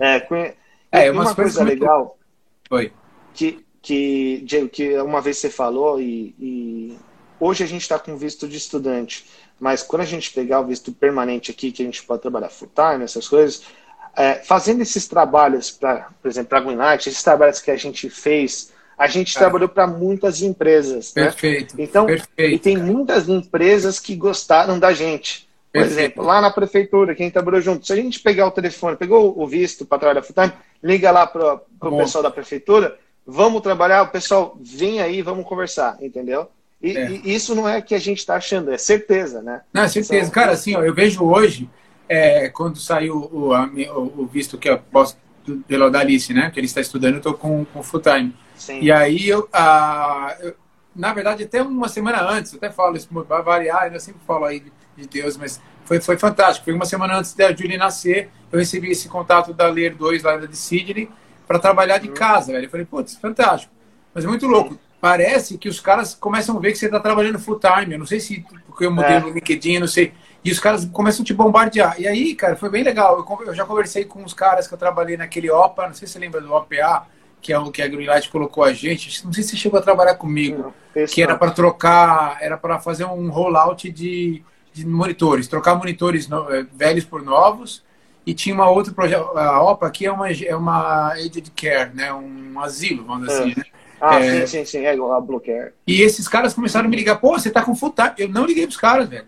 é, 0.00 0.26
é, 0.92 1.06
é 1.06 1.10
uma 1.10 1.34
coisa 1.34 1.62
muito... 1.64 1.80
legal 1.80 2.16
Oi. 2.70 2.92
que 3.34 3.64
que 3.86 4.42
Diego, 4.44 4.68
que 4.68 4.98
uma 4.98 5.20
vez 5.20 5.38
você 5.38 5.48
falou 5.48 6.00
e, 6.00 6.34
e 6.40 6.98
hoje 7.38 7.62
a 7.62 7.68
gente 7.68 7.82
está 7.82 7.96
com 7.96 8.16
visto 8.16 8.48
de 8.48 8.56
estudante, 8.56 9.24
mas 9.60 9.80
quando 9.80 10.02
a 10.02 10.06
gente 10.06 10.32
pegar 10.32 10.58
o 10.58 10.66
visto 10.66 10.90
permanente 10.90 11.52
aqui, 11.52 11.70
que 11.70 11.82
a 11.82 11.84
gente 11.84 12.02
pode 12.02 12.20
trabalhar 12.20 12.48
full 12.48 12.68
time, 12.74 13.04
essas 13.04 13.28
coisas, 13.28 13.62
é, 14.16 14.34
fazendo 14.36 14.82
esses 14.82 15.06
trabalhos 15.06 15.70
para, 15.70 16.08
por 16.22 16.28
exemplo, 16.28 16.48
para 16.48 16.58
a 16.58 16.60
Greenlight, 16.62 17.08
esses 17.08 17.22
trabalhos 17.22 17.60
que 17.60 17.70
a 17.70 17.76
gente 17.76 18.08
fez 18.08 18.74
a 18.96 19.06
gente 19.06 19.36
é. 19.36 19.38
trabalhou 19.38 19.68
para 19.68 19.86
muitas 19.86 20.40
empresas. 20.40 21.12
Né? 21.14 21.24
Perfeito. 21.24 21.76
Né? 21.76 21.84
Então, 21.84 22.06
perfeito. 22.06 22.54
e 22.54 22.58
tem 22.58 22.76
muitas 22.76 23.28
empresas 23.28 24.00
que 24.00 24.16
gostaram 24.16 24.78
da 24.78 24.92
gente. 24.92 25.46
Por 25.72 25.82
perfeito. 25.82 26.00
exemplo, 26.00 26.24
lá 26.24 26.40
na 26.40 26.50
prefeitura, 26.50 27.14
quem 27.14 27.30
trabalhou 27.30 27.60
junto, 27.60 27.86
se 27.86 27.92
a 27.92 27.96
gente 27.96 28.20
pegar 28.20 28.46
o 28.46 28.50
telefone, 28.50 28.96
pegou 28.96 29.38
o 29.38 29.46
visto 29.46 29.84
para 29.84 29.98
trabalhar 29.98 30.22
full 30.22 30.34
time, 30.34 30.52
liga 30.82 31.10
lá 31.10 31.26
para 31.26 31.60
o 31.82 31.98
pessoal 31.98 32.22
da 32.22 32.30
prefeitura, 32.30 32.96
vamos 33.26 33.60
trabalhar, 33.60 34.02
o 34.02 34.08
pessoal 34.08 34.56
vem 34.58 35.00
aí, 35.00 35.20
vamos 35.20 35.44
conversar, 35.46 35.98
entendeu? 36.00 36.48
E, 36.80 36.96
é. 36.96 37.10
e 37.10 37.34
isso 37.34 37.54
não 37.54 37.68
é 37.68 37.82
que 37.82 37.94
a 37.94 37.98
gente 37.98 38.18
está 38.18 38.36
achando, 38.36 38.72
é 38.72 38.78
certeza, 38.78 39.42
né? 39.42 39.60
Não, 39.70 39.82
é 39.82 39.88
certeza. 39.88 40.30
Cara, 40.30 40.52
assim, 40.52 40.74
ó, 40.74 40.82
eu 40.82 40.94
vejo 40.94 41.22
hoje, 41.22 41.68
é, 42.08 42.48
quando 42.48 42.78
saiu 42.78 43.16
o, 43.16 43.52
o, 43.52 44.22
o, 44.22 44.26
visto 44.26 44.58
que 44.58 44.68
eu 44.68 44.78
posso 44.78 45.16
pela 45.66 45.90
Dalice, 45.90 46.32
né? 46.32 46.50
Que 46.50 46.58
ele 46.60 46.66
está 46.66 46.80
estudando, 46.80 47.14
eu 47.14 47.18
estou 47.18 47.34
com, 47.34 47.64
com 47.66 47.82
full 47.82 48.00
time. 48.00 48.34
Sim. 48.56 48.80
E 48.80 48.90
aí 48.90 49.28
eu, 49.28 49.48
eu, 50.40 50.54
na 50.94 51.12
verdade, 51.12 51.44
até 51.44 51.62
uma 51.62 51.88
semana 51.88 52.22
antes, 52.28 52.52
eu 52.52 52.56
até 52.56 52.70
falo 52.70 52.96
isso 52.96 53.08
para 53.08 53.42
variar, 53.42 53.92
eu 53.92 54.00
sempre 54.00 54.20
falo 54.26 54.44
aí 54.44 54.60
de, 54.60 54.72
de, 54.96 55.06
Deus, 55.06 55.36
mas 55.36 55.60
foi, 55.84 56.00
foi 56.00 56.16
fantástico. 56.16 56.64
Foi 56.64 56.74
uma 56.74 56.86
semana 56.86 57.18
antes 57.18 57.34
da 57.34 57.54
Julie 57.54 57.76
nascer, 57.76 58.30
eu 58.50 58.58
recebi 58.58 58.90
esse 58.90 59.08
contato 59.08 59.52
da 59.52 59.68
Ler 59.68 59.94
2 59.94 60.22
lá 60.22 60.36
de 60.36 60.56
Sydney 60.56 61.08
para 61.46 61.58
trabalhar 61.58 61.98
de 61.98 62.08
uhum. 62.08 62.14
casa, 62.14 62.52
velho. 62.52 62.64
Eu 62.66 62.70
falei, 62.70 62.86
putz, 62.86 63.16
fantástico. 63.16 63.72
Mas 64.12 64.24
é 64.24 64.28
muito 64.28 64.46
louco. 64.46 64.78
parece 65.00 65.58
que 65.58 65.68
os 65.68 65.78
caras 65.78 66.14
começam 66.14 66.56
a 66.56 66.60
ver 66.60 66.72
que 66.72 66.78
você 66.78 66.86
está 66.86 66.98
trabalhando 66.98 67.38
full 67.38 67.60
time. 67.60 67.92
Eu 67.92 67.98
não 67.98 68.06
sei 68.06 68.18
se 68.18 68.44
porque 68.66 68.84
eu 68.84 68.90
mudei 68.90 69.16
é. 69.16 69.20
no 69.20 69.30
LinkedIn, 69.30 69.78
não 69.78 69.86
sei. 69.86 70.12
E 70.46 70.50
os 70.52 70.60
caras 70.60 70.84
começam 70.84 71.24
a 71.24 71.26
te 71.26 71.34
bombardear. 71.34 72.00
E 72.00 72.06
aí, 72.06 72.32
cara, 72.32 72.54
foi 72.54 72.70
bem 72.70 72.84
legal. 72.84 73.26
Eu, 73.44 73.52
já 73.52 73.64
conversei 73.64 74.04
com 74.04 74.22
os 74.22 74.32
caras 74.32 74.68
que 74.68 74.74
eu 74.74 74.78
trabalhei 74.78 75.16
naquele 75.16 75.50
OPA, 75.50 75.88
não 75.88 75.92
sei 75.92 76.06
se 76.06 76.12
você 76.12 76.20
lembra 76.20 76.40
do 76.40 76.52
OPA, 76.52 77.08
que 77.42 77.52
é 77.52 77.58
o 77.58 77.68
que 77.72 77.82
a 77.82 77.88
Greenlight 77.88 78.30
colocou 78.30 78.62
a 78.62 78.72
gente. 78.72 79.26
Não 79.26 79.32
sei 79.32 79.42
se 79.42 79.50
você 79.50 79.56
chegou 79.56 79.80
a 79.80 79.82
trabalhar 79.82 80.14
comigo. 80.14 80.72
Não, 80.94 81.06
que 81.06 81.20
era 81.20 81.36
para 81.36 81.50
trocar, 81.50 82.38
era 82.40 82.56
para 82.56 82.78
fazer 82.78 83.04
um 83.06 83.28
rollout 83.28 83.90
de, 83.90 84.40
de 84.72 84.86
monitores, 84.86 85.48
trocar 85.48 85.74
monitores 85.74 86.28
no, 86.28 86.48
eh, 86.54 86.64
velhos 86.72 87.04
por 87.04 87.22
novos. 87.22 87.84
E 88.24 88.32
tinha 88.32 88.54
uma 88.54 88.70
outra 88.70 88.92
projeto, 88.92 89.36
a 89.36 89.60
OPA 89.60 89.88
aqui 89.88 90.06
é 90.06 90.12
uma, 90.12 90.30
é 90.30 90.54
uma 90.54 91.08
aged 91.14 91.50
care, 91.56 91.92
né? 91.92 92.12
um 92.12 92.60
asilo, 92.60 93.04
vamos 93.04 93.26
dizer 93.26 93.40
assim, 93.40 93.52
é. 93.52 93.56
né? 93.56 93.64
Ah, 94.00 94.20
é... 94.20 94.46
sim, 94.46 94.58
sim, 94.58 94.64
sim, 94.64 94.86
é 94.86 94.94
igual 94.94 95.12
a 95.12 95.20
Blue 95.20 95.40
Care. 95.40 95.72
E 95.86 96.02
esses 96.02 96.28
caras 96.28 96.54
começaram 96.54 96.86
a 96.86 96.88
me 96.88 96.96
ligar, 96.96 97.16
pô, 97.16 97.36
você 97.36 97.50
tá 97.50 97.62
com 97.62 97.74
full 97.74 97.92
time. 97.92 98.12
Eu 98.16 98.28
não 98.28 98.44
liguei 98.44 98.64
pros 98.64 98.76
caras, 98.76 99.08
velho. 99.08 99.26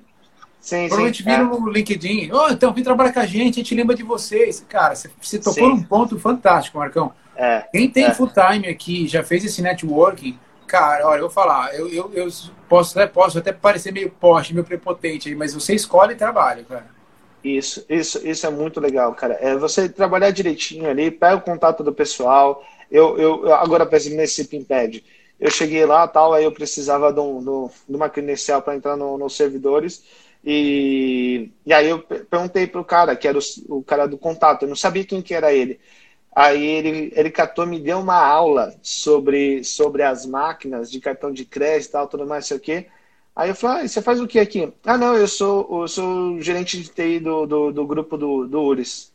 Sim, 0.61 0.89
Provavelmente 0.89 1.23
sim, 1.23 1.31
viram 1.31 1.55
é. 1.55 1.61
no 1.61 1.71
LinkedIn. 1.71 2.31
Oh, 2.33 2.49
então, 2.49 2.73
vem 2.73 2.85
trabalhar 2.85 3.13
com 3.13 3.21
a 3.21 3.27
gente, 3.27 3.61
a 3.61 3.63
gente 3.63 3.75
lembra 3.75 3.95
de 3.95 4.03
vocês. 4.03 4.65
Cara, 4.69 4.95
você, 4.95 5.11
você 5.21 5.39
tocou 5.39 5.55
sim. 5.55 5.69
num 5.69 5.83
ponto 5.83 6.19
fantástico, 6.19 6.79
Marcão. 6.79 7.13
É, 7.37 7.65
Quem 7.73 7.89
tem 7.89 8.05
é. 8.05 8.15
full 8.15 8.29
time 8.29 8.67
aqui, 8.69 9.07
já 9.07 9.23
fez 9.23 9.45
esse 9.45 9.63
networking, 9.63 10.37
cara, 10.67 11.07
olha, 11.07 11.19
eu 11.19 11.23
vou 11.23 11.31
falar, 11.31 11.75
eu, 11.75 11.89
eu, 11.89 12.11
eu 12.13 12.29
posso, 12.69 12.95
posso 13.09 13.39
até 13.39 13.53
parecer 13.53 13.93
meio 13.93 14.11
poste, 14.11 14.53
meio 14.53 14.67
prepotente 14.67 15.29
aí, 15.29 15.35
mas 15.35 15.55
você 15.55 15.75
escolhe 15.75 16.13
e 16.13 16.17
trabalha, 16.17 16.65
cara. 16.65 16.87
Isso, 17.43 17.85
isso, 17.89 18.27
isso 18.27 18.47
é 18.47 18.51
muito 18.51 18.81
legal, 18.81 19.15
cara. 19.15 19.39
É 19.41 19.57
você 19.57 19.89
trabalhar 19.89 20.31
direitinho 20.31 20.91
ali, 20.91 21.11
pega 21.11 21.37
o 21.37 21.41
contato 21.41 21.83
do 21.83 21.93
pessoal. 21.93 22.65
Eu, 22.91 23.17
eu 23.17 23.55
agora, 23.55 23.87
por 23.87 23.95
exemplo, 23.95 24.19
nesse 24.19 24.45
Pimpad, 24.45 25.03
eu 25.39 25.51
cheguei 25.51 25.87
lá 25.87 26.07
tal, 26.09 26.35
aí 26.35 26.45
eu 26.45 26.53
precisava 26.53 27.13
de, 27.13 27.21
um, 27.21 27.71
de 27.89 27.97
uma 27.97 28.09
credencial 28.09 28.61
para 28.61 28.75
entrar 28.75 28.97
no, 28.97 29.17
nos 29.17 29.37
servidores. 29.37 30.03
E, 30.51 31.51
e 31.67 31.75
aí 31.75 31.91
eu 31.91 31.99
perguntei 31.99 32.67
pro 32.67 32.83
cara, 32.83 33.15
que 33.15 33.29
era 33.29 33.37
o, 33.37 33.43
o, 33.69 33.83
cara 33.83 34.09
do 34.09 34.17
contato, 34.17 34.63
eu 34.63 34.69
não 34.71 34.75
sabia 34.75 35.05
quem 35.05 35.21
que 35.21 35.35
era 35.35 35.53
ele. 35.53 35.79
Aí 36.35 36.65
ele, 36.65 37.13
ele 37.15 37.31
catou, 37.31 37.67
me 37.67 37.79
deu 37.79 37.99
uma 37.99 38.17
aula 38.17 38.75
sobre, 38.81 39.63
sobre 39.63 40.03
as 40.03 40.25
máquinas 40.25 40.91
de 40.91 41.01
cartão 41.01 41.31
de 41.31 41.45
crédito 41.45 41.91
e 41.91 41.93
tal, 41.93 42.09
tudo 42.09 42.27
mais, 42.27 42.47
sei 42.47 42.57
o 42.57 42.61
quê. 42.61 42.87
Aí 43.37 43.51
eu 43.51 43.55
falei, 43.55 43.85
ah, 43.85 43.89
você 43.89 44.01
faz 44.01 44.23
o 44.23 44.27
que 44.27 44.39
aqui? 44.39 44.73
Ah, 44.87 44.97
não, 44.97 45.15
eu 45.15 45.29
sou, 45.29 45.83
eu 45.83 45.87
sou 45.87 46.41
gerente 46.41 46.83
de 46.83 46.89
TI 46.89 47.21
do, 47.21 47.45
do, 47.45 47.71
do 47.71 47.87
grupo 47.87 48.17
do, 48.17 48.47
do 48.47 48.63
URIS. 48.63 49.13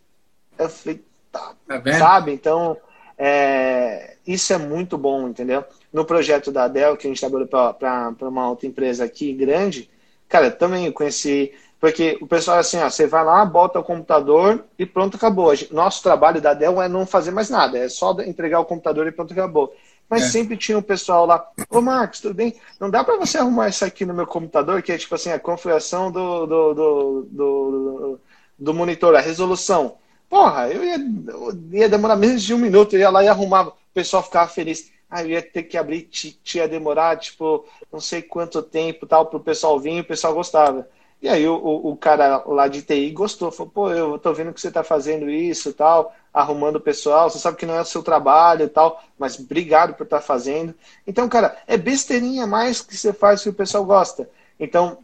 Eu 0.56 0.70
falei, 0.70 1.04
tá, 1.32 1.56
tá 1.68 1.94
sabe? 1.98 2.32
Então, 2.32 2.78
é, 3.18 4.18
isso 4.28 4.54
é 4.54 4.60
muito 4.60 5.00
bom, 5.00 5.28
entendeu? 5.28 5.66
No 5.92 6.06
projeto 6.06 6.52
da 6.52 6.68
Dell, 6.68 6.96
que 6.96 7.08
a 7.08 7.10
gente 7.10 7.20
trabalhou 7.20 7.48
para 7.48 8.16
uma 8.22 8.52
outra 8.52 8.68
empresa 8.68 9.04
aqui 9.04 9.34
grande, 9.34 9.90
Cara, 10.34 10.50
também 10.50 10.92
conheci. 10.92 11.54
Porque 11.80 12.18
o 12.20 12.26
pessoal 12.26 12.58
é 12.58 12.62
assim, 12.62 12.80
ó, 12.80 12.90
você 12.90 13.06
vai 13.06 13.24
lá, 13.24 13.46
bota 13.46 13.80
o 13.80 13.84
computador 13.84 14.66
e 14.80 14.84
pronto, 14.84 15.16
acabou. 15.16 15.54
Nosso 15.70 16.02
trabalho 16.02 16.42
da 16.42 16.56
Dell 16.56 16.82
é 16.82 16.90
não 16.90 17.06
fazer 17.06 17.30
mais 17.30 17.52
nada, 17.52 17.78
é 17.78 17.88
só 17.88 18.20
entregar 18.22 18.60
o 18.60 18.66
computador 18.66 19.06
e 19.06 19.12
pronto, 19.12 19.32
acabou. 19.32 19.76
Mas 20.10 20.24
é. 20.24 20.30
sempre 20.30 20.58
tinha 20.58 20.76
um 20.76 20.82
pessoal 20.82 21.28
lá, 21.28 21.48
ô 21.70 21.82
Marcos, 21.82 22.20
tudo 22.20 22.34
bem? 22.34 22.56
Não 22.80 22.90
dá 22.90 23.04
para 23.04 23.16
você 23.18 23.38
arrumar 23.38 23.70
isso 23.70 23.86
aqui 23.86 24.08
no 24.08 24.14
meu 24.14 24.26
computador, 24.26 24.82
que 24.82 24.92
é 24.92 24.98
tipo 24.98 25.14
assim, 25.14 25.30
a 25.30 25.38
configuração 25.38 26.12
do, 26.12 26.48
do, 26.48 26.74
do, 26.74 27.28
do, 27.30 28.20
do 28.58 28.74
monitor, 28.74 29.14
a 29.14 29.22
resolução. 29.22 29.98
Porra, 30.28 30.70
eu 30.70 30.84
ia, 30.84 30.96
eu 30.96 31.60
ia 31.74 31.90
demorar 31.90 32.16
menos 32.16 32.42
de 32.42 32.56
um 32.56 32.58
minuto, 32.58 32.96
eu 32.96 33.02
ia 33.02 33.10
lá 33.12 33.24
e 33.24 33.28
arrumava. 33.28 33.70
O 33.70 33.94
pessoal 33.94 34.24
ficava 34.24 34.50
feliz. 34.50 34.92
Eu 35.22 35.30
ia 35.30 35.42
ter 35.42 35.64
que 35.64 35.78
abrir, 35.78 36.04
tinha 36.44 36.68
demorar, 36.68 37.18
tipo, 37.18 37.66
não 37.92 38.00
sei 38.00 38.22
quanto 38.22 38.62
tempo 38.62 39.06
tal, 39.06 39.28
para 39.28 39.38
o 39.38 39.44
pessoal 39.44 39.80
vir, 39.80 40.02
o 40.02 40.06
pessoal 40.06 40.34
gostava. 40.34 40.88
E 41.24 41.30
aí 41.30 41.48
o, 41.48 41.56
o, 41.56 41.96
cara 41.96 42.44
lá 42.46 42.68
de 42.68 42.82
TI 42.82 43.10
gostou, 43.12 43.50
falou, 43.50 43.72
pô, 43.72 43.90
eu 43.92 44.20
tô 44.20 44.34
vendo 44.34 44.52
que 44.52 44.60
você 44.60 44.70
tá 44.70 44.84
fazendo 44.84 45.30
isso 45.30 45.72
tal, 45.72 46.14
arrumando 46.34 46.76
o 46.76 46.82
pessoal, 46.82 47.30
você 47.30 47.40
sabe 47.40 47.56
que 47.56 47.66
não 47.66 47.76
é 47.76 47.82
o 47.82 47.86
seu 47.86 48.04
trabalho 48.04 48.68
tal, 48.68 49.02
mas 49.18 49.40
obrigado 49.40 49.94
por 49.94 50.04
estar 50.04 50.20
tá 50.20 50.22
fazendo. 50.22 50.76
Então, 51.08 51.30
cara, 51.30 51.58
é 51.66 51.78
besteirinha 51.78 52.46
mais 52.46 52.82
que 52.82 52.98
você 52.98 53.14
faz 53.14 53.42
que 53.42 53.48
o 53.48 53.54
pessoal 53.54 53.86
gosta. 53.86 54.30
Então, 54.60 54.98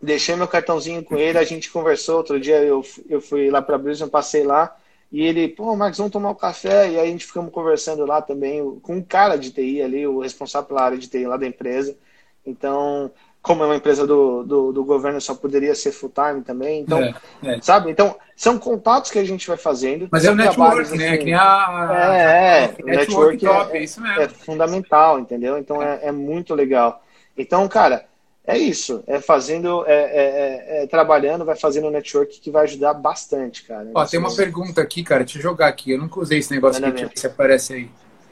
deixei 0.00 0.36
meu 0.36 0.46
cartãozinho 0.46 1.02
com 1.02 1.16
ele, 1.16 1.38
a 1.38 1.44
gente 1.44 1.72
conversou, 1.72 2.18
outro 2.18 2.38
dia 2.38 2.62
eu, 2.62 2.84
eu 3.08 3.20
fui 3.20 3.50
lá 3.50 3.60
para 3.60 3.76
Brisbane, 3.78 4.12
passei 4.12 4.44
lá, 4.44 4.76
e 5.10 5.22
ele, 5.22 5.48
pô, 5.48 5.74
Marcos, 5.74 5.98
vamos 5.98 6.12
tomar 6.12 6.30
um 6.30 6.34
café. 6.34 6.90
E 6.90 6.98
aí 6.98 7.08
a 7.08 7.10
gente 7.10 7.26
ficamos 7.26 7.50
conversando 7.52 8.04
lá 8.04 8.20
também 8.20 8.78
com 8.80 8.96
um 8.96 9.02
cara 9.02 9.36
de 9.36 9.50
TI 9.50 9.82
ali, 9.82 10.06
o 10.06 10.20
responsável 10.20 10.68
pela 10.68 10.82
área 10.82 10.98
de 10.98 11.08
TI 11.08 11.26
lá 11.26 11.36
da 11.36 11.46
empresa. 11.46 11.96
Então, 12.44 13.10
como 13.40 13.62
é 13.62 13.66
uma 13.66 13.76
empresa 13.76 14.06
do, 14.06 14.42
do, 14.42 14.72
do 14.72 14.84
governo, 14.84 15.20
só 15.20 15.34
poderia 15.34 15.74
ser 15.74 15.92
full 15.92 16.12
time 16.12 16.42
também. 16.42 16.80
Então, 16.80 16.98
é, 16.98 17.14
é. 17.42 17.60
sabe? 17.62 17.90
Então, 17.90 18.16
são 18.36 18.58
contatos 18.58 19.10
que 19.10 19.18
a 19.18 19.24
gente 19.24 19.48
vai 19.48 19.56
fazendo. 19.56 20.08
Mas 20.12 20.26
é 20.26 20.30
o 20.30 20.34
network, 20.34 20.96
né? 20.96 21.14
Assim, 21.14 21.32
a, 21.32 22.14
é, 22.14 22.64
é, 22.64 22.76
o 22.82 22.86
network, 22.86 23.38
top, 23.38 23.72
é, 23.72 23.80
é, 23.80 23.84
isso 23.84 24.02
mesmo. 24.02 24.20
é 24.20 24.28
fundamental, 24.28 25.18
entendeu? 25.18 25.56
Então, 25.56 25.82
é, 25.82 26.00
é 26.02 26.12
muito 26.12 26.54
legal. 26.54 27.02
Então, 27.36 27.66
cara, 27.66 28.04
é 28.48 28.56
isso, 28.56 29.04
é 29.06 29.20
fazendo, 29.20 29.84
é, 29.86 29.92
é, 29.92 30.78
é, 30.80 30.82
é 30.84 30.86
trabalhando, 30.86 31.44
vai 31.44 31.54
fazendo 31.54 31.90
network 31.90 32.40
que 32.40 32.50
vai 32.50 32.64
ajudar 32.64 32.94
bastante, 32.94 33.62
cara. 33.64 33.90
Ó, 33.94 34.06
tem 34.06 34.18
uma 34.18 34.34
pergunta 34.34 34.80
aqui, 34.80 35.04
cara, 35.04 35.22
deixa 35.22 35.38
eu 35.38 35.42
jogar 35.42 35.68
aqui. 35.68 35.90
Eu 35.90 35.98
nunca 35.98 36.18
usei 36.18 36.38
esse 36.38 36.50
negócio 36.50 36.82
aqui, 36.82 37.10
se 37.14 37.26
aparece 37.26 37.74
aí. 37.74 37.90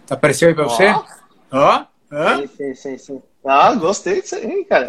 Apareceu 0.09 0.49
aí 0.49 0.55
pra 0.55 0.65
você? 0.65 0.87
Ó, 0.87 1.05
ó. 1.53 1.87
Sim, 2.39 2.47
sim, 2.47 2.75
sim, 2.75 2.99
sim. 2.99 3.23
Ah, 3.45 3.75
gostei 3.75 4.23
disso 4.23 4.37
aí, 4.37 4.65
cara. 4.65 4.87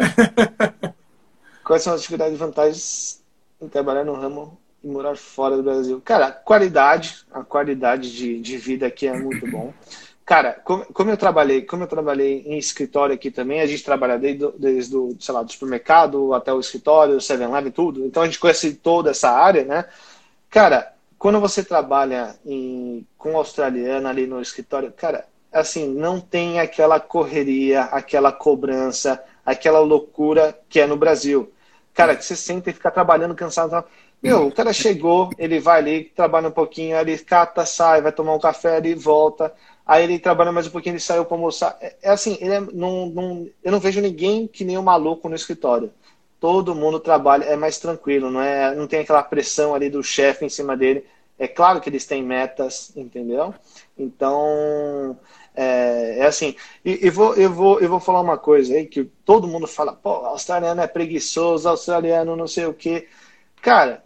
Quais 1.62 1.82
são 1.82 1.92
as 1.92 2.00
dificuldades 2.00 2.34
e 2.34 2.38
vantagens 2.38 3.22
em 3.60 3.68
trabalhar 3.68 4.04
no 4.04 4.14
ramo 4.14 4.58
e 4.82 4.88
morar 4.88 5.14
fora 5.14 5.58
do 5.58 5.62
Brasil? 5.62 6.00
Cara, 6.02 6.32
qualidade, 6.32 7.26
a 7.30 7.44
qualidade 7.44 8.16
de, 8.16 8.40
de 8.40 8.56
vida 8.56 8.86
aqui 8.86 9.06
é 9.06 9.12
muito 9.12 9.46
bom. 9.46 9.74
Cara, 10.28 10.60
como, 10.62 10.84
como, 10.92 11.10
eu 11.10 11.16
trabalhei, 11.16 11.62
como 11.62 11.84
eu 11.84 11.86
trabalhei 11.86 12.42
em 12.44 12.58
escritório 12.58 13.14
aqui 13.14 13.30
também, 13.30 13.62
a 13.62 13.66
gente 13.66 13.82
trabalha 13.82 14.18
desde, 14.18 14.46
desde 14.58 14.94
o, 14.94 15.16
sei 15.18 15.34
lá, 15.34 15.42
do 15.42 15.50
supermercado 15.50 16.34
até 16.34 16.52
o 16.52 16.60
escritório, 16.60 17.14
o 17.14 17.18
7-Eleven, 17.18 17.72
tudo. 17.72 18.04
Então 18.04 18.22
a 18.22 18.26
gente 18.26 18.38
conhece 18.38 18.74
toda 18.74 19.10
essa 19.10 19.30
área, 19.30 19.64
né? 19.64 19.86
Cara, 20.50 20.92
quando 21.18 21.40
você 21.40 21.64
trabalha 21.64 22.36
em, 22.44 23.06
com 23.16 23.38
australiano 23.38 24.06
ali 24.06 24.26
no 24.26 24.38
escritório, 24.42 24.92
cara, 24.92 25.24
assim, 25.50 25.88
não 25.88 26.20
tem 26.20 26.60
aquela 26.60 27.00
correria, 27.00 27.84
aquela 27.84 28.30
cobrança, 28.30 29.24
aquela 29.46 29.78
loucura 29.78 30.54
que 30.68 30.78
é 30.78 30.86
no 30.86 30.98
Brasil. 30.98 31.50
Cara, 31.94 32.14
que 32.14 32.22
você 32.22 32.36
sente 32.36 32.68
e 32.68 32.74
fica 32.74 32.90
trabalhando 32.90 33.34
cansado. 33.34 33.82
Meu, 34.22 34.48
o 34.48 34.52
cara 34.52 34.72
chegou, 34.74 35.30
ele 35.38 35.58
vai 35.58 35.78
ali, 35.78 36.04
trabalha 36.04 36.48
um 36.48 36.52
pouquinho, 36.52 36.98
ali 36.98 37.18
cata, 37.18 37.64
sai, 37.64 38.02
vai 38.02 38.12
tomar 38.12 38.34
um 38.34 38.38
café 38.38 38.76
ali, 38.76 38.94
volta. 38.94 39.54
Aí 39.88 40.04
ele 40.04 40.18
trabalha 40.18 40.52
mais 40.52 40.66
um 40.66 40.70
pouquinho, 40.70 40.92
ele 40.92 41.00
saiu 41.00 41.24
para 41.24 41.34
almoçar. 41.34 41.78
É, 41.80 41.96
é 42.02 42.10
assim, 42.10 42.36
é, 42.42 42.60
não, 42.60 43.06
não, 43.06 43.50
eu 43.64 43.72
não 43.72 43.80
vejo 43.80 44.02
ninguém 44.02 44.46
que 44.46 44.62
nem 44.62 44.76
um 44.76 44.82
maluco 44.82 45.30
no 45.30 45.34
escritório. 45.34 45.90
Todo 46.38 46.74
mundo 46.74 47.00
trabalha, 47.00 47.44
é 47.44 47.56
mais 47.56 47.78
tranquilo, 47.78 48.30
não, 48.30 48.42
é, 48.42 48.74
não 48.74 48.86
tem 48.86 49.00
aquela 49.00 49.22
pressão 49.22 49.74
ali 49.74 49.88
do 49.88 50.02
chefe 50.02 50.44
em 50.44 50.48
cima 50.50 50.76
dele. 50.76 51.06
É 51.38 51.48
claro 51.48 51.80
que 51.80 51.88
eles 51.88 52.04
têm 52.04 52.22
metas, 52.22 52.94
entendeu? 52.96 53.54
Então, 53.96 55.18
é, 55.54 56.18
é 56.18 56.26
assim. 56.26 56.54
E, 56.84 57.06
e, 57.06 57.10
vou, 57.10 57.34
eu, 57.34 57.50
vou, 57.50 57.80
eu 57.80 57.88
vou 57.88 58.00
falar 58.00 58.20
uma 58.20 58.36
coisa 58.36 58.74
aí 58.74 58.84
que 58.86 59.04
todo 59.24 59.48
mundo 59.48 59.66
fala: 59.66 59.94
pô, 59.94 60.10
australiano 60.10 60.82
é 60.82 60.86
preguiçoso, 60.86 61.66
australiano 61.66 62.36
não 62.36 62.46
sei 62.46 62.66
o 62.66 62.74
quê. 62.74 63.08
Cara, 63.62 64.04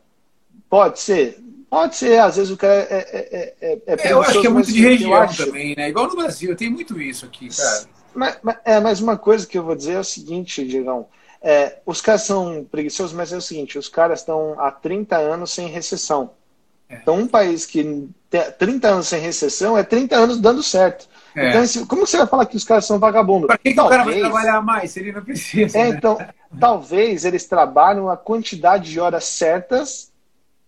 pode 0.70 1.01
ser, 1.01 1.41
Pode 1.73 1.97
ser, 1.97 2.20
às 2.20 2.37
vezes 2.37 2.53
o 2.53 2.57
cara 2.59 2.75
é, 2.75 2.85
é, 2.91 3.55
é, 3.62 3.79
é, 3.87 4.09
é 4.09 4.12
Eu 4.12 4.20
acho 4.20 4.43
que 4.43 4.47
é 4.47 4.51
muito 4.51 4.70
de 4.70 4.83
região 4.83 5.14
acho... 5.14 5.47
também, 5.47 5.75
né? 5.75 5.89
Igual 5.89 6.07
no 6.07 6.16
Brasil, 6.16 6.55
tem 6.55 6.68
muito 6.68 7.01
isso 7.01 7.25
aqui, 7.25 7.49
cara. 7.49 7.85
Mas, 8.14 8.39
mas, 8.43 8.57
é, 8.62 8.79
mas 8.79 9.01
uma 9.01 9.16
coisa 9.16 9.47
que 9.47 9.57
eu 9.57 9.62
vou 9.64 9.75
dizer 9.75 9.95
é 9.95 9.99
o 9.99 10.05
seguinte, 10.05 10.68
Diegão. 10.68 11.07
É, 11.41 11.79
os 11.87 12.03
caras 12.03 12.25
são 12.25 12.62
preguiçosos, 12.70 13.14
mas 13.14 13.33
é 13.33 13.39
o 13.39 13.41
seguinte, 13.41 13.79
os 13.79 13.89
caras 13.89 14.20
estão 14.20 14.61
há 14.61 14.70
30 14.70 15.16
anos 15.16 15.51
sem 15.51 15.66
recessão. 15.66 16.33
É. 16.91 16.97
Então, 16.97 17.16
um 17.16 17.27
país 17.27 17.64
que 17.64 18.07
tem 18.29 18.53
30 18.59 18.89
anos 18.89 19.09
sem 19.09 19.23
recessão 19.23 19.79
é 19.79 19.83
30 19.83 20.14
anos 20.14 20.39
dando 20.39 20.62
certo. 20.62 21.09
É. 21.35 21.49
Então, 21.49 21.87
como 21.87 22.07
você 22.07 22.18
vai 22.18 22.27
falar 22.27 22.45
que 22.45 22.57
os 22.59 22.64
caras 22.64 22.85
são 22.85 22.99
vagabundos? 22.99 23.47
Para 23.47 23.57
que, 23.57 23.70
que 23.70 23.75
talvez... 23.75 23.99
o 23.99 24.05
cara 24.05 24.11
vai 24.11 24.20
trabalhar 24.20 24.61
mais 24.61 24.95
ele 24.95 25.11
não 25.11 25.25
precisa? 25.25 25.79
É, 25.79 25.89
né? 25.89 25.97
então, 25.97 26.18
talvez 26.61 27.25
eles 27.25 27.47
trabalhem 27.47 28.11
a 28.11 28.16
quantidade 28.18 28.91
de 28.91 29.01
horas 29.01 29.25
certas 29.25 30.12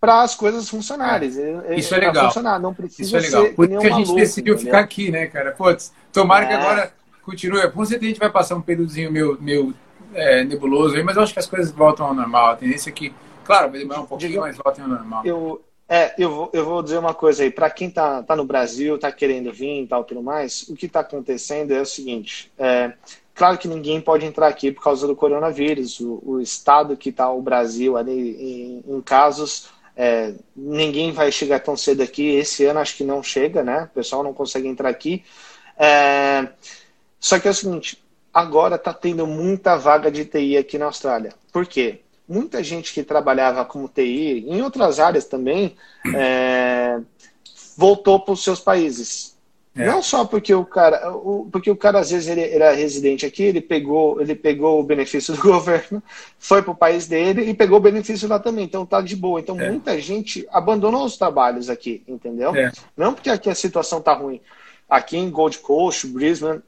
para 0.05 0.23
as 0.23 0.35
coisas 0.35 0.69
funcionarem. 0.69 1.31
É. 1.67 1.77
Isso 1.77 1.95
é 1.95 1.99
legal. 1.99 2.27
Funcionar. 2.27 2.59
Não 2.59 2.75
precisa 2.75 3.03
Isso 3.03 3.17
é 3.17 3.21
legal. 3.21 3.55
Por 3.55 3.71
isso 3.71 3.79
que 3.81 3.87
a 3.87 3.91
gente 3.91 4.01
maluco, 4.01 4.15
decidiu 4.17 4.55
entendeu? 4.55 4.73
ficar 4.73 4.81
aqui, 4.81 5.11
né, 5.11 5.27
cara? 5.27 5.53
Putz, 5.53 5.93
tomara 6.13 6.45
é. 6.45 6.49
que 6.49 6.55
agora 6.55 6.93
continue. 7.23 7.71
Com 7.71 7.85
certeza 7.87 8.05
a 8.05 8.09
gente 8.09 8.21
vai 8.21 8.31
passar 8.31 8.55
um 8.57 8.61
períodozinho 8.61 9.11
meio, 9.11 9.39
meio 9.41 9.75
é, 10.13 10.45
nebuloso 10.45 10.95
aí, 10.95 11.03
mas 11.03 11.17
eu 11.17 11.23
acho 11.23 11.33
que 11.33 11.39
as 11.39 11.47
coisas 11.47 11.71
voltam 11.73 12.05
ao 12.07 12.15
normal. 12.15 12.51
A 12.51 12.57
tendência 12.57 12.91
é 12.91 12.93
que, 12.93 13.15
claro, 13.45 13.71
vai 13.71 13.81
demorar 13.81 14.03
um 14.03 14.07
pouquinho, 14.07 14.41
mas 14.41 14.57
voltem 14.57 14.85
ao 14.85 14.91
normal. 14.91 15.25
Eu, 15.25 15.63
É, 15.89 16.15
eu 16.19 16.31
vou, 16.31 16.51
eu 16.53 16.65
vou 16.65 16.83
dizer 16.83 16.99
uma 16.99 17.15
coisa 17.15 17.43
aí. 17.43 17.51
Para 17.51 17.71
quem 17.71 17.89
está 17.89 18.23
tá 18.23 18.37
no 18.37 18.45
Brasil, 18.45 18.97
está 18.97 19.11
querendo 19.11 19.53
vir 19.53 19.83
e 19.83 19.87
tal, 19.87 20.05
tudo 20.05 20.23
mais, 20.23 20.63
o 20.69 20.75
que 20.75 20.87
está 20.87 21.01
acontecendo 21.01 21.73
é 21.73 21.81
o 21.81 21.87
seguinte. 21.87 22.53
É, 22.59 22.93
claro 23.35 23.59
que 23.59 23.69
ninguém 23.69 24.01
pode 24.01 24.25
entrar 24.25 24.49
aqui 24.49 24.71
por 24.71 24.83
causa 24.83 25.07
do 25.07 25.17
coronavírus. 25.17 26.01
O, 26.01 26.23
o 26.25 26.41
estado 26.41 26.97
que 26.97 27.11
está 27.11 27.31
o 27.31 27.43
Brasil 27.43 27.97
ali 27.97 28.13
em, 28.13 28.85
em 28.87 29.01
casos, 29.03 29.69
é, 29.97 30.35
ninguém 30.55 31.13
vai 31.13 31.31
chegar 31.31 31.61
tão 31.61 31.77
cedo 31.77 32.03
aqui. 32.03 32.37
Esse 32.37 32.65
ano 32.65 32.81
acho 32.81 32.97
que 32.97 33.05
não 33.05 33.23
chega, 33.23 33.63
né? 33.63 33.85
O 33.85 33.95
pessoal 33.95 34.23
não 34.23 34.35
consegue 34.35 34.69
entrar 34.69 34.89
aqui. 34.89 35.25
É, 35.79 36.49
só 37.19 37.39
que 37.39 37.49
é 37.49 37.51
o 37.51 37.55
seguinte, 37.55 38.03
agora 38.33 38.77
está 38.77 38.93
tendo 38.93 39.27
muita 39.27 39.77
vaga 39.77 40.11
de 40.11 40.25
TI 40.25 40.57
aqui 40.57 40.79
na 40.79 40.87
Austrália. 40.87 41.33
Por 41.53 41.67
quê? 41.67 42.01
muita 42.29 42.63
gente 42.63 42.93
que 42.93 43.03
trabalhava 43.03 43.65
como 43.65 43.89
TI, 43.89 44.45
em 44.49 44.63
outras 44.63 44.99
áreas 44.99 45.27
também, 45.27 45.77
é, 46.15 47.01
voltou 47.77 48.21
para 48.21 48.33
os 48.33 48.43
seus 48.43 48.61
países. 48.61 49.34
É. 49.77 49.87
Não 49.87 50.01
só 50.01 50.25
porque 50.25 50.55
o 50.55 50.65
cara, 50.65 51.11
o, 51.13 51.49
porque 51.51 51.69
o 51.69 51.77
cara 51.77 51.99
às 51.99 52.11
vezes 52.11 52.29
ele 52.29 52.43
era 52.43 52.73
residente 52.73 53.27
aqui, 53.27 53.43
ele 53.43 53.61
pegou, 53.61 54.21
ele 54.21 54.35
pegou 54.35 54.79
o 54.79 54.85
benefício 54.85 55.35
do 55.35 55.43
governo, 55.43 56.01
foi 56.39 56.63
para 56.63 56.71
o 56.71 56.77
país 56.77 57.09
dele 57.09 57.43
e 57.43 57.55
pegou 57.55 57.79
o 57.79 57.83
benefício 57.83 58.29
lá 58.29 58.39
também, 58.39 58.65
então 58.65 58.87
tá 58.87 59.01
de 59.01 59.17
boa. 59.17 59.41
Então 59.41 59.61
é. 59.61 59.69
muita 59.69 59.99
gente 60.01 60.47
abandonou 60.53 61.05
os 61.05 61.17
trabalhos 61.17 61.69
aqui, 61.69 62.05
entendeu? 62.07 62.55
É. 62.55 62.71
Não 62.97 63.15
porque 63.15 63.29
aqui 63.29 63.51
a 63.51 63.55
situação 63.55 64.01
tá 64.01 64.13
ruim. 64.13 64.41
Aqui 64.89 65.17
em 65.17 65.29
Gold 65.29 65.59
Coast, 65.59 66.07
Brisbane, 66.07 66.63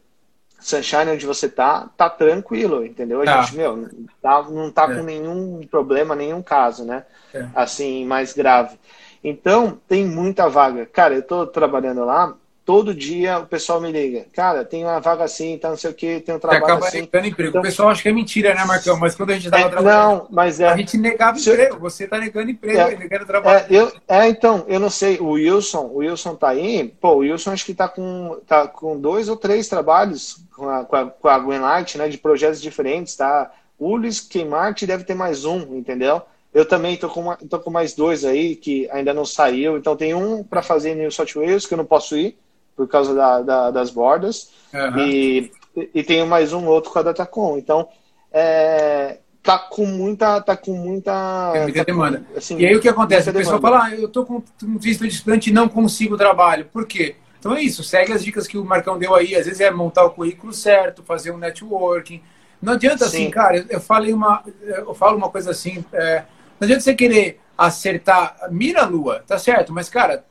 Sunshine, 0.59 1.11
onde 1.12 1.26
você 1.26 1.48
tá, 1.48 1.88
tá 1.96 2.11
tranquilo, 2.11 2.84
entendeu? 2.84 3.22
A 3.22 3.24
tá. 3.24 3.42
gente, 3.42 3.57
meu, 3.57 3.88
tá, 4.20 4.42
não 4.50 4.68
tá 4.68 4.90
é. 4.90 4.96
com 4.96 5.02
nenhum 5.04 5.64
problema, 5.70 6.16
nenhum 6.16 6.42
caso, 6.42 6.84
né? 6.84 7.04
É. 7.32 7.46
Assim, 7.54 8.04
mais 8.04 8.32
grave. 8.32 8.76
Então, 9.22 9.78
tem 9.86 10.04
muita 10.04 10.48
vaga. 10.48 10.86
Cara, 10.86 11.14
eu 11.14 11.22
tô 11.22 11.46
trabalhando 11.46 12.04
lá, 12.04 12.34
todo 12.67 12.93
dia 12.93 13.39
o 13.39 13.47
pessoal 13.47 13.81
me 13.81 13.93
liga. 13.93 14.27
Cara, 14.33 14.64
tem 14.64 14.83
uma 14.83 14.99
vaga 14.99 15.23
assim, 15.23 15.57
tá 15.57 15.71
não 15.71 15.77
sei 15.77 15.89
o 15.89 15.95
que, 15.95 16.19
tem 16.21 16.35
um 16.35 16.39
trabalho 16.41 16.64
Você 16.64 16.73
acaba 16.73 16.87
assim. 16.89 17.01
negando 17.03 17.27
emprego. 17.29 17.49
Então, 17.51 17.61
o 17.61 17.64
pessoal 17.64 17.89
acha 17.91 18.03
que 18.03 18.09
é 18.09 18.12
mentira, 18.12 18.55
né, 18.55 18.64
Marcão? 18.64 18.99
Mas 18.99 19.14
quando 19.14 19.31
a 19.31 19.35
gente 19.35 19.49
tava 19.49 19.62
é, 19.62 19.69
trabalhando, 19.69 20.19
não, 20.19 20.27
mas 20.31 20.59
é, 20.59 20.67
a 20.67 20.77
gente 20.77 20.99
negava 20.99 21.39
emprego. 21.39 21.79
Você 21.79 22.09
tá 22.09 22.19
negando 22.19 22.51
emprego, 22.51 22.79
é, 22.79 22.97
negando 22.97 23.25
trabalho. 23.25 23.61
É, 23.61 23.67
eu, 23.71 23.93
é, 24.09 24.29
então, 24.29 24.64
eu 24.67 24.81
não 24.81 24.91
sei. 24.91 25.19
O 25.21 25.31
Wilson, 25.31 25.87
o 25.87 25.99
Wilson 25.99 26.35
tá 26.35 26.49
aí. 26.49 26.93
Pô, 27.01 27.12
o 27.12 27.19
Wilson 27.19 27.53
acho 27.53 27.64
que 27.64 27.73
tá 27.73 27.89
com, 27.89 28.41
tá 28.45 28.67
com 28.67 29.01
dois 29.01 29.29
ou 29.29 29.37
três 29.37 29.69
trabalhos 29.69 30.45
com 30.53 30.69
a, 30.69 30.85
com 30.85 30.97
a, 30.97 31.07
com 31.07 31.29
a 31.29 31.39
Greenlight, 31.39 31.97
né, 31.97 32.09
de 32.09 32.19
projetos 32.19 32.61
diferentes, 32.61 33.14
tá? 33.14 33.53
Luiz 33.79 34.21
Queimarte 34.21 34.87
deve 34.87 35.05
ter 35.05 35.14
mais 35.14 35.45
um, 35.45 35.77
entendeu? 35.77 36.21
Eu 36.53 36.64
também 36.64 36.97
tô 36.97 37.09
com, 37.09 37.21
uma, 37.21 37.37
tô 37.37 37.61
com 37.61 37.71
mais 37.71 37.95
dois 37.95 38.25
aí 38.25 38.57
que 38.57 38.91
ainda 38.91 39.14
não 39.14 39.25
saiu. 39.25 39.77
Então 39.77 39.95
tem 39.95 40.14
um 40.14 40.43
para 40.43 40.62
fazer 40.62 40.91
em 40.91 40.97
New 40.97 41.12
South 41.12 41.35
Wales 41.37 41.64
que 41.64 41.75
eu 41.75 41.79
não 41.79 41.85
posso 41.85 42.17
ir 42.17 42.37
por 42.77 42.87
causa 42.87 43.14
da, 43.14 43.41
da, 43.41 43.70
das 43.70 43.91
bordas. 43.91 44.51
Uhum. 44.72 44.99
E, 44.99 45.51
e 45.95 46.03
tenho 46.03 46.27
mais 46.27 46.53
um 46.53 46.66
outro 46.66 46.91
com 46.91 46.99
a 46.99 47.03
Datacom. 47.03 47.57
Então, 47.57 47.89
é, 48.31 49.18
tá 49.43 49.59
com 49.59 49.87
muita. 49.87 50.41
Tá 50.41 50.57
com 50.57 50.74
muita. 50.74 51.53
É 51.55 51.62
muita 51.62 51.79
tá 51.79 51.85
demanda. 51.85 52.24
Com, 52.31 52.39
assim, 52.39 52.59
e 52.59 52.66
aí 52.66 52.77
o 52.77 52.81
que 52.81 52.89
acontece? 52.89 53.31
A 53.31 53.33
pessoa 53.33 53.61
fala, 53.61 53.85
ah, 53.85 53.95
eu 53.95 54.09
tô 54.09 54.27
com 54.27 54.43
visto 54.79 55.03
de 55.03 55.09
estudante 55.09 55.51
e 55.51 55.53
não 55.53 55.68
consigo 55.68 56.16
trabalho. 56.16 56.66
Por 56.66 56.87
quê? 56.87 57.16
Então 57.39 57.55
é 57.55 57.62
isso, 57.62 57.85
segue 57.85 58.12
as 58.12 58.24
dicas 58.24 58.47
que 58.47 58.59
o 58.59 58.64
Marcão 58.64 58.99
deu 58.99 59.14
aí. 59.14 59.35
Às 59.35 59.47
vezes 59.47 59.61
é 59.61 59.70
montar 59.70 60.05
o 60.05 60.11
currículo 60.11 60.53
certo, 60.53 61.03
fazer 61.03 61.31
um 61.31 61.39
networking. 61.39 62.20
Não 62.61 62.72
adianta 62.72 63.05
assim, 63.05 63.18
Sim. 63.18 63.22
assim, 63.24 63.31
cara, 63.31 63.66
eu 63.68 63.81
falei 63.81 64.12
uma. 64.12 64.43
Eu 64.66 64.95
falo 64.95 65.16
uma 65.16 65.29
coisa 65.29 65.51
assim. 65.51 65.85
É, 65.93 66.24
não 66.59 66.66
adianta 66.66 66.81
você 66.81 66.95
querer 66.95 67.41
acertar, 67.57 68.37
mira 68.51 68.83
a 68.83 68.87
lua, 68.87 69.22
tá 69.27 69.39
certo, 69.39 69.72
mas, 69.72 69.89
cara, 69.89 70.24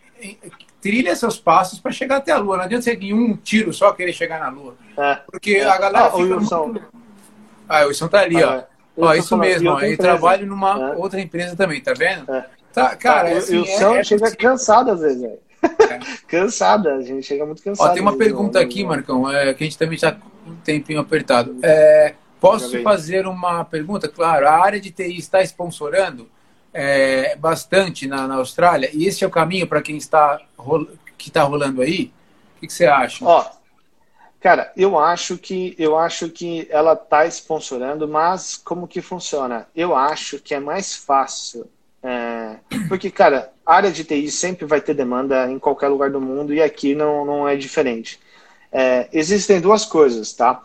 trilha 0.86 1.16
seus 1.16 1.40
passos 1.40 1.80
para 1.80 1.92
chegar 1.92 2.18
até 2.18 2.32
a 2.32 2.38
Lua. 2.38 2.58
Não 2.58 2.64
adianta 2.66 2.84
você 2.84 2.94
em 2.94 3.12
um 3.12 3.36
tiro 3.36 3.74
só 3.74 3.92
querer 3.92 4.14
chegar 4.14 4.40
na 4.40 4.50
Lua. 4.50 4.76
É. 4.96 5.18
Porque 5.32 5.56
é. 5.56 5.66
a 5.66 5.80
galera. 5.80 6.06
Ah, 6.06 6.12
fica 6.12 6.24
o 6.24 6.38
Wilson. 6.38 6.68
Muito... 6.68 6.86
Ah, 7.68 7.86
o 7.86 7.88
Wilson 7.88 8.08
tá 8.08 8.20
ali, 8.20 8.44
ah, 8.44 8.48
ó. 8.48 8.54
É. 8.54 8.68
Ó, 8.96 9.14
isso 9.16 9.36
mesmo, 9.36 9.72
ó. 9.72 9.82
Ele 9.82 9.98
trabalha 9.98 10.46
numa 10.46 10.92
é. 10.92 10.96
outra 10.96 11.20
empresa 11.20 11.56
também, 11.56 11.82
tá 11.82 11.94
vendo? 11.98 12.32
É. 12.32 12.46
Tá, 12.72 12.96
cara, 12.96 13.30
ah, 13.30 13.38
assim, 13.40 13.58
o 13.58 13.62
Wilson 13.62 14.04
chega 14.04 14.36
cansado 14.36 14.92
às 14.92 15.00
vezes, 15.00 15.22
velho. 15.24 15.40
cansada, 16.28 16.94
a 16.94 17.02
gente 17.02 17.26
chega 17.26 17.48
muito 17.48 17.64
cansado. 17.64 17.90
Ó, 17.90 17.94
tem 17.94 18.04
uma 18.04 18.16
pergunta 18.16 18.60
aqui, 18.60 18.84
Marcão, 18.84 19.28
é, 19.32 19.56
que 19.56 19.64
a 19.64 19.66
gente 19.66 19.80
também 19.80 19.98
já 19.98 20.12
com 20.12 20.52
um 20.52 20.56
tempinho 20.58 21.00
apertado. 21.00 21.58
É, 21.64 22.14
posso 22.40 22.80
fazer 22.84 23.26
uma 23.26 23.66
pergunta? 23.66 24.08
Claro, 24.08 24.48
a 24.48 24.52
área 24.52 24.80
de 24.80 24.92
TI 24.92 25.18
está 25.18 25.42
sponsorando? 25.42 26.30
é, 26.76 27.38
bastante 27.38 28.06
na, 28.06 28.28
na, 28.28 28.36
Austrália, 28.36 28.90
e 28.94 29.06
esse 29.06 29.24
é 29.24 29.28
o 29.28 29.30
caminho 29.30 29.66
para 29.66 29.82
quem 29.82 29.96
está 29.96 30.42
que 31.18 31.30
está 31.30 31.44
rolando 31.44 31.82
aí? 31.82 32.12
O 32.56 32.60
que, 32.60 32.68
que, 32.68 32.74
você 32.74 32.86
acha? 32.86 33.26
Ó, 33.26 33.46
cara, 34.40 34.72
eu 34.76 34.98
acho 34.98 35.38
que 35.38 35.76
eu 35.78 35.98
acho 35.98 36.30
que 36.30 36.68
ela 36.70 36.94
está 36.94 37.26
sponsorando, 37.28 38.08
mas 38.08 38.58
como 38.58 38.88
que 38.88 39.02
funciona? 39.02 39.68
Eu 39.76 39.96
acho 39.96 40.40
que 40.40 40.54
é 40.54 40.60
mais 40.60 40.96
fácil. 40.96 41.70
É, 42.02 42.58
porque, 42.88 43.10
cara, 43.10 43.52
área 43.66 43.92
de 43.92 44.04
TI 44.04 44.30
sempre 44.30 44.66
vai 44.66 44.80
ter 44.80 44.94
demanda 44.94 45.50
em 45.52 45.58
qualquer 45.58 45.88
lugar 45.88 46.12
do 46.12 46.22
mundo 46.22 46.54
e 46.54 46.62
aqui 46.62 46.94
não, 46.94 47.26
não 47.26 47.48
é 47.48 47.56
diferente. 47.56 48.20
É, 48.72 49.08
existem 49.12 49.60
duas 49.60 49.86
coisas, 49.86 50.34
tá? 50.34 50.64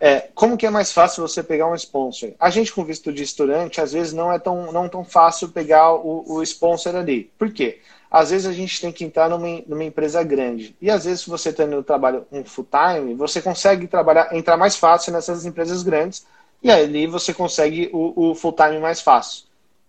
É, 0.00 0.28
como 0.34 0.56
que 0.56 0.66
é 0.66 0.70
mais 0.70 0.92
fácil 0.92 1.26
você 1.26 1.42
pegar 1.42 1.66
um 1.66 1.74
sponsor? 1.74 2.32
A 2.38 2.50
gente 2.50 2.72
com 2.72 2.84
visto 2.84 3.12
de 3.12 3.22
estudante, 3.22 3.80
às 3.80 3.92
vezes 3.92 4.12
não 4.12 4.32
é 4.32 4.38
tão, 4.38 4.72
não 4.72 4.88
tão 4.88 5.04
fácil 5.04 5.48
pegar 5.48 5.94
o, 5.94 6.24
o 6.26 6.42
sponsor 6.42 6.96
ali. 6.96 7.30
Por 7.38 7.52
quê? 7.52 7.80
Às 8.14 8.30
vezes 8.30 8.46
a 8.46 8.52
gente 8.52 8.80
tem 8.80 8.92
que 8.92 9.04
entrar 9.04 9.28
numa, 9.28 9.60
numa 9.66 9.82
empresa 9.82 10.22
grande. 10.22 10.76
E 10.80 10.88
às 10.88 11.04
vezes, 11.04 11.22
se 11.22 11.28
você 11.28 11.48
está 11.48 11.66
no 11.66 11.82
trabalho 11.82 12.24
um 12.30 12.44
full 12.44 12.64
time, 12.70 13.12
você 13.12 13.42
consegue 13.42 13.88
trabalhar, 13.88 14.32
entrar 14.32 14.56
mais 14.56 14.76
fácil 14.76 15.12
nessas 15.12 15.44
empresas 15.44 15.82
grandes. 15.82 16.24
E 16.62 16.70
ali 16.70 17.08
você 17.08 17.34
consegue 17.34 17.90
o, 17.92 18.30
o 18.30 18.34
full 18.36 18.52
time 18.52 18.78
mais 18.78 19.00
fácil. 19.00 19.46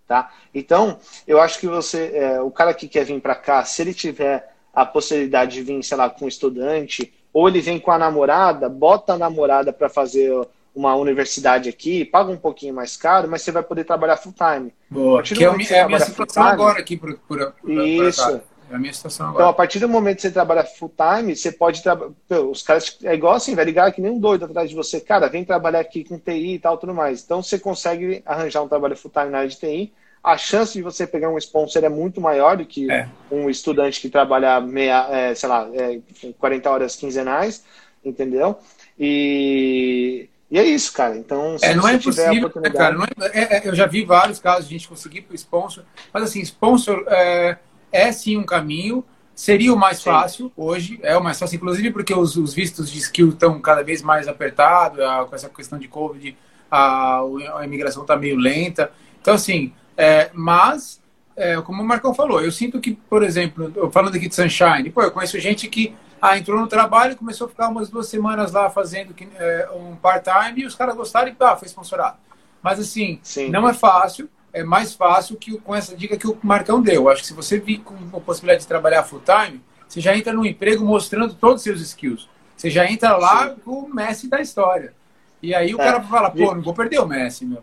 Tá? 0.08 0.34
Então, 0.56 0.98
eu 1.28 1.40
acho 1.40 1.60
que 1.60 1.68
você, 1.68 2.14
é, 2.16 2.42
o 2.42 2.50
cara 2.50 2.74
que 2.74 2.88
quer 2.88 3.06
vir 3.06 3.22
para 3.22 3.36
cá, 3.36 3.64
se 3.64 3.84
ele 3.84 3.94
tiver 3.94 4.52
a 4.74 4.84
possibilidade 4.88 5.54
de 5.54 5.62
vir, 5.62 5.84
sei 5.84 5.96
lá, 5.96 6.10
com 6.10 6.26
um 6.26 6.28
estudante 6.28 7.14
ou 7.32 7.48
ele 7.48 7.62
vem 7.62 7.80
com 7.80 7.92
a 7.92 7.98
namorada, 8.00 8.68
bota 8.68 9.14
a 9.14 9.18
namorada 9.20 9.72
para 9.72 9.88
fazer 9.88 10.34
uma 10.76 10.96
universidade 10.96 11.70
aqui, 11.70 12.04
paga 12.04 12.32
um 12.32 12.38
pouquinho 12.38 12.74
mais 12.74 12.98
caro, 12.98 13.30
mas 13.30 13.42
você 13.42 13.52
vai 13.52 13.64
poder 13.64 13.86
trabalhar 13.86 14.18
full 14.18 14.34
time. 14.34 14.74
Boa, 14.90 15.24
que 15.24 15.44
é, 15.44 15.48
é 15.48 15.82
a 15.82 15.88
minha 15.88 16.00
situação 16.00 16.44
agora 16.44 16.80
aqui 16.80 16.98
por, 16.98 17.18
por, 17.28 17.52
por 17.54 17.70
Isso. 17.70 18.42
É 18.70 18.76
a 18.76 18.80
minha 18.80 18.94
situação 18.94 19.28
agora. 19.28 19.44
Então, 19.44 19.50
a 19.50 19.54
partir 19.54 19.80
do 19.80 19.88
momento 19.88 20.18
que 20.18 20.24
você 20.24 20.32
trabalha 20.32 20.64
full 20.64 20.92
time, 20.92 21.36
você 21.36 21.52
pode 21.52 21.82
trabalhar. 21.82 22.12
Os 22.50 22.62
caras. 22.62 22.98
É 23.04 23.14
igual 23.14 23.36
assim, 23.36 23.56
vai 23.56 23.64
ligar 23.64 23.92
que 23.92 24.02
nem 24.02 24.12
um 24.12 24.20
doido 24.20 24.46
atrás 24.46 24.70
de 24.70 24.76
você. 24.76 25.00
Cara, 25.00 25.30
vem 25.30 25.46
trabalhar 25.46 25.80
aqui 25.80 26.04
com 26.04 26.18
TI 26.18 26.56
e 26.56 26.60
tal, 26.60 26.78
tudo 26.78 26.94
mais. 26.94 27.24
Então, 27.24 27.42
você 27.42 27.58
consegue 27.58 28.22
arranjar 28.26 28.62
um 28.62 28.68
trabalho 28.68 28.98
full 28.98 29.12
time 29.12 29.30
na 29.30 29.40
área 29.40 29.50
de 29.50 29.58
TI 29.58 29.94
a 30.26 30.38
chance 30.40 30.74
de 30.74 30.82
você 30.82 31.06
pegar 31.06 31.30
um 31.30 31.38
sponsor 31.38 31.84
é 31.84 31.90
muito 31.90 32.20
maior 32.20 32.58
do 32.58 32.66
que 32.66 32.92
é. 32.92 33.08
um 33.32 33.48
estudante 33.48 34.02
que 34.02 34.10
trabalha 34.10 34.60
meia, 34.60 35.08
é, 35.12 35.36
sei 35.36 35.48
lá, 35.48 35.70
é, 35.72 36.00
40 36.40 36.68
horas 36.68 36.96
quinzenais, 36.96 37.64
entendeu? 38.04 38.58
E, 39.00 40.28
e 40.56 40.58
é 40.58 40.64
isso, 40.64 40.94
cara. 40.94 41.18
Então, 41.18 41.60
se 41.60 41.66
é, 41.66 41.76
não 41.76 41.86
é 41.86 41.98
possível, 41.98 42.50
né, 42.56 42.70
cara? 42.70 42.96
Não 42.96 43.04
é, 43.04 43.10
é, 43.34 43.58
é, 43.58 43.68
eu 43.68 43.76
já 43.76 43.86
vi 43.86 44.06
vários 44.06 44.40
casos 44.40 44.70
de 44.70 44.74
gente 44.74 44.88
conseguir 44.88 45.24
para 45.24 45.34
o 45.34 45.36
sponsor, 45.36 45.84
mas 46.14 46.24
assim, 46.24 46.40
sponsor 46.40 47.04
é, 47.10 47.58
é 47.92 48.10
sim 48.14 48.38
um 48.38 48.46
caminho. 48.46 49.04
Seria 49.36 49.74
o 49.74 49.78
mais 49.78 49.98
sim. 49.98 50.06
fácil 50.06 50.50
hoje, 50.56 50.98
é 51.04 51.18
o 51.18 51.22
mais 51.22 51.38
fácil, 51.38 51.58
inclusive 51.58 51.92
porque 51.92 52.14
os, 52.14 52.38
os 52.38 52.54
vistos 52.54 52.90
de 52.90 53.00
skill 53.00 53.32
estão 53.32 53.60
cada 53.60 53.84
vez 53.84 54.02
mais 54.02 54.30
apertados, 54.30 54.98
com 55.28 55.36
essa 55.36 55.50
questão 55.50 55.78
de 55.78 55.90
Covid, 55.90 56.38
a, 56.72 57.20
a 57.58 57.66
imigração 57.66 58.04
está 58.04 58.16
meio 58.16 58.38
lenta. 58.38 58.94
Então, 59.22 59.34
assim, 59.34 59.74
é, 59.98 60.30
mas, 60.34 61.02
é, 61.36 61.60
como 61.64 61.84
o 61.84 61.86
Marcão 61.86 62.14
falou, 62.14 62.42
eu 62.42 62.50
sinto 62.50 62.80
que, 62.80 62.94
por 63.10 63.24
exemplo, 63.24 63.92
falando 63.92 64.16
aqui 64.16 64.30
de 64.30 64.36
Sunshine, 64.36 64.90
pô, 64.90 65.02
eu 65.02 65.12
conheço 65.12 65.38
gente 65.38 65.68
que 65.68 65.94
ah, 66.22 66.38
entrou 66.38 66.60
no 66.60 66.68
trabalho 66.68 67.14
e 67.14 67.16
começou 67.16 67.48
a 67.48 67.50
ficar 67.50 67.70
umas 67.70 67.90
duas 67.90 68.08
semanas 68.08 68.52
lá 68.52 68.70
fazendo 68.70 69.14
é, 69.38 69.70
um 69.74 69.96
part-time 69.96 70.62
e 70.62 70.66
os 70.66 70.76
caras 70.76 70.96
gostaram 70.96 71.30
e 71.30 71.36
ah, 71.40 71.56
foi 71.56 71.68
sponsorado. 71.68 72.18
Mas 72.62 72.80
assim, 72.80 73.20
Sim. 73.22 73.50
não 73.50 73.68
é 73.70 73.74
fácil, 73.74 74.30
é 74.52 74.64
mais 74.64 74.94
fácil 74.94 75.36
que 75.36 75.58
com 75.60 75.76
essa 75.76 75.96
dica 75.96 76.18
que 76.18 76.28
o 76.28 76.38
Marcão 76.42 76.82
deu. 76.82 77.10
Acho 77.10 77.22
que 77.22 77.28
se 77.28 77.34
você 77.34 77.60
vir 77.60 77.80
com 77.80 77.96
a 78.16 78.20
possibilidade 78.20 78.62
de 78.62 78.68
trabalhar 78.68 79.04
full-time, 79.04 79.62
você 79.88 80.02
já 80.02 80.18
entra 80.18 80.34
no 80.34 80.46
emprego 80.46 80.84
mostrando 80.84 81.34
todos 81.34 81.58
os 81.58 81.64
seus 81.64 81.82
skills. 81.82 82.30
Você 82.56 82.70
já 82.70 82.90
entra 82.90 83.18
lá 83.18 83.50
Sim. 83.50 83.56
com 83.64 83.72
o 83.80 83.94
Messi 83.94 84.30
da 84.30 84.42
história. 84.42 84.94
E 85.42 85.54
aí 85.54 85.76
o 85.76 85.82
é. 85.82 85.84
cara 85.84 86.02
fala, 86.02 86.32
pô, 86.32 86.56
não 86.56 86.62
vou 86.62 86.74
perder 86.74 87.00
o 87.00 87.06
Messi, 87.06 87.46
meu. 87.46 87.62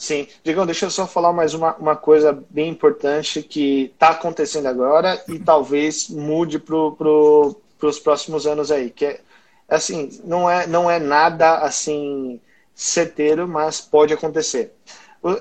Sim. 0.00 0.26
Digão, 0.42 0.64
deixa 0.64 0.86
eu 0.86 0.90
só 0.90 1.06
falar 1.06 1.30
mais 1.30 1.52
uma, 1.52 1.76
uma 1.76 1.94
coisa 1.94 2.32
bem 2.48 2.70
importante 2.70 3.42
que 3.42 3.90
está 3.92 4.08
acontecendo 4.08 4.64
agora 4.64 5.22
e 5.28 5.38
talvez 5.38 6.08
mude 6.08 6.58
para 6.58 6.74
pro, 6.92 7.60
os 7.82 7.98
próximos 7.98 8.46
anos 8.46 8.72
aí. 8.72 8.88
Que 8.88 9.04
é, 9.04 9.20
assim, 9.68 10.08
não 10.24 10.48
é, 10.48 10.66
não 10.66 10.90
é 10.90 10.98
nada 10.98 11.58
assim 11.58 12.40
certeiro, 12.74 13.46
mas 13.46 13.82
pode 13.82 14.14
acontecer. 14.14 14.72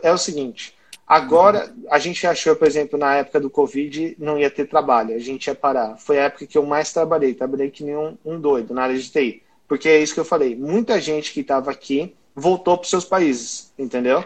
É 0.04 0.12
o 0.12 0.18
seguinte, 0.18 0.76
Agora, 1.08 1.74
a 1.90 1.98
gente 1.98 2.28
achou, 2.28 2.56
por 2.56 2.68
exemplo, 2.68 3.00
na 3.00 3.16
época 3.16 3.40
do 3.40 3.50
Covid, 3.50 4.16
não 4.20 4.38
ia 4.38 4.52
ter 4.52 4.68
trabalho, 4.68 5.16
a 5.16 5.20
gente 5.20 5.48
ia 5.48 5.56
parar. 5.56 5.98
Foi 5.98 6.20
a 6.20 6.26
época 6.26 6.46
que 6.46 6.56
eu 6.56 6.64
mais 6.64 6.94
trabalhei, 6.94 7.34
trabalhei 7.34 7.72
que 7.72 7.84
nem 7.84 7.98
um, 7.98 8.16
um 8.24 8.40
doido 8.40 8.76
na 8.76 8.84
área 8.84 8.96
de 8.96 9.10
TI. 9.10 9.42
Porque 9.68 9.90
é 9.90 10.00
isso 10.00 10.14
que 10.14 10.20
eu 10.20 10.26
falei, 10.26 10.56
muita 10.56 11.02
gente 11.02 11.34
que 11.34 11.40
estava 11.40 11.72
aqui 11.72 12.14
voltou 12.36 12.78
para 12.78 12.88
seus 12.88 13.06
países, 13.06 13.74
entendeu? 13.80 14.24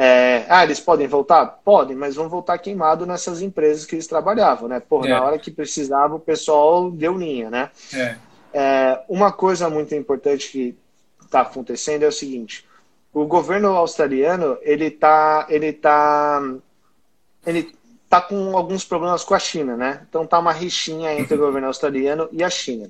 É, 0.00 0.46
ah, 0.48 0.62
eles 0.62 0.78
podem 0.78 1.08
voltar? 1.08 1.44
Podem, 1.64 1.96
mas 1.96 2.14
vão 2.14 2.28
voltar 2.28 2.56
queimado 2.58 3.04
nessas 3.04 3.42
empresas 3.42 3.84
que 3.84 3.96
eles 3.96 4.06
trabalhavam, 4.06 4.68
né? 4.68 4.78
Porra, 4.78 5.08
é. 5.08 5.10
na 5.10 5.24
hora 5.24 5.38
que 5.40 5.50
precisava, 5.50 6.14
o 6.14 6.20
pessoal 6.20 6.88
deu 6.88 7.18
linha, 7.18 7.50
né? 7.50 7.68
É. 7.92 8.16
É, 8.54 9.02
uma 9.08 9.32
coisa 9.32 9.68
muito 9.68 9.96
importante 9.96 10.52
que 10.52 10.78
está 11.20 11.40
acontecendo 11.40 12.04
é 12.04 12.06
o 12.06 12.12
seguinte: 12.12 12.64
o 13.12 13.26
governo 13.26 13.70
australiano 13.70 14.56
ele 14.62 14.84
está 14.84 15.48
ele 15.50 15.72
tá, 15.72 16.44
ele 17.44 17.74
tá 18.08 18.20
com 18.20 18.56
alguns 18.56 18.84
problemas 18.84 19.24
com 19.24 19.34
a 19.34 19.38
China, 19.40 19.76
né? 19.76 20.06
Então 20.08 20.24
tá 20.24 20.38
uma 20.38 20.52
rixinha 20.52 21.12
entre 21.18 21.34
o 21.34 21.38
governo 21.38 21.66
australiano 21.66 22.28
e 22.30 22.44
a 22.44 22.50
China. 22.50 22.88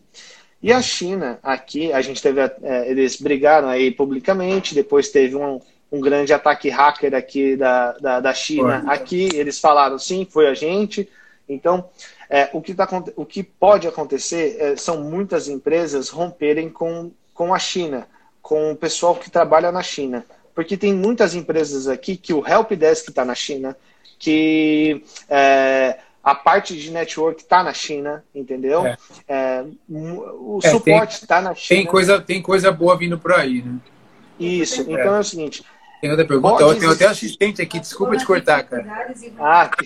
E 0.63 0.71
a 0.71 0.83
China 0.83 1.39
aqui, 1.43 1.91
a 1.91 2.03
gente 2.03 2.21
teve, 2.21 2.41
é, 2.41 2.91
eles 2.91 3.19
brigaram 3.19 3.69
aí 3.69 3.91
publicamente, 3.91 4.75
depois 4.75 5.09
teve 5.09 5.37
um, 5.37 5.59
um 5.91 6.01
grande 6.01 6.33
ataque 6.33 6.69
hacker 6.69 7.15
aqui 7.15 7.57
da, 7.57 7.93
da, 7.93 8.21
da 8.21 8.35
China 8.35 8.83
foi. 8.83 8.95
aqui, 8.95 9.29
eles 9.35 9.59
falaram 9.59 9.99
sim, 9.99 10.27
foi 10.31 10.47
a 10.47 10.55
gente. 10.55 11.09
Então, 11.49 11.89
é, 12.29 12.51
o, 12.53 12.61
que 12.61 12.75
tá, 12.75 12.87
o 13.17 13.25
que 13.25 13.43
pode 13.43 13.89
acontecer 13.89 14.57
é, 14.61 14.77
são 14.77 15.03
muitas 15.03 15.49
empresas 15.49 16.11
romperem 16.11 16.69
com, 16.69 17.11
com 17.33 17.55
a 17.55 17.59
China 17.59 18.07
com 18.49 18.73
o 18.73 18.77
pessoal 18.77 19.15
que 19.15 19.31
trabalha 19.31 19.71
na 19.71 19.83
China. 19.83 20.25
Porque 20.55 20.75
tem 20.75 20.95
muitas 20.95 21.35
empresas 21.35 21.87
aqui 21.87 22.17
que 22.17 22.33
o 22.33 22.43
helpdesk 22.47 23.11
está 23.11 23.23
na 23.23 23.35
China, 23.35 23.77
que 24.19 25.05
é, 25.29 25.99
a 26.25 26.35
parte 26.35 26.75
de 26.75 26.91
network 26.91 27.43
está 27.43 27.63
na 27.63 27.75
China, 27.75 28.25
entendeu? 28.35 28.87
É. 28.87 28.97
É, 29.29 29.65
o 29.87 30.61
é, 30.63 30.71
suporte 30.71 31.17
está 31.23 31.43
na 31.43 31.55
China. 31.55 31.79
Tem 31.79 31.87
coisa, 31.87 32.21
tem 32.23 32.41
coisa 32.41 32.73
boa 32.73 32.97
vindo 32.97 33.19
por 33.19 33.35
aí, 33.35 33.61
né? 33.63 33.79
Isso, 34.41 34.81
então 34.81 35.17
é 35.17 35.19
o 35.19 35.25
seguinte. 35.25 35.63
Tem 36.01 36.11
outra 36.11 36.27
pergunta? 36.27 36.63
Eu 36.63 36.79
tenho 36.79 36.93
até 36.93 37.07
assistente 37.07 37.61
aqui, 37.61 37.81
desculpa 37.81 38.17
te 38.17 38.25
cortar, 38.25 38.63
cara. 38.65 38.87
Ah, 39.39 39.69
que 39.69 39.85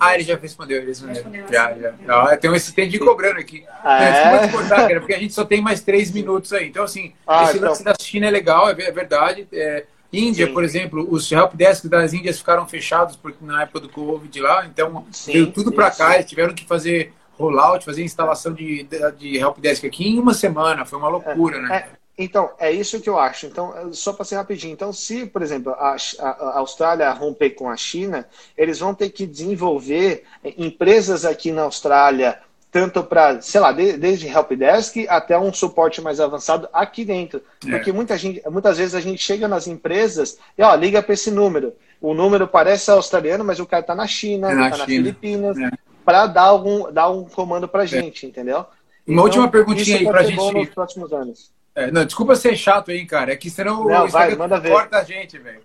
ah, 0.00 0.16
ele 0.16 0.24
já 0.24 0.36
respondeu, 0.36 0.78
ele 0.78 0.86
respondeu. 0.88 1.22
Já, 1.48 1.72
já. 1.74 1.94
já. 2.04 2.36
Tem 2.36 2.50
um 2.50 2.54
assistente 2.54 2.98
cobrando 2.98 3.38
aqui. 3.38 3.64
Ah, 3.84 4.02
é? 4.02 4.12
Desculpa 4.12 4.58
cortar, 4.58 4.88
cara, 4.88 5.00
porque 5.00 5.14
a 5.14 5.18
gente 5.18 5.32
só 5.32 5.44
tem 5.44 5.60
mais 5.60 5.80
três 5.80 6.10
minutos 6.10 6.52
aí. 6.52 6.68
Então, 6.68 6.82
assim, 6.82 7.12
ah, 7.24 7.44
esse 7.44 7.58
então... 7.58 7.68
lance 7.68 7.84
da 7.84 7.94
China 8.00 8.26
é 8.26 8.30
legal, 8.30 8.68
é, 8.68 8.72
é 8.72 8.90
verdade. 8.90 9.46
É, 9.52 9.84
Índia, 10.12 10.46
Sim. 10.46 10.52
por 10.52 10.64
exemplo, 10.64 11.06
os 11.08 11.30
helpdesks 11.30 11.88
das 11.88 12.12
Índias 12.12 12.38
ficaram 12.38 12.66
fechados 12.66 13.16
porque, 13.16 13.38
na 13.44 13.62
época 13.62 13.80
do 13.80 13.88
Covid 13.88 14.40
lá, 14.40 14.66
então 14.66 15.06
Sim, 15.10 15.32
veio 15.32 15.52
tudo 15.52 15.72
para 15.72 15.90
cá, 15.90 16.16
eles 16.16 16.26
tiveram 16.26 16.52
que 16.52 16.66
fazer 16.66 17.14
rollout, 17.38 17.84
fazer 17.84 18.02
instalação 18.02 18.52
de, 18.52 18.82
de, 18.82 19.12
de 19.12 19.38
helpdesk 19.38 19.86
aqui 19.86 20.08
em 20.08 20.18
uma 20.18 20.34
semana, 20.34 20.84
foi 20.84 20.98
uma 20.98 21.08
loucura, 21.08 21.56
é, 21.56 21.60
né? 21.60 21.76
É, 21.76 22.01
então, 22.16 22.50
é 22.58 22.70
isso 22.70 23.00
que 23.00 23.08
eu 23.08 23.18
acho. 23.18 23.46
Então, 23.46 23.92
só 23.92 24.12
para 24.12 24.24
ser 24.24 24.36
rapidinho. 24.36 24.72
Então, 24.72 24.92
se, 24.92 25.24
por 25.26 25.42
exemplo, 25.42 25.72
a, 25.72 25.96
a, 26.20 26.58
Austrália 26.58 27.10
romper 27.10 27.50
com 27.50 27.70
a 27.70 27.76
China, 27.76 28.28
eles 28.56 28.78
vão 28.78 28.94
ter 28.94 29.10
que 29.10 29.26
desenvolver 29.26 30.24
empresas 30.56 31.24
aqui 31.24 31.50
na 31.50 31.62
Austrália, 31.62 32.38
tanto 32.70 33.02
para, 33.02 33.40
sei 33.40 33.60
lá, 33.60 33.72
de, 33.72 33.94
desde 33.96 34.28
helpdesk 34.28 35.06
até 35.08 35.38
um 35.38 35.52
suporte 35.52 36.00
mais 36.02 36.20
avançado 36.20 36.68
aqui 36.72 37.04
dentro. 37.04 37.42
É. 37.66 37.70
Porque 37.70 37.92
muita 37.92 38.16
gente, 38.18 38.42
muitas 38.50 38.76
vezes 38.76 38.94
a 38.94 39.00
gente 39.00 39.22
chega 39.22 39.48
nas 39.48 39.66
empresas 39.66 40.38
e, 40.56 40.62
ó, 40.62 40.74
liga 40.74 41.02
para 41.02 41.14
esse 41.14 41.30
número. 41.30 41.72
O 42.00 42.12
número 42.12 42.46
parece 42.46 42.90
australiano, 42.90 43.44
mas 43.44 43.58
o 43.58 43.66
cara 43.66 43.80
está 43.80 43.94
na 43.94 44.06
China, 44.06 44.48
está 44.52 44.66
é 44.66 44.70
na, 44.70 44.76
tá 44.76 44.84
Filipinas, 44.84 45.56
é. 45.56 45.70
para 46.04 46.26
dar, 46.26 46.42
algum, 46.42 46.92
dar 46.92 47.08
um 47.08 47.24
comando 47.24 47.66
para 47.66 47.84
é. 47.84 47.86
gente, 47.86 48.26
entendeu? 48.26 48.58
Uma 49.06 49.14
então, 49.14 49.24
última 49.24 49.48
perguntinha 49.48 49.98
aí 49.98 50.04
para 50.04 50.20
a 50.20 50.24
gente. 50.24 50.52
Nos 50.52 50.68
próximos 50.68 51.12
anos. 51.12 51.61
É, 51.74 51.90
não, 51.90 52.04
desculpa 52.04 52.36
ser 52.36 52.56
chato 52.56 52.90
aí, 52.90 53.06
cara. 53.06 53.32
É 53.32 53.36
que 53.36 53.50
senão 53.50 53.84
não, 53.84 54.04
o 54.04 54.08
vai, 54.08 54.34
manda 54.34 54.60
ver. 54.60 54.70
corta 54.70 54.98
a 54.98 55.04
gente, 55.04 55.38
velho. 55.38 55.62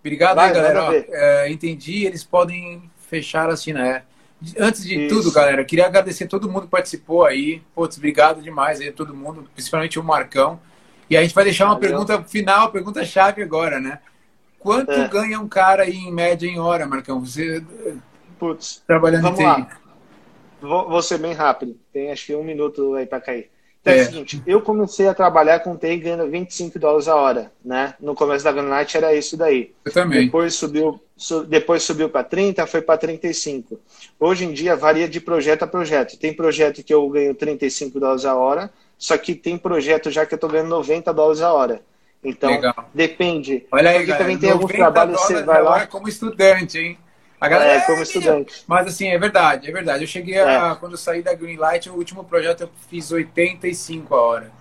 Obrigado 0.00 0.36
vai, 0.36 0.48
aí, 0.48 0.54
galera. 0.54 0.84
Ó, 0.84 0.92
é, 0.92 1.50
entendi, 1.50 2.06
eles 2.06 2.24
podem 2.24 2.90
fechar 3.08 3.48
assim, 3.50 3.72
né? 3.72 4.02
Antes 4.58 4.84
de 4.84 5.04
Isso. 5.04 5.14
tudo, 5.14 5.32
galera, 5.32 5.62
queria 5.64 5.84
agradecer 5.84 6.26
todo 6.26 6.50
mundo 6.50 6.62
que 6.62 6.70
participou 6.70 7.26
aí. 7.26 7.62
Putz, 7.74 7.98
obrigado 7.98 8.40
demais 8.40 8.80
aí 8.80 8.90
todo 8.90 9.14
mundo, 9.14 9.46
principalmente 9.54 9.98
o 9.98 10.04
Marcão. 10.04 10.58
E 11.10 11.16
a 11.16 11.22
gente 11.22 11.34
vai 11.34 11.44
deixar 11.44 11.66
uma 11.66 11.74
Valeu. 11.74 11.88
pergunta 11.88 12.22
final, 12.22 12.72
pergunta 12.72 13.04
chave 13.04 13.42
agora, 13.42 13.78
né? 13.78 13.98
Quanto 14.58 14.92
é. 14.92 15.08
ganha 15.08 15.38
um 15.40 15.48
cara 15.48 15.82
aí 15.82 15.96
em 15.96 16.12
média 16.12 16.46
em 16.46 16.58
hora, 16.58 16.86
Marcão? 16.86 17.20
Você 17.20 17.62
Putz, 18.38 18.82
trabalhando 18.86 19.22
vamos 19.22 19.40
em 19.40 19.42
TI. 19.42 19.48
Lá. 19.48 19.80
Vou, 20.62 20.88
vou 20.88 21.02
ser 21.02 21.18
bem 21.18 21.34
rápido. 21.34 21.78
Tem 21.92 22.10
acho 22.10 22.26
que 22.26 22.34
um 22.34 22.44
minuto 22.44 22.94
aí 22.94 23.06
para 23.06 23.20
cair. 23.20 23.50
Então 23.80 23.94
é. 23.94 23.98
é. 23.98 24.02
o 24.02 24.04
seguinte, 24.06 24.42
eu 24.46 24.60
comecei 24.60 25.08
a 25.08 25.14
trabalhar 25.14 25.60
com 25.60 25.76
TI 25.76 25.96
ganhando 25.96 26.30
25 26.30 26.78
dólares 26.78 27.08
a 27.08 27.14
hora, 27.14 27.52
né? 27.64 27.94
No 28.00 28.14
começo 28.14 28.44
da 28.44 28.52
Greenlight 28.52 28.96
era 28.96 29.14
isso 29.14 29.36
daí. 29.36 29.72
Eu 29.84 29.92
também. 29.92 30.26
Depois 30.26 30.54
subiu, 30.54 31.00
su, 31.16 31.44
depois 31.44 31.82
subiu 31.82 32.08
para 32.08 32.24
30, 32.24 32.66
foi 32.66 32.82
para 32.82 32.98
35. 32.98 33.80
Hoje 34.18 34.44
em 34.44 34.52
dia 34.52 34.76
varia 34.76 35.08
de 35.08 35.20
projeto 35.20 35.62
a 35.62 35.66
projeto. 35.66 36.18
Tem 36.18 36.32
projeto 36.32 36.82
que 36.82 36.92
eu 36.92 37.08
ganho 37.08 37.34
35 37.34 37.98
dólares 37.98 38.24
a 38.24 38.34
hora, 38.34 38.70
só 38.98 39.16
que 39.16 39.34
tem 39.34 39.56
projeto 39.56 40.10
já 40.10 40.26
que 40.26 40.34
eu 40.34 40.36
estou 40.36 40.50
ganhando 40.50 40.68
90 40.68 41.12
dólares 41.14 41.40
a 41.40 41.52
hora. 41.52 41.80
Então, 42.22 42.50
Legal. 42.50 42.90
depende. 42.92 43.66
Olha 43.72 43.90
aí, 43.90 43.96
Porque 43.96 44.10
galera, 44.10 44.24
também 44.24 44.38
tem 44.38 44.50
alguns 44.50 44.72
trabalhos 44.72 45.20
você 45.22 45.42
vai 45.42 45.62
lá 45.62 45.86
como 45.86 46.06
estudante, 46.06 46.78
hein? 46.78 46.98
A 47.40 47.48
galera, 47.48 47.72
é, 47.72 47.80
como 47.86 48.02
estudante. 48.02 48.64
Mas 48.66 48.86
assim, 48.86 49.08
é 49.08 49.18
verdade, 49.18 49.68
é 49.68 49.72
verdade. 49.72 50.04
Eu 50.04 50.08
cheguei 50.08 50.38
a, 50.38 50.72
é. 50.72 50.74
quando 50.74 50.92
eu 50.92 50.98
saí 50.98 51.22
da 51.22 51.32
Greenlight, 51.32 51.88
o 51.88 51.94
último 51.94 52.22
projeto 52.22 52.62
eu 52.62 52.70
fiz 52.88 53.10
85 53.10 54.14
a 54.14 54.20
hora. 54.20 54.52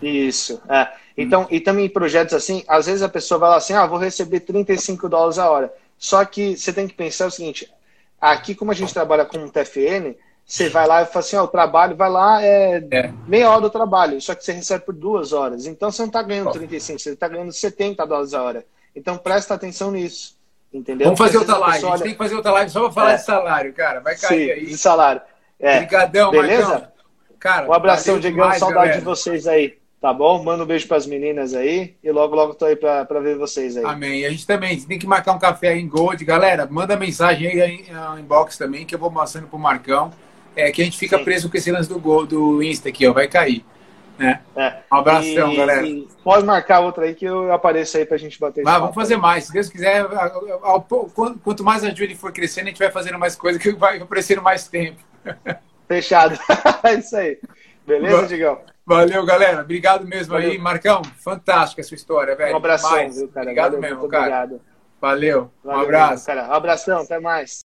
Isso, 0.00 0.60
é. 0.68 0.88
Então, 1.16 1.42
hum. 1.42 1.46
e 1.50 1.60
também 1.60 1.88
projetos 1.88 2.34
assim, 2.34 2.64
às 2.66 2.86
vezes 2.86 3.02
a 3.02 3.08
pessoa 3.08 3.38
vai 3.38 3.50
lá 3.50 3.56
assim, 3.56 3.74
ah, 3.74 3.86
vou 3.86 3.98
receber 3.98 4.40
35 4.40 5.08
dólares 5.08 5.38
a 5.38 5.50
hora. 5.50 5.72
Só 5.98 6.24
que 6.24 6.56
você 6.56 6.72
tem 6.72 6.88
que 6.88 6.94
pensar 6.94 7.26
o 7.26 7.30
seguinte, 7.30 7.70
aqui 8.20 8.54
como 8.54 8.70
a 8.70 8.74
gente 8.74 8.92
trabalha 8.92 9.24
com 9.24 9.38
um 9.38 9.48
TFN, 9.48 10.14
você 10.46 10.68
vai 10.68 10.86
lá 10.86 11.02
e 11.02 11.06
fala 11.06 11.20
assim, 11.20 11.36
ó, 11.36 11.44
o 11.44 11.48
trabalho 11.48 11.96
vai 11.96 12.10
lá, 12.10 12.42
é, 12.42 12.86
é, 12.90 13.12
meia 13.26 13.50
hora 13.50 13.62
do 13.62 13.70
trabalho, 13.70 14.20
só 14.20 14.34
que 14.34 14.44
você 14.44 14.52
recebe 14.52 14.84
por 14.84 14.94
duas 14.94 15.32
horas. 15.32 15.66
Então 15.66 15.90
você 15.90 16.02
não 16.02 16.08
está 16.08 16.22
ganhando 16.22 16.52
35, 16.52 16.98
você 16.98 17.10
está 17.10 17.28
ganhando 17.28 17.52
70 17.52 18.06
dólares 18.06 18.34
a 18.34 18.42
hora. 18.42 18.66
Então 18.94 19.16
presta 19.16 19.54
atenção 19.54 19.90
nisso. 19.90 20.36
Entendeu? 20.74 21.04
Vamos 21.04 21.18
fazer 21.18 21.38
outra 21.38 21.56
live. 21.56 21.86
A 21.86 21.90
gente 21.90 22.02
tem 22.02 22.12
que 22.12 22.18
fazer 22.18 22.34
outra 22.34 22.50
live 22.50 22.70
só 22.70 22.80
para 22.80 22.92
falar 22.92 23.12
é. 23.12 23.16
de 23.16 23.24
salário, 23.24 23.72
cara. 23.72 24.00
Vai 24.00 24.16
cair 24.16 24.46
Sim, 24.46 24.50
aí. 24.50 24.66
De 24.66 24.76
salário. 24.76 25.22
É. 25.60 25.76
Obrigadão, 25.76 26.30
Beleza? 26.32 26.68
Marcão. 26.68 26.88
Cara, 27.38 27.68
um 27.68 27.72
abração, 27.72 28.18
Diegão. 28.18 28.52
Saudade 28.54 28.74
galera. 28.74 28.98
de 28.98 29.04
vocês 29.04 29.46
aí. 29.46 29.78
Tá 30.00 30.12
bom? 30.12 30.42
Manda 30.42 30.64
um 30.64 30.66
beijo 30.66 30.86
para 30.88 30.96
as 30.96 31.06
meninas 31.06 31.54
aí. 31.54 31.94
E 32.02 32.10
logo, 32.10 32.34
logo 32.34 32.54
tô 32.54 32.64
aí 32.64 32.74
para 32.74 33.04
ver 33.20 33.36
vocês 33.38 33.76
aí. 33.76 33.84
Amém. 33.84 34.20
E 34.20 34.26
a 34.26 34.30
gente 34.30 34.46
também 34.46 34.78
tem 34.80 34.98
que 34.98 35.06
marcar 35.06 35.32
um 35.32 35.38
café 35.38 35.68
aí 35.68 35.80
em 35.80 35.88
Gold. 35.88 36.22
Galera, 36.24 36.66
manda 36.70 36.96
mensagem 36.96 37.48
aí 37.60 37.86
no 37.90 38.18
inbox 38.18 38.58
também, 38.58 38.84
que 38.84 38.94
eu 38.94 38.98
vou 38.98 39.10
mostrando 39.10 39.46
pro 39.46 39.58
Marcão. 39.58 40.10
É 40.56 40.70
que 40.70 40.82
a 40.82 40.84
gente 40.84 40.98
fica 40.98 41.18
Sim. 41.18 41.24
preso 41.24 41.48
com 41.48 41.56
esse 41.56 41.70
lance 41.70 41.88
do, 41.88 41.98
gol, 41.98 42.26
do 42.26 42.62
Insta 42.62 42.88
aqui, 42.88 43.06
ó. 43.06 43.12
Vai 43.12 43.28
cair. 43.28 43.64
Né? 44.18 44.40
É. 44.54 44.78
Um 44.92 44.96
abração, 44.96 45.52
e, 45.52 45.56
galera. 45.56 45.86
E 45.86 46.08
pode 46.22 46.44
marcar 46.44 46.80
outra 46.80 47.04
aí 47.04 47.14
que 47.14 47.24
eu 47.24 47.52
apareço 47.52 47.96
aí 47.96 48.06
pra 48.06 48.16
gente 48.16 48.38
bater 48.38 48.62
Mas 48.62 48.78
vamos 48.78 48.94
fazer 48.94 49.16
mais. 49.16 49.44
Se 49.44 49.52
Deus 49.52 49.68
quiser, 49.68 50.06
quanto 51.42 51.64
mais 51.64 51.82
a 51.84 51.90
Julie 51.90 52.14
for 52.14 52.32
crescendo, 52.32 52.66
a 52.66 52.70
gente 52.70 52.78
vai 52.78 52.90
fazendo 52.90 53.18
mais 53.18 53.34
coisas 53.34 53.60
que 53.60 53.72
vai 53.72 54.00
aparecendo 54.00 54.42
mais 54.42 54.68
tempo. 54.68 55.00
Fechado. 55.88 56.38
é 56.84 56.94
isso 56.94 57.16
aí. 57.16 57.38
Beleza, 57.86 58.26
Digão? 58.26 58.60
Valeu, 58.86 59.24
galera. 59.24 59.62
Obrigado 59.62 60.06
mesmo 60.06 60.32
Valeu. 60.32 60.50
aí. 60.50 60.58
Marcão, 60.58 61.02
fantástica 61.22 61.82
a 61.82 61.84
sua 61.84 61.94
história, 61.94 62.36
velho. 62.36 62.54
Um 62.54 62.56
abração, 62.56 63.10
viu, 63.10 63.28
cara? 63.28 63.46
Obrigado 63.46 63.72
Valeu, 63.72 63.80
mesmo, 63.80 64.08
cara. 64.08 64.22
Obrigado. 64.22 64.60
Valeu. 65.00 65.50
Valeu. 65.62 65.78
Um 65.78 65.82
abraço. 65.82 66.26
Cara. 66.26 66.48
Um 66.48 66.52
abração, 66.52 67.02
até 67.02 67.18
mais. 67.18 67.62